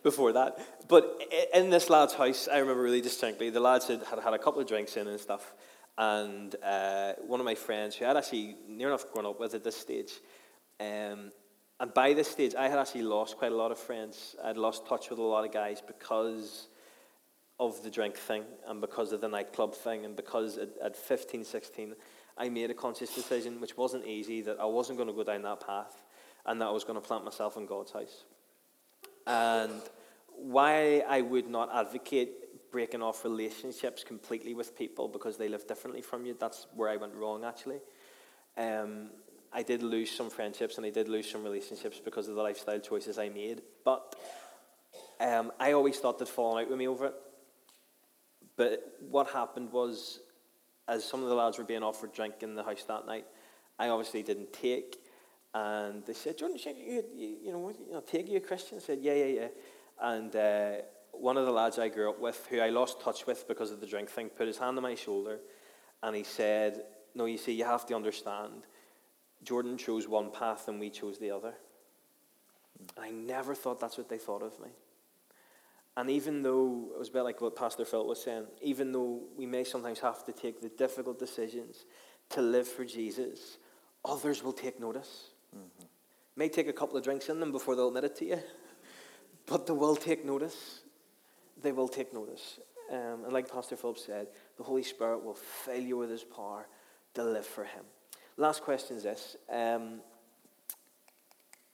before 0.02 0.32
that, 0.32 0.58
but 0.88 1.22
in 1.54 1.70
this 1.70 1.88
lad's 1.88 2.14
house, 2.14 2.48
I 2.52 2.58
remember 2.58 2.82
really 2.82 3.00
distinctly. 3.00 3.50
The 3.50 3.60
lads 3.60 3.86
had, 3.86 4.02
had 4.02 4.18
had 4.18 4.34
a 4.34 4.38
couple 4.38 4.60
of 4.60 4.66
drinks 4.66 4.96
in 4.96 5.06
and 5.06 5.20
stuff, 5.20 5.54
and 5.96 6.56
uh, 6.60 7.12
one 7.24 7.38
of 7.38 7.46
my 7.46 7.54
friends 7.54 7.94
who 7.94 8.04
I 8.04 8.08
had 8.08 8.16
actually 8.16 8.56
near 8.68 8.88
enough 8.88 9.12
grown 9.12 9.26
up 9.26 9.38
with 9.38 9.54
at 9.54 9.62
this 9.62 9.76
stage, 9.76 10.10
um, 10.80 11.30
and 11.78 11.92
by 11.94 12.14
this 12.14 12.28
stage, 12.28 12.54
I 12.54 12.68
had 12.68 12.78
actually 12.78 13.02
lost 13.02 13.36
quite 13.36 13.52
a 13.52 13.56
lot 13.56 13.70
of 13.70 13.78
friends. 13.78 14.36
I'd 14.44 14.56
lost 14.56 14.86
touch 14.86 15.10
with 15.10 15.18
a 15.18 15.22
lot 15.22 15.44
of 15.44 15.52
guys 15.52 15.82
because 15.84 16.68
of 17.66 17.82
the 17.82 17.90
drink 17.90 18.16
thing 18.16 18.44
and 18.66 18.80
because 18.80 19.12
of 19.12 19.20
the 19.20 19.28
nightclub 19.28 19.74
thing 19.74 20.04
and 20.04 20.16
because 20.16 20.58
at, 20.58 20.70
at 20.82 20.96
15, 20.96 21.44
16, 21.44 21.94
I 22.36 22.48
made 22.48 22.70
a 22.70 22.74
conscious 22.74 23.14
decision, 23.14 23.60
which 23.60 23.76
wasn't 23.76 24.06
easy, 24.06 24.42
that 24.42 24.58
I 24.60 24.64
wasn't 24.64 24.98
going 24.98 25.08
to 25.08 25.14
go 25.14 25.24
down 25.24 25.42
that 25.42 25.64
path 25.66 26.02
and 26.46 26.60
that 26.60 26.66
I 26.66 26.70
was 26.70 26.84
going 26.84 27.00
to 27.00 27.06
plant 27.06 27.24
myself 27.24 27.56
in 27.56 27.66
God's 27.66 27.92
house. 27.92 28.24
And 29.26 29.80
why 30.36 31.04
I 31.08 31.20
would 31.20 31.48
not 31.48 31.70
advocate 31.72 32.70
breaking 32.72 33.02
off 33.02 33.24
relationships 33.24 34.02
completely 34.02 34.54
with 34.54 34.76
people 34.76 35.06
because 35.06 35.36
they 35.36 35.48
live 35.48 35.66
differently 35.68 36.02
from 36.02 36.26
you, 36.26 36.36
that's 36.38 36.66
where 36.74 36.88
I 36.88 36.96
went 36.96 37.14
wrong 37.14 37.44
actually. 37.44 37.80
Um, 38.56 39.10
I 39.52 39.62
did 39.62 39.82
lose 39.82 40.10
some 40.10 40.30
friendships 40.30 40.78
and 40.78 40.86
I 40.86 40.90
did 40.90 41.08
lose 41.08 41.30
some 41.30 41.44
relationships 41.44 42.00
because 42.02 42.28
of 42.28 42.34
the 42.34 42.42
lifestyle 42.42 42.80
choices 42.80 43.18
I 43.18 43.28
made. 43.28 43.60
But 43.84 44.16
um, 45.20 45.52
I 45.60 45.72
always 45.72 45.98
thought 45.98 46.18
they'd 46.18 46.26
fallen 46.26 46.64
out 46.64 46.70
with 46.70 46.78
me 46.78 46.88
over 46.88 47.06
it. 47.06 47.14
But 48.62 48.94
what 49.10 49.26
happened 49.26 49.72
was, 49.72 50.20
as 50.86 51.04
some 51.04 51.20
of 51.20 51.28
the 51.28 51.34
lads 51.34 51.58
were 51.58 51.64
being 51.64 51.82
offered 51.82 52.12
drink 52.12 52.34
in 52.42 52.54
the 52.54 52.62
house 52.62 52.84
that 52.84 53.08
night, 53.08 53.26
I 53.76 53.88
obviously 53.88 54.22
didn't 54.22 54.52
take. 54.52 54.98
And 55.52 56.06
they 56.06 56.12
said, 56.12 56.38
Jordan, 56.38 56.58
you, 56.64 57.02
you, 57.12 57.36
you, 57.42 57.52
know, 57.52 57.70
you 57.70 57.94
know, 57.94 58.00
take 58.00 58.28
you 58.28 58.36
a 58.36 58.40
Christian? 58.40 58.78
I 58.78 58.80
said, 58.80 59.00
yeah, 59.02 59.14
yeah, 59.14 59.24
yeah. 59.24 59.48
And 60.00 60.36
uh, 60.36 60.72
one 61.10 61.36
of 61.36 61.44
the 61.44 61.50
lads 61.50 61.80
I 61.80 61.88
grew 61.88 62.08
up 62.08 62.20
with, 62.20 62.46
who 62.50 62.60
I 62.60 62.68
lost 62.68 63.00
touch 63.00 63.26
with 63.26 63.48
because 63.48 63.72
of 63.72 63.80
the 63.80 63.86
drink 63.86 64.08
thing, 64.08 64.28
put 64.28 64.46
his 64.46 64.58
hand 64.58 64.76
on 64.76 64.84
my 64.84 64.94
shoulder 64.94 65.40
and 66.04 66.14
he 66.14 66.22
said, 66.22 66.84
No, 67.16 67.24
you 67.24 67.38
see, 67.38 67.54
you 67.54 67.64
have 67.64 67.84
to 67.86 67.96
understand. 67.96 68.62
Jordan 69.42 69.76
chose 69.76 70.06
one 70.06 70.30
path 70.30 70.68
and 70.68 70.78
we 70.78 70.88
chose 70.88 71.18
the 71.18 71.32
other. 71.32 71.54
I 72.96 73.10
never 73.10 73.56
thought 73.56 73.80
that's 73.80 73.98
what 73.98 74.08
they 74.08 74.18
thought 74.18 74.42
of 74.42 74.60
me. 74.60 74.68
And 75.96 76.10
even 76.10 76.42
though, 76.42 76.88
it 76.94 76.98
was 76.98 77.08
a 77.08 77.12
bit 77.12 77.22
like 77.22 77.40
what 77.40 77.54
Pastor 77.54 77.84
Phil 77.84 78.06
was 78.06 78.22
saying, 78.22 78.46
even 78.62 78.92
though 78.92 79.20
we 79.36 79.44
may 79.44 79.62
sometimes 79.62 80.00
have 80.00 80.24
to 80.24 80.32
take 80.32 80.60
the 80.62 80.70
difficult 80.70 81.18
decisions 81.18 81.84
to 82.30 82.40
live 82.40 82.66
for 82.66 82.84
Jesus, 82.84 83.58
others 84.04 84.42
will 84.42 84.54
take 84.54 84.80
notice. 84.80 85.30
Mm-hmm. 85.54 85.84
May 86.36 86.48
take 86.48 86.68
a 86.68 86.72
couple 86.72 86.96
of 86.96 87.04
drinks 87.04 87.28
in 87.28 87.40
them 87.40 87.52
before 87.52 87.76
they'll 87.76 87.88
admit 87.88 88.04
it 88.04 88.16
to 88.16 88.24
you, 88.24 88.38
but 89.46 89.66
they 89.66 89.74
will 89.74 89.96
take 89.96 90.24
notice. 90.24 90.80
They 91.60 91.72
will 91.72 91.88
take 91.88 92.14
notice. 92.14 92.58
Um, 92.90 93.24
and 93.24 93.32
like 93.32 93.52
Pastor 93.52 93.76
Philip 93.76 93.98
said, 93.98 94.28
the 94.56 94.62
Holy 94.62 94.82
Spirit 94.82 95.22
will 95.22 95.34
fill 95.34 95.80
you 95.80 95.98
with 95.98 96.10
his 96.10 96.24
power 96.24 96.66
to 97.14 97.22
live 97.22 97.46
for 97.46 97.64
him. 97.64 97.84
Last 98.38 98.62
question 98.62 98.96
is 98.96 99.02
this. 99.02 99.36
Um, 99.50 100.00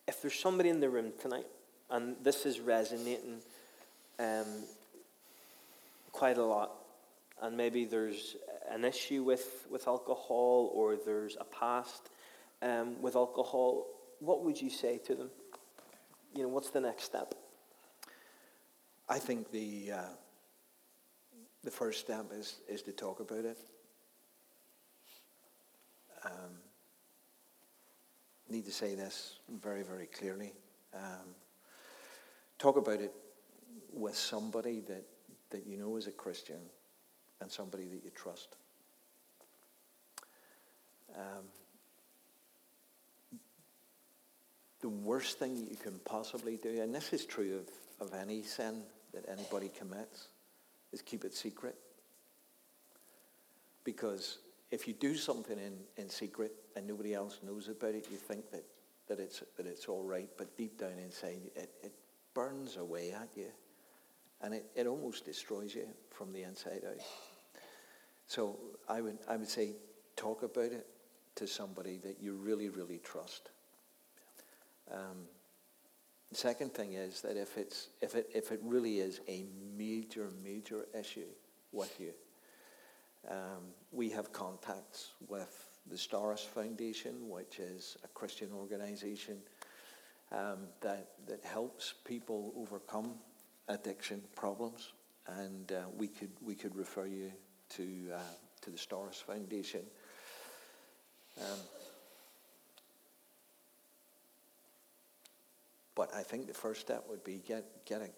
if 0.08 0.20
there's 0.22 0.34
somebody 0.34 0.70
in 0.70 0.80
the 0.80 0.88
room 0.88 1.12
tonight, 1.20 1.46
and 1.90 2.16
this 2.22 2.44
is 2.44 2.60
resonating 2.60 3.40
um, 4.18 4.64
quite 6.12 6.38
a 6.38 6.44
lot. 6.44 6.72
And 7.40 7.56
maybe 7.56 7.84
there's 7.84 8.36
an 8.70 8.84
issue 8.84 9.22
with, 9.22 9.66
with 9.70 9.86
alcohol 9.86 10.70
or 10.74 10.96
there's 10.96 11.36
a 11.40 11.44
past 11.44 12.10
um, 12.62 13.00
with 13.00 13.14
alcohol. 13.14 13.86
What 14.20 14.44
would 14.44 14.60
you 14.60 14.70
say 14.70 14.98
to 15.06 15.14
them? 15.14 15.30
You 16.34 16.42
know, 16.42 16.48
what's 16.48 16.70
the 16.70 16.80
next 16.80 17.04
step? 17.04 17.34
I 19.08 19.18
think 19.18 19.50
the, 19.52 19.92
uh, 19.92 20.14
the 21.62 21.70
first 21.70 22.00
step 22.00 22.26
is, 22.32 22.60
is 22.68 22.82
to 22.82 22.92
talk 22.92 23.20
about 23.20 23.44
it. 23.44 23.58
Um, 26.24 26.58
need 28.50 28.64
to 28.64 28.72
say 28.72 28.94
this 28.94 29.38
very, 29.62 29.82
very 29.82 30.06
clearly. 30.06 30.52
Um, 30.94 31.34
talk 32.58 32.76
about 32.76 33.00
it 33.00 33.12
with 33.98 34.16
somebody 34.16 34.80
that, 34.80 35.04
that 35.50 35.66
you 35.66 35.76
know 35.76 35.96
is 35.96 36.06
a 36.06 36.12
Christian 36.12 36.60
and 37.40 37.50
somebody 37.50 37.84
that 37.84 38.04
you 38.04 38.10
trust. 38.14 38.56
Um, 41.16 41.44
the 44.80 44.88
worst 44.88 45.38
thing 45.38 45.56
you 45.56 45.76
can 45.76 45.98
possibly 46.04 46.56
do, 46.56 46.80
and 46.80 46.94
this 46.94 47.12
is 47.12 47.24
true 47.24 47.60
of, 48.00 48.08
of 48.08 48.14
any 48.18 48.42
sin 48.42 48.82
that 49.12 49.24
anybody 49.28 49.70
commits, 49.76 50.28
is 50.92 51.02
keep 51.02 51.24
it 51.24 51.34
secret. 51.34 51.74
Because 53.84 54.38
if 54.70 54.86
you 54.86 54.94
do 54.94 55.16
something 55.16 55.58
in, 55.58 55.74
in 55.96 56.08
secret 56.08 56.52
and 56.76 56.86
nobody 56.86 57.14
else 57.14 57.40
knows 57.44 57.68
about 57.68 57.94
it, 57.94 58.06
you 58.10 58.16
think 58.16 58.50
that, 58.50 58.64
that, 59.08 59.18
it's, 59.18 59.42
that 59.56 59.66
it's 59.66 59.86
all 59.86 60.04
right, 60.04 60.28
but 60.36 60.56
deep 60.56 60.78
down 60.78 60.92
inside, 61.02 61.40
it, 61.56 61.70
it 61.82 61.92
burns 62.34 62.76
away 62.76 63.12
at 63.12 63.28
you 63.34 63.46
and 64.42 64.54
it, 64.54 64.66
it 64.74 64.86
almost 64.86 65.24
destroys 65.24 65.74
you 65.74 65.86
from 66.10 66.32
the 66.32 66.42
inside 66.42 66.82
out. 66.88 67.00
So 68.26 68.58
I 68.88 69.00
would, 69.00 69.18
I 69.28 69.36
would 69.36 69.48
say 69.48 69.72
talk 70.16 70.42
about 70.42 70.72
it 70.72 70.86
to 71.36 71.46
somebody 71.46 71.98
that 71.98 72.16
you 72.20 72.34
really, 72.34 72.68
really 72.68 72.98
trust. 72.98 73.50
Um, 74.92 75.26
the 76.30 76.36
second 76.36 76.74
thing 76.74 76.92
is 76.94 77.22
that 77.22 77.36
if, 77.36 77.56
it's, 77.56 77.88
if, 78.02 78.14
it, 78.14 78.28
if 78.34 78.52
it 78.52 78.60
really 78.62 78.98
is 78.98 79.20
a 79.28 79.46
major, 79.76 80.30
major 80.44 80.86
issue 80.98 81.28
with 81.72 81.98
you, 81.98 82.12
um, 83.30 83.72
we 83.92 84.10
have 84.10 84.32
contacts 84.32 85.12
with 85.26 85.68
the 85.86 85.96
Stauros 85.96 86.46
Foundation, 86.46 87.28
which 87.28 87.58
is 87.58 87.96
a 88.04 88.08
Christian 88.08 88.50
organization 88.52 89.38
um, 90.32 90.68
that, 90.80 91.08
that 91.26 91.42
helps 91.44 91.94
people 92.04 92.52
overcome 92.58 93.14
addiction 93.68 94.22
problems, 94.34 94.92
and 95.26 95.72
uh, 95.72 95.82
we 95.96 96.08
could 96.08 96.30
we 96.42 96.54
could 96.54 96.74
refer 96.74 97.06
you 97.06 97.30
to 97.70 97.86
uh, 98.14 98.18
to 98.62 98.70
the 98.70 98.78
Stauros 98.78 99.22
Foundation. 99.22 99.82
Um, 101.38 101.58
but 105.94 106.14
I 106.14 106.22
think 106.22 106.46
the 106.46 106.54
first 106.54 106.80
step 106.80 107.04
would 107.08 107.22
be 107.22 107.42
get 107.46 107.64
get 107.84 108.00
a 108.00 108.10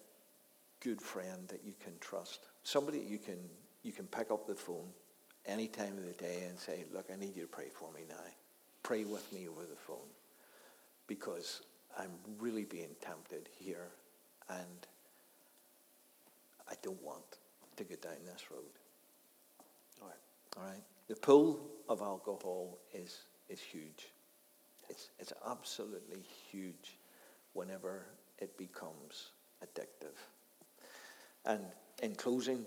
good 0.80 1.02
friend 1.02 1.48
that 1.48 1.62
you 1.64 1.74
can 1.82 1.92
trust, 2.00 2.40
somebody 2.62 2.98
you 2.98 3.18
can 3.18 3.38
you 3.82 3.92
can 3.92 4.06
pick 4.06 4.30
up 4.30 4.46
the 4.46 4.54
phone 4.54 4.88
any 5.46 5.66
time 5.66 5.98
of 5.98 6.04
the 6.04 6.12
day 6.12 6.44
and 6.48 6.58
say, 6.58 6.84
"Look, 6.92 7.06
I 7.12 7.16
need 7.16 7.36
you 7.36 7.42
to 7.42 7.48
pray 7.48 7.68
for 7.68 7.92
me 7.92 8.02
now. 8.08 8.14
Pray 8.82 9.04
with 9.04 9.30
me 9.32 9.48
over 9.48 9.62
the 9.62 9.76
phone, 9.76 10.08
because 11.06 11.62
I'm 11.98 12.12
really 12.38 12.64
being 12.64 12.94
tempted 13.00 13.48
here, 13.58 13.88
and." 14.48 14.86
I 16.70 16.74
don't 16.82 17.02
want 17.02 17.38
to 17.76 17.84
go 17.84 17.96
down 17.96 18.24
this 18.24 18.44
road. 18.50 18.62
All 20.00 20.08
right. 20.08 20.16
All 20.56 20.62
right. 20.64 20.82
The 21.08 21.16
pull 21.16 21.60
of 21.88 22.02
alcohol 22.02 22.78
is, 22.94 23.18
is 23.48 23.60
huge. 23.60 24.08
It's, 24.88 25.10
it's 25.18 25.32
absolutely 25.48 26.22
huge 26.50 26.98
whenever 27.52 28.06
it 28.38 28.56
becomes 28.56 29.30
addictive. 29.64 30.16
And 31.44 31.64
in 32.02 32.14
closing, 32.14 32.64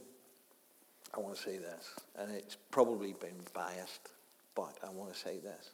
I 1.15 1.19
want 1.19 1.35
to 1.35 1.41
say 1.41 1.57
this, 1.57 1.93
and 2.17 2.31
it's 2.31 2.57
probably 2.71 3.13
been 3.13 3.39
biased, 3.53 4.09
but 4.55 4.77
I 4.83 4.89
want 4.89 5.13
to 5.13 5.19
say 5.19 5.37
this. 5.39 5.71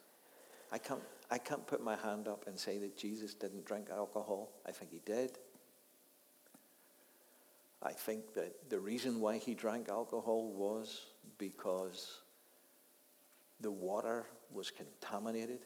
I 0.72 0.78
can't, 0.78 1.00
I 1.30 1.38
can't 1.38 1.66
put 1.66 1.82
my 1.82 1.96
hand 1.96 2.28
up 2.28 2.46
and 2.46 2.58
say 2.58 2.78
that 2.78 2.96
Jesus 2.96 3.34
didn't 3.34 3.64
drink 3.64 3.88
alcohol. 3.90 4.50
I 4.66 4.70
think 4.70 4.92
he 4.92 5.00
did. 5.04 5.32
I 7.82 7.92
think 7.92 8.34
that 8.34 8.68
the 8.68 8.78
reason 8.78 9.20
why 9.20 9.38
he 9.38 9.54
drank 9.54 9.88
alcohol 9.88 10.52
was 10.52 11.06
because 11.38 12.20
the 13.60 13.70
water 13.70 14.26
was 14.52 14.70
contaminated. 14.70 15.60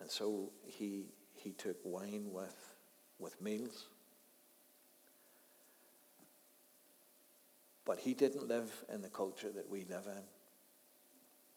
And 0.00 0.10
so 0.10 0.50
he, 0.64 1.04
he 1.34 1.52
took 1.52 1.76
wine 1.84 2.26
with, 2.30 2.74
with 3.18 3.40
meals. 3.42 3.88
But 7.84 7.98
he 7.98 8.14
didn't 8.14 8.48
live 8.48 8.72
in 8.92 9.02
the 9.02 9.08
culture 9.08 9.50
that 9.50 9.68
we 9.68 9.84
live 9.84 10.06
in, 10.06 10.22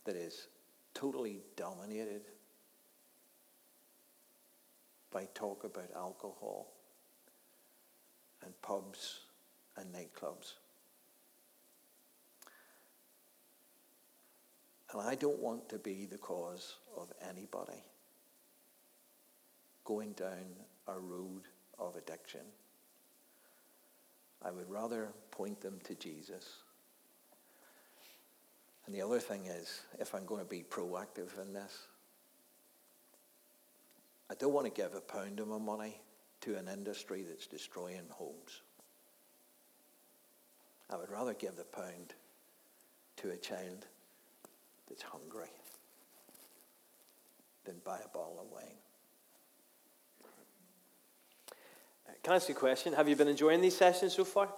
that 0.04 0.16
is 0.16 0.48
totally 0.94 1.42
dominated 1.56 2.24
by 5.12 5.28
talk 5.34 5.64
about 5.64 5.90
alcohol 5.96 6.68
and 8.44 8.54
pubs 8.62 9.25
and 9.78 9.94
nightclubs. 9.94 10.54
And 14.92 15.02
I 15.02 15.16
don't 15.16 15.40
want 15.40 15.68
to 15.70 15.78
be 15.78 16.06
the 16.06 16.18
cause 16.18 16.76
of 16.96 17.12
anybody 17.28 17.84
going 19.84 20.14
down 20.14 20.46
a 20.88 20.98
road 20.98 21.44
of 21.80 21.96
addiction. 21.96 22.42
I 24.44 24.52
would 24.52 24.70
rather 24.70 25.10
point 25.32 25.60
them 25.62 25.80
to 25.86 25.96
Jesus. 25.96 26.58
And 28.86 28.94
the 28.94 29.02
other 29.02 29.20
thing 29.20 29.48
is, 29.48 29.82
if 30.00 30.14
I'm 30.14 30.26
going 30.26 30.44
to 30.44 30.50
be 30.50 30.64
proactive 30.64 31.42
in 31.42 31.54
this, 31.54 31.88
I 34.30 34.36
don't 34.36 34.54
want 34.54 34.66
to 34.68 34.82
give 34.82 34.94
a 34.94 35.02
pound 35.02 35.40
of 35.40 35.48
my 35.48 35.58
money 35.58 36.00
to 36.42 36.56
an 36.58 36.68
industry 36.68 37.24
that's 37.28 37.48
destroying 37.48 38.08
homes. 38.10 38.62
I 40.92 40.98
would 40.98 41.10
rather 41.10 41.34
give 41.34 41.56
the 41.56 41.64
pound 41.64 42.14
to 43.18 43.30
a 43.30 43.38
child 43.38 43.86
that's 44.88 45.02
hungry 45.02 45.48
than 47.66 47.76
buy 47.84 47.98
a 48.04 48.08
bottle 48.10 48.38
of 48.40 48.52
wine. 48.52 48.66
Can 52.24 52.34
I 52.34 52.36
ask 52.38 52.50
you 52.50 52.56
a 52.56 52.58
question? 52.58 52.94
Have 52.94 53.08
you 53.08 53.16
been 53.16 53.28
enjoying 53.28 53.62
these 53.62 53.78
sessions 53.78 54.14
so 54.14 54.26
far? 54.26 54.50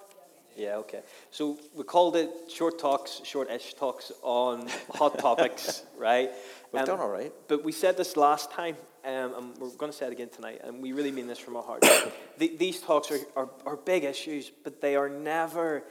Yeah, 0.55 0.77
okay. 0.77 1.01
So 1.31 1.59
we 1.75 1.83
called 1.83 2.15
it 2.15 2.29
short 2.49 2.79
talks, 2.79 3.21
short-ish 3.23 3.75
talks 3.75 4.11
on 4.23 4.67
hot 4.95 5.19
topics, 5.19 5.83
right? 5.97 6.31
We've 6.71 6.81
Um, 6.81 6.87
done 6.87 6.99
all 6.99 7.09
right. 7.09 7.31
But 7.47 7.63
we 7.63 7.71
said 7.71 7.95
this 7.95 8.17
last 8.17 8.51
time, 8.51 8.75
um, 9.05 9.33
and 9.35 9.57
we're 9.59 9.69
going 9.69 9.91
to 9.91 9.97
say 9.97 10.07
it 10.07 10.11
again 10.13 10.29
tonight, 10.29 10.61
and 10.63 10.81
we 10.81 10.93
really 10.93 11.11
mean 11.11 11.27
this 11.27 11.37
from 11.37 11.57
our 11.57 11.63
hearts. 11.63 11.87
the, 12.37 12.55
these 12.57 12.81
talks 12.81 13.11
are, 13.11 13.19
are, 13.35 13.49
are 13.65 13.75
big 13.75 14.03
issues, 14.03 14.49
but 14.63 14.81
they 14.81 14.95
are 14.95 15.09
never, 15.09 15.83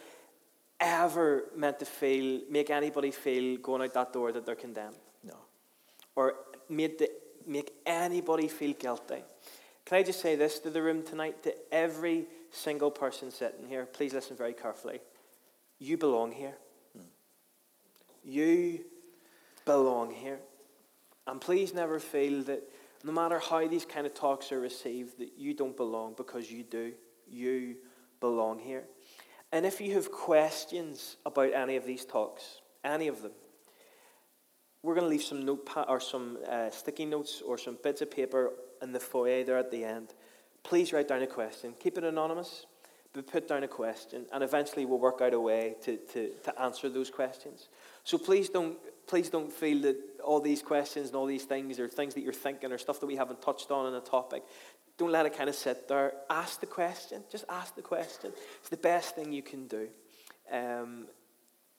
ever 0.81 1.45
meant 1.55 1.79
to 1.79 1.85
feel, 1.85 2.41
make 2.51 2.71
anybody 2.71 3.11
feel 3.11 3.59
going 3.59 3.83
out 3.83 3.95
that 3.95 4.13
door 4.13 4.33
that 4.33 4.45
they're 4.45 4.55
condemned 4.55 4.97
No. 5.25 5.37
or 6.15 6.35
made 6.69 6.99
to 6.99 7.11
make 7.47 7.73
anybody 7.87 8.49
feel 8.49 8.73
guilty. 8.75 9.23
Can 9.85 9.99
I 9.99 10.03
just 10.03 10.21
say 10.21 10.35
this 10.35 10.59
to 10.61 10.71
the 10.71 10.83
room 10.83 11.03
tonight, 11.03 11.43
to 11.45 11.55
every 11.73 12.27
single 12.51 12.91
person 12.91 13.31
sitting 13.31 13.69
here? 13.69 13.87
Please 13.87 14.13
listen 14.13 14.37
very 14.37 14.53
carefully. 14.53 15.01
You 15.79 15.97
belong 15.97 16.33
here. 16.33 16.55
Hmm. 16.97 17.05
You 18.25 18.81
belong 19.65 20.11
here. 20.13 20.41
And 21.29 21.41
please 21.41 21.73
never 21.73 22.01
feel 22.01 22.43
that 22.45 22.63
no 23.05 23.13
matter 23.13 23.39
how 23.39 23.67
these 23.69 23.85
kind 23.85 24.07
of 24.07 24.15
talks 24.15 24.51
are 24.51 24.61
received, 24.61 25.19
that 25.19 25.33
you 25.37 25.55
don't 25.55 25.77
belong 25.77 26.15
because 26.17 26.51
you 26.51 26.65
do. 26.65 26.93
You 27.29 27.77
belong 28.21 28.59
here. 28.59 28.85
And 29.57 29.65
if 29.65 29.81
you 29.81 29.95
have 29.95 30.13
questions 30.13 31.17
about 31.25 31.55
any 31.55 31.77
of 31.77 31.87
these 31.87 32.05
talks, 32.05 32.61
any 32.85 33.09
of 33.09 33.23
them, 33.23 33.33
we're 34.83 34.93
going 34.93 35.07
to 35.07 35.09
leave 35.09 35.23
some 35.23 35.47
notepad 35.47 35.87
or 35.89 35.99
some 35.99 36.37
uh, 36.47 36.69
sticky 36.69 37.07
notes 37.07 37.41
or 37.41 37.57
some 37.57 37.79
bits 37.83 38.03
of 38.03 38.11
paper 38.11 38.53
in 38.83 38.93
the 38.93 39.01
foyer 39.01 39.45
there 39.45 39.57
at 39.57 39.71
the 39.71 39.83
end. 39.83 40.09
Please 40.63 40.93
write 40.93 41.09
down 41.09 41.23
a 41.23 41.27
question. 41.27 41.73
Keep 41.81 41.97
it 41.97 42.05
anonymous, 42.05 42.67
but 43.15 43.27
put 43.27 43.49
down 43.49 43.63
a 43.63 43.69
question, 43.69 44.27
and 44.31 44.45
eventually 44.45 44.85
we'll 44.85 44.99
work 44.99 45.23
out 45.23 45.33
a 45.33 45.41
way 45.41 45.77
to, 45.85 45.97
to, 46.13 46.33
to 46.45 46.61
answer 46.61 46.91
those 46.91 47.09
questions. 47.09 47.71
So 48.05 48.19
please 48.19 48.51
don't 48.51 48.77
please 49.07 49.31
don't 49.31 49.53
feel 49.53 49.81
that 49.83 49.97
all 50.23 50.41
these 50.41 50.63
questions 50.63 51.09
and 51.09 51.17
all 51.17 51.27
these 51.27 51.45
things 51.45 51.79
are 51.79 51.89
things 51.89 52.15
that 52.15 52.23
you're 52.23 52.33
thinking 52.33 52.73
or 52.73 52.79
stuff 52.79 53.01
that 53.01 53.07
we 53.07 53.17
haven't 53.17 53.41
touched 53.41 53.71
on 53.71 53.87
in 53.87 53.95
a 53.95 54.01
topic. 54.01 54.43
Don't 54.99 55.13
let 55.13 55.27
it 55.27 55.37
kind 55.37 55.49
of 55.49 55.55
sit 55.55 55.89
there. 55.89 56.15
Ask 56.31 56.61
the 56.61 56.67
question. 56.67 57.23
Just 57.31 57.45
ask 57.49 57.75
the 57.75 57.83
question. 57.83 58.33
It's 58.61 58.71
the 58.71 58.77
best 58.77 59.15
thing 59.15 59.33
you 59.33 59.43
can 59.43 59.67
do. 59.67 59.89
Um, 60.51 61.07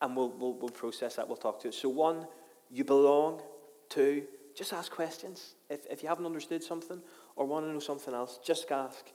and 0.02 0.16
we'll, 0.16 0.30
we'll, 0.30 0.54
we'll 0.54 0.70
process 0.70 1.16
that. 1.16 1.28
We'll 1.28 1.38
talk 1.38 1.60
to 1.62 1.70
it. 1.70 1.74
So, 1.74 1.90
one, 1.90 2.28
you 2.70 2.84
belong. 2.84 3.42
Two, 3.90 4.24
just 4.56 4.74
ask 4.74 4.92
questions. 4.92 5.56
If, 5.70 5.86
if 5.90 6.04
you 6.04 6.10
haven't 6.10 6.26
understood 6.26 6.64
something 6.64 7.02
or 7.36 7.46
want 7.46 7.66
to 7.66 7.72
know 7.72 7.80
something 7.80 8.14
else, 8.14 8.40
just 8.44 8.70
ask 8.72 9.06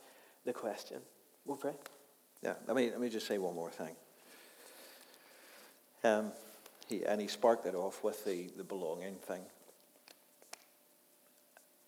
the 0.45 0.53
question. 0.53 0.97
We'll 1.45 1.57
pray. 1.57 1.73
Yeah, 2.41 2.53
let 2.67 2.75
me, 2.75 2.89
let 2.89 2.99
me 2.99 3.09
just 3.09 3.27
say 3.27 3.37
one 3.37 3.55
more 3.55 3.69
thing. 3.69 3.95
Um, 6.03 6.31
he, 6.87 7.05
and 7.05 7.21
he 7.21 7.27
sparked 7.27 7.65
it 7.65 7.75
off 7.75 8.03
with 8.03 8.25
the, 8.25 8.49
the 8.57 8.63
belonging 8.63 9.15
thing. 9.15 9.41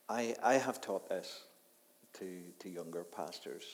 I, 0.08 0.34
I 0.42 0.54
have 0.54 0.80
taught 0.80 1.08
this 1.08 1.42
to, 2.18 2.40
to 2.60 2.68
younger 2.68 3.04
pastors, 3.04 3.64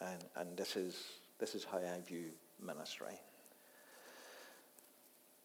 and, 0.00 0.24
and 0.36 0.56
this, 0.56 0.76
is, 0.76 0.96
this 1.38 1.54
is 1.54 1.64
how 1.64 1.78
I 1.78 2.00
view 2.06 2.26
ministry. 2.64 3.20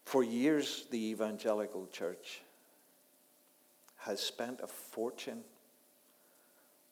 For 0.04 0.22
years, 0.22 0.86
the 0.90 1.10
evangelical 1.10 1.88
church 1.92 2.42
has 3.98 4.20
spent 4.20 4.60
a 4.62 4.66
fortune 4.66 5.42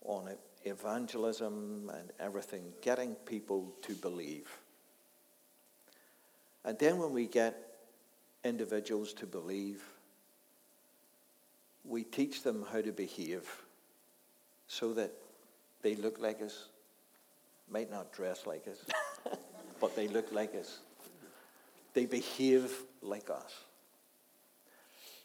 on 0.05 0.31
evangelism 0.65 1.91
and 1.95 2.11
everything, 2.19 2.73
getting 2.81 3.15
people 3.15 3.75
to 3.83 3.95
believe. 3.95 4.49
And 6.65 6.79
then 6.79 6.99
when 6.99 7.13
we 7.13 7.27
get 7.27 7.57
individuals 8.45 9.13
to 9.15 9.27
believe, 9.27 9.83
we 11.85 12.05
teach 12.05 12.43
them 12.43 12.65
how 12.73 12.81
to 12.81 12.93
behave 12.93 13.49
so 14.73 14.95
that 14.95 15.13
they 15.83 15.95
look 15.97 16.19
like 16.19 16.41
us, 16.41 16.69
might 17.71 17.91
not 17.91 18.11
dress 18.11 18.47
like 18.47 18.67
us, 18.67 18.83
but 19.81 19.95
they 19.95 20.09
look 20.09 20.33
like 20.33 20.55
us. 20.55 20.79
They 21.93 22.07
behave 22.07 22.73
like 23.03 23.29
us. 23.29 23.53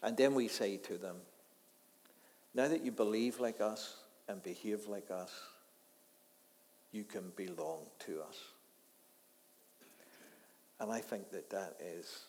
And 0.02 0.18
then 0.18 0.34
we 0.34 0.48
say 0.48 0.76
to 0.76 0.98
them, 0.98 1.16
now 2.54 2.68
that 2.68 2.84
you 2.84 2.92
believe 2.92 3.40
like 3.40 3.58
us 3.62 3.96
and 4.28 4.42
behave 4.42 4.86
like 4.86 5.10
us, 5.10 5.32
you 6.92 7.04
can 7.04 7.32
belong 7.34 7.86
to 8.00 8.20
us. 8.20 8.36
And 10.78 10.92
I 10.92 11.00
think 11.00 11.30
that 11.30 11.48
that 11.48 11.76
is 11.82 12.24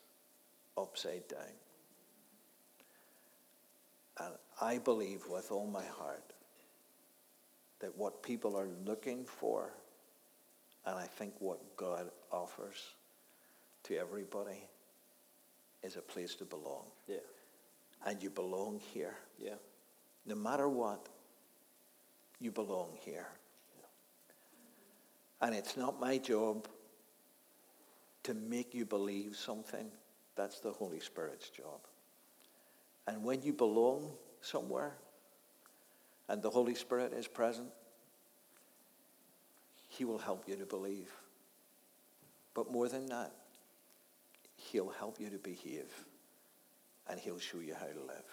upside 0.77 1.27
down. 1.27 1.57
And 4.19 4.33
I 4.61 4.77
believe 4.77 5.23
with 5.29 5.51
all 5.51 5.67
my 5.67 5.85
heart 5.85 6.23
that 7.79 7.97
what 7.97 8.21
people 8.21 8.57
are 8.57 8.67
looking 8.85 9.25
for, 9.25 9.73
and 10.85 10.97
I 10.97 11.05
think 11.05 11.33
what 11.39 11.59
God 11.77 12.09
offers 12.31 12.95
to 13.83 13.97
everybody, 13.97 14.67
is 15.83 15.95
a 15.95 16.01
place 16.01 16.35
to 16.35 16.45
belong. 16.45 16.85
Yeah. 17.07 17.17
And 18.05 18.21
you 18.21 18.29
belong 18.29 18.79
here. 18.93 19.15
Yeah. 19.37 19.55
No 20.25 20.35
matter 20.35 20.67
what, 20.67 21.07
you 22.39 22.51
belong 22.51 22.89
here. 22.99 23.27
And 25.41 25.55
it's 25.55 25.77
not 25.77 25.99
my 25.99 26.17
job 26.17 26.67
to 28.23 28.33
make 28.33 28.73
you 28.73 28.85
believe 28.85 29.35
something. 29.37 29.87
That's 30.35 30.59
the 30.59 30.71
Holy 30.71 30.99
Spirit's 30.99 31.49
job. 31.49 31.79
And 33.07 33.23
when 33.23 33.41
you 33.41 33.53
belong 33.53 34.11
somewhere 34.41 34.93
and 36.29 36.41
the 36.43 36.49
Holy 36.49 36.75
Spirit 36.75 37.11
is 37.11 37.27
present, 37.27 37.69
He 39.89 40.05
will 40.05 40.19
help 40.19 40.47
you 40.47 40.55
to 40.55 40.65
believe. 40.65 41.11
But 42.53 42.71
more 42.71 42.87
than 42.87 43.07
that, 43.07 43.33
He'll 44.55 44.89
help 44.89 45.19
you 45.19 45.29
to 45.31 45.37
behave 45.37 45.91
and 47.09 47.19
He'll 47.19 47.39
show 47.39 47.59
you 47.59 47.73
how 47.73 47.87
to 47.87 47.99
live. 47.99 48.25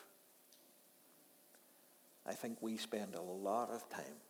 I 2.26 2.34
think 2.34 2.58
we 2.60 2.76
spend 2.76 3.14
a 3.14 3.22
lot 3.22 3.70
of 3.70 3.88
time 3.88 4.20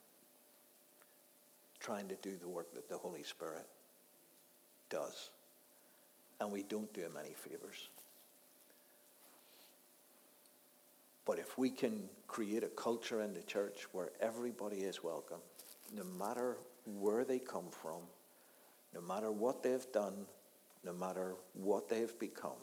trying 1.81 2.09
to 2.09 2.17
do 2.17 2.37
the 2.37 2.49
work 2.49 2.73
that 2.75 2.89
the 2.89 2.97
Holy 2.97 3.23
Spirit 3.23 3.67
does. 4.91 5.31
And 6.41 6.53
we 6.53 6.62
don't 6.62 6.93
do 6.93 7.01
him 7.01 7.12
any 7.19 7.33
favors. 7.33 7.89
But 11.27 11.41
if 11.41 11.59
we 11.59 11.70
can 11.70 12.09
create 12.29 12.62
a 12.62 12.68
culture 12.68 13.20
in 13.20 13.35
the 13.35 13.43
church 13.43 13.89
where 13.93 14.11
everybody 14.20 14.79
is 14.79 15.03
welcome, 15.03 15.41
no 15.93 16.05
matter 16.05 16.57
where 16.85 17.24
they 17.24 17.41
come 17.41 17.66
from, 17.70 18.03
no 18.95 19.01
matter 19.01 19.33
what 19.33 19.62
they've 19.62 19.93
done, 19.93 20.27
no 20.85 20.93
matter 20.93 21.35
what 21.55 21.89
they've 21.89 22.16
become, 22.20 22.62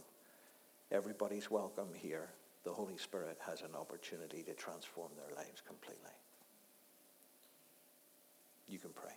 everybody's 0.91 1.51
welcome 1.51 1.89
here. 1.93 2.30
The 2.64 2.72
Holy 2.72 2.97
Spirit 2.97 3.38
has 3.45 3.61
an 3.61 3.76
opportunity 3.78 4.41
to 4.43 4.53
transform 4.53 5.09
their 5.18 5.36
lives 5.36 5.61
completely. 5.68 6.11
You 8.70 8.80
can 8.80 8.91
pray. 8.91 9.11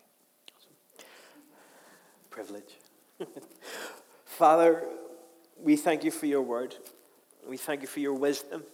Privilege. 2.30 2.78
Father, 4.24 4.82
we 5.62 5.76
thank 5.76 6.02
you 6.02 6.10
for 6.10 6.26
your 6.26 6.42
word. 6.42 6.74
We 7.48 7.56
thank 7.56 7.82
you 7.82 7.86
for 7.86 8.00
your 8.00 8.14
wisdom. 8.14 8.64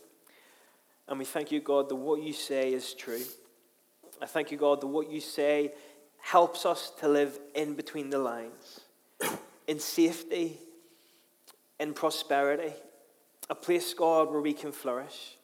And 1.08 1.18
we 1.18 1.24
thank 1.24 1.52
you, 1.52 1.60
God, 1.60 1.88
that 1.88 1.96
what 1.96 2.22
you 2.22 2.32
say 2.32 2.72
is 2.72 2.94
true. 2.94 3.22
I 4.20 4.26
thank 4.26 4.50
you, 4.50 4.56
God, 4.56 4.80
that 4.80 4.86
what 4.86 5.10
you 5.10 5.20
say 5.20 5.72
helps 6.20 6.64
us 6.64 6.92
to 7.00 7.08
live 7.08 7.38
in 7.54 7.74
between 7.74 8.10
the 8.10 8.18
lines, 8.18 8.80
in 9.66 9.80
safety, 9.80 10.58
in 11.80 11.92
prosperity, 11.92 12.72
a 13.50 13.54
place, 13.54 13.92
God, 13.92 14.30
where 14.30 14.40
we 14.40 14.52
can 14.52 14.70
flourish. 14.70 15.36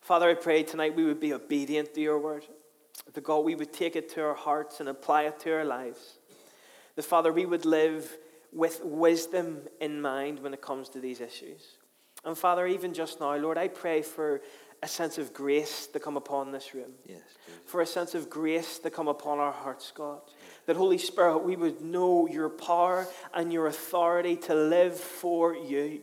Father, 0.00 0.30
I 0.30 0.34
pray 0.34 0.62
tonight 0.62 0.94
we 0.94 1.04
would 1.04 1.20
be 1.20 1.32
obedient 1.32 1.94
to 1.94 2.00
your 2.00 2.18
word. 2.18 2.44
That 3.12 3.24
God, 3.24 3.44
we 3.44 3.56
would 3.56 3.72
take 3.72 3.96
it 3.96 4.08
to 4.14 4.22
our 4.22 4.34
hearts 4.34 4.78
and 4.80 4.88
apply 4.88 5.24
it 5.24 5.40
to 5.40 5.52
our 5.52 5.64
lives. 5.64 6.18
That 6.94 7.04
Father, 7.04 7.32
we 7.32 7.46
would 7.46 7.64
live 7.64 8.16
with 8.52 8.80
wisdom 8.84 9.62
in 9.80 10.00
mind 10.00 10.40
when 10.40 10.54
it 10.54 10.60
comes 10.60 10.88
to 10.90 11.00
these 11.00 11.20
issues. 11.20 11.76
And 12.24 12.36
Father, 12.36 12.66
even 12.66 12.92
just 12.92 13.20
now, 13.20 13.34
Lord, 13.36 13.58
I 13.58 13.68
pray 13.68 14.02
for 14.02 14.42
a 14.82 14.88
sense 14.88 15.18
of 15.18 15.32
grace 15.34 15.86
to 15.88 16.00
come 16.00 16.16
upon 16.16 16.52
this 16.52 16.74
room. 16.74 16.92
Yes. 17.06 17.20
For 17.66 17.80
a 17.82 17.86
sense 17.86 18.14
of 18.14 18.30
grace 18.30 18.78
to 18.78 18.90
come 18.90 19.08
upon 19.08 19.38
our 19.38 19.52
hearts, 19.52 19.92
God. 19.94 20.20
That 20.66 20.76
Holy 20.76 20.98
Spirit, 20.98 21.38
we 21.38 21.56
would 21.56 21.80
know 21.80 22.26
your 22.28 22.48
power 22.48 23.06
and 23.34 23.52
your 23.52 23.66
authority 23.66 24.36
to 24.36 24.54
live 24.54 24.98
for 24.98 25.54
you. 25.54 26.02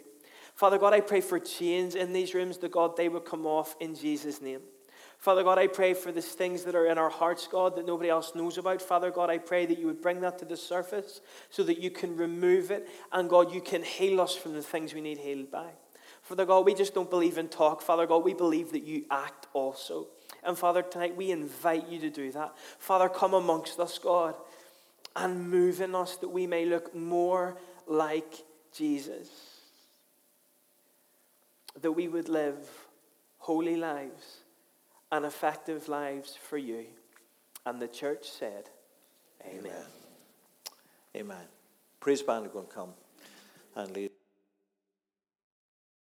Father 0.53 0.77
God, 0.77 0.93
I 0.93 1.01
pray 1.01 1.21
for 1.21 1.39
chains 1.39 1.95
in 1.95 2.13
these 2.13 2.33
rooms, 2.33 2.57
that 2.59 2.71
God, 2.71 2.97
they 2.97 3.09
would 3.09 3.25
come 3.25 3.45
off 3.45 3.75
in 3.79 3.95
Jesus' 3.95 4.41
name. 4.41 4.61
Father 5.19 5.43
God, 5.43 5.57
I 5.57 5.67
pray 5.67 5.93
for 5.95 6.11
these 6.11 6.27
things 6.27 6.63
that 6.63 6.75
are 6.75 6.85
in 6.85 6.97
our 6.97 7.09
hearts, 7.09 7.47
God, 7.47 7.75
that 7.75 7.87
nobody 7.87 8.09
else 8.09 8.33
knows 8.35 8.57
about. 8.57 8.81
Father 8.81 9.09
God, 9.09 9.29
I 9.29 9.39
pray 9.39 9.65
that 9.65 9.79
you 9.79 9.87
would 9.87 10.01
bring 10.01 10.21
that 10.21 10.37
to 10.39 10.45
the 10.45 10.57
surface 10.57 11.21
so 11.49 11.63
that 11.63 11.79
you 11.79 11.89
can 11.89 12.15
remove 12.15 12.69
it. 12.69 12.87
And 13.11 13.29
God, 13.29 13.53
you 13.53 13.61
can 13.61 13.81
heal 13.81 14.21
us 14.21 14.35
from 14.35 14.53
the 14.53 14.61
things 14.61 14.93
we 14.93 15.01
need 15.01 15.17
healed 15.17 15.49
by. 15.51 15.71
Father 16.27 16.45
God, 16.45 16.65
we 16.65 16.73
just 16.73 16.93
don't 16.93 17.09
believe 17.09 17.37
in 17.37 17.47
talk. 17.47 17.81
Father 17.81 18.05
God, 18.05 18.23
we 18.23 18.33
believe 18.33 18.71
that 18.71 18.83
you 18.83 19.05
act 19.09 19.47
also. 19.53 20.07
And 20.43 20.57
Father, 20.57 20.81
tonight 20.81 21.15
we 21.15 21.31
invite 21.31 21.87
you 21.87 21.99
to 21.99 22.09
do 22.09 22.31
that. 22.33 22.53
Father, 22.79 23.07
come 23.07 23.33
amongst 23.33 23.79
us, 23.79 23.97
God, 23.97 24.35
and 25.15 25.49
move 25.49 25.79
in 25.79 25.95
us 25.95 26.17
that 26.17 26.29
we 26.29 26.45
may 26.45 26.65
look 26.65 26.93
more 26.93 27.57
like 27.87 28.43
Jesus 28.73 29.57
that 31.81 31.91
we 31.91 32.07
would 32.07 32.29
live 32.29 32.57
holy 33.37 33.75
lives 33.75 34.37
and 35.11 35.25
effective 35.25 35.87
lives 35.87 36.37
for 36.49 36.57
you. 36.57 36.85
And 37.65 37.81
the 37.81 37.87
church 37.87 38.29
said, 38.29 38.69
Amen. 39.45 39.59
Amen. 39.59 39.85
Amen. 41.15 41.45
Praise 41.99 42.21
band 42.21 42.45
are 42.45 42.49
going 42.49 42.67
to 42.67 42.73
come 42.73 42.93
and 43.75 43.91
lead. 43.91 44.16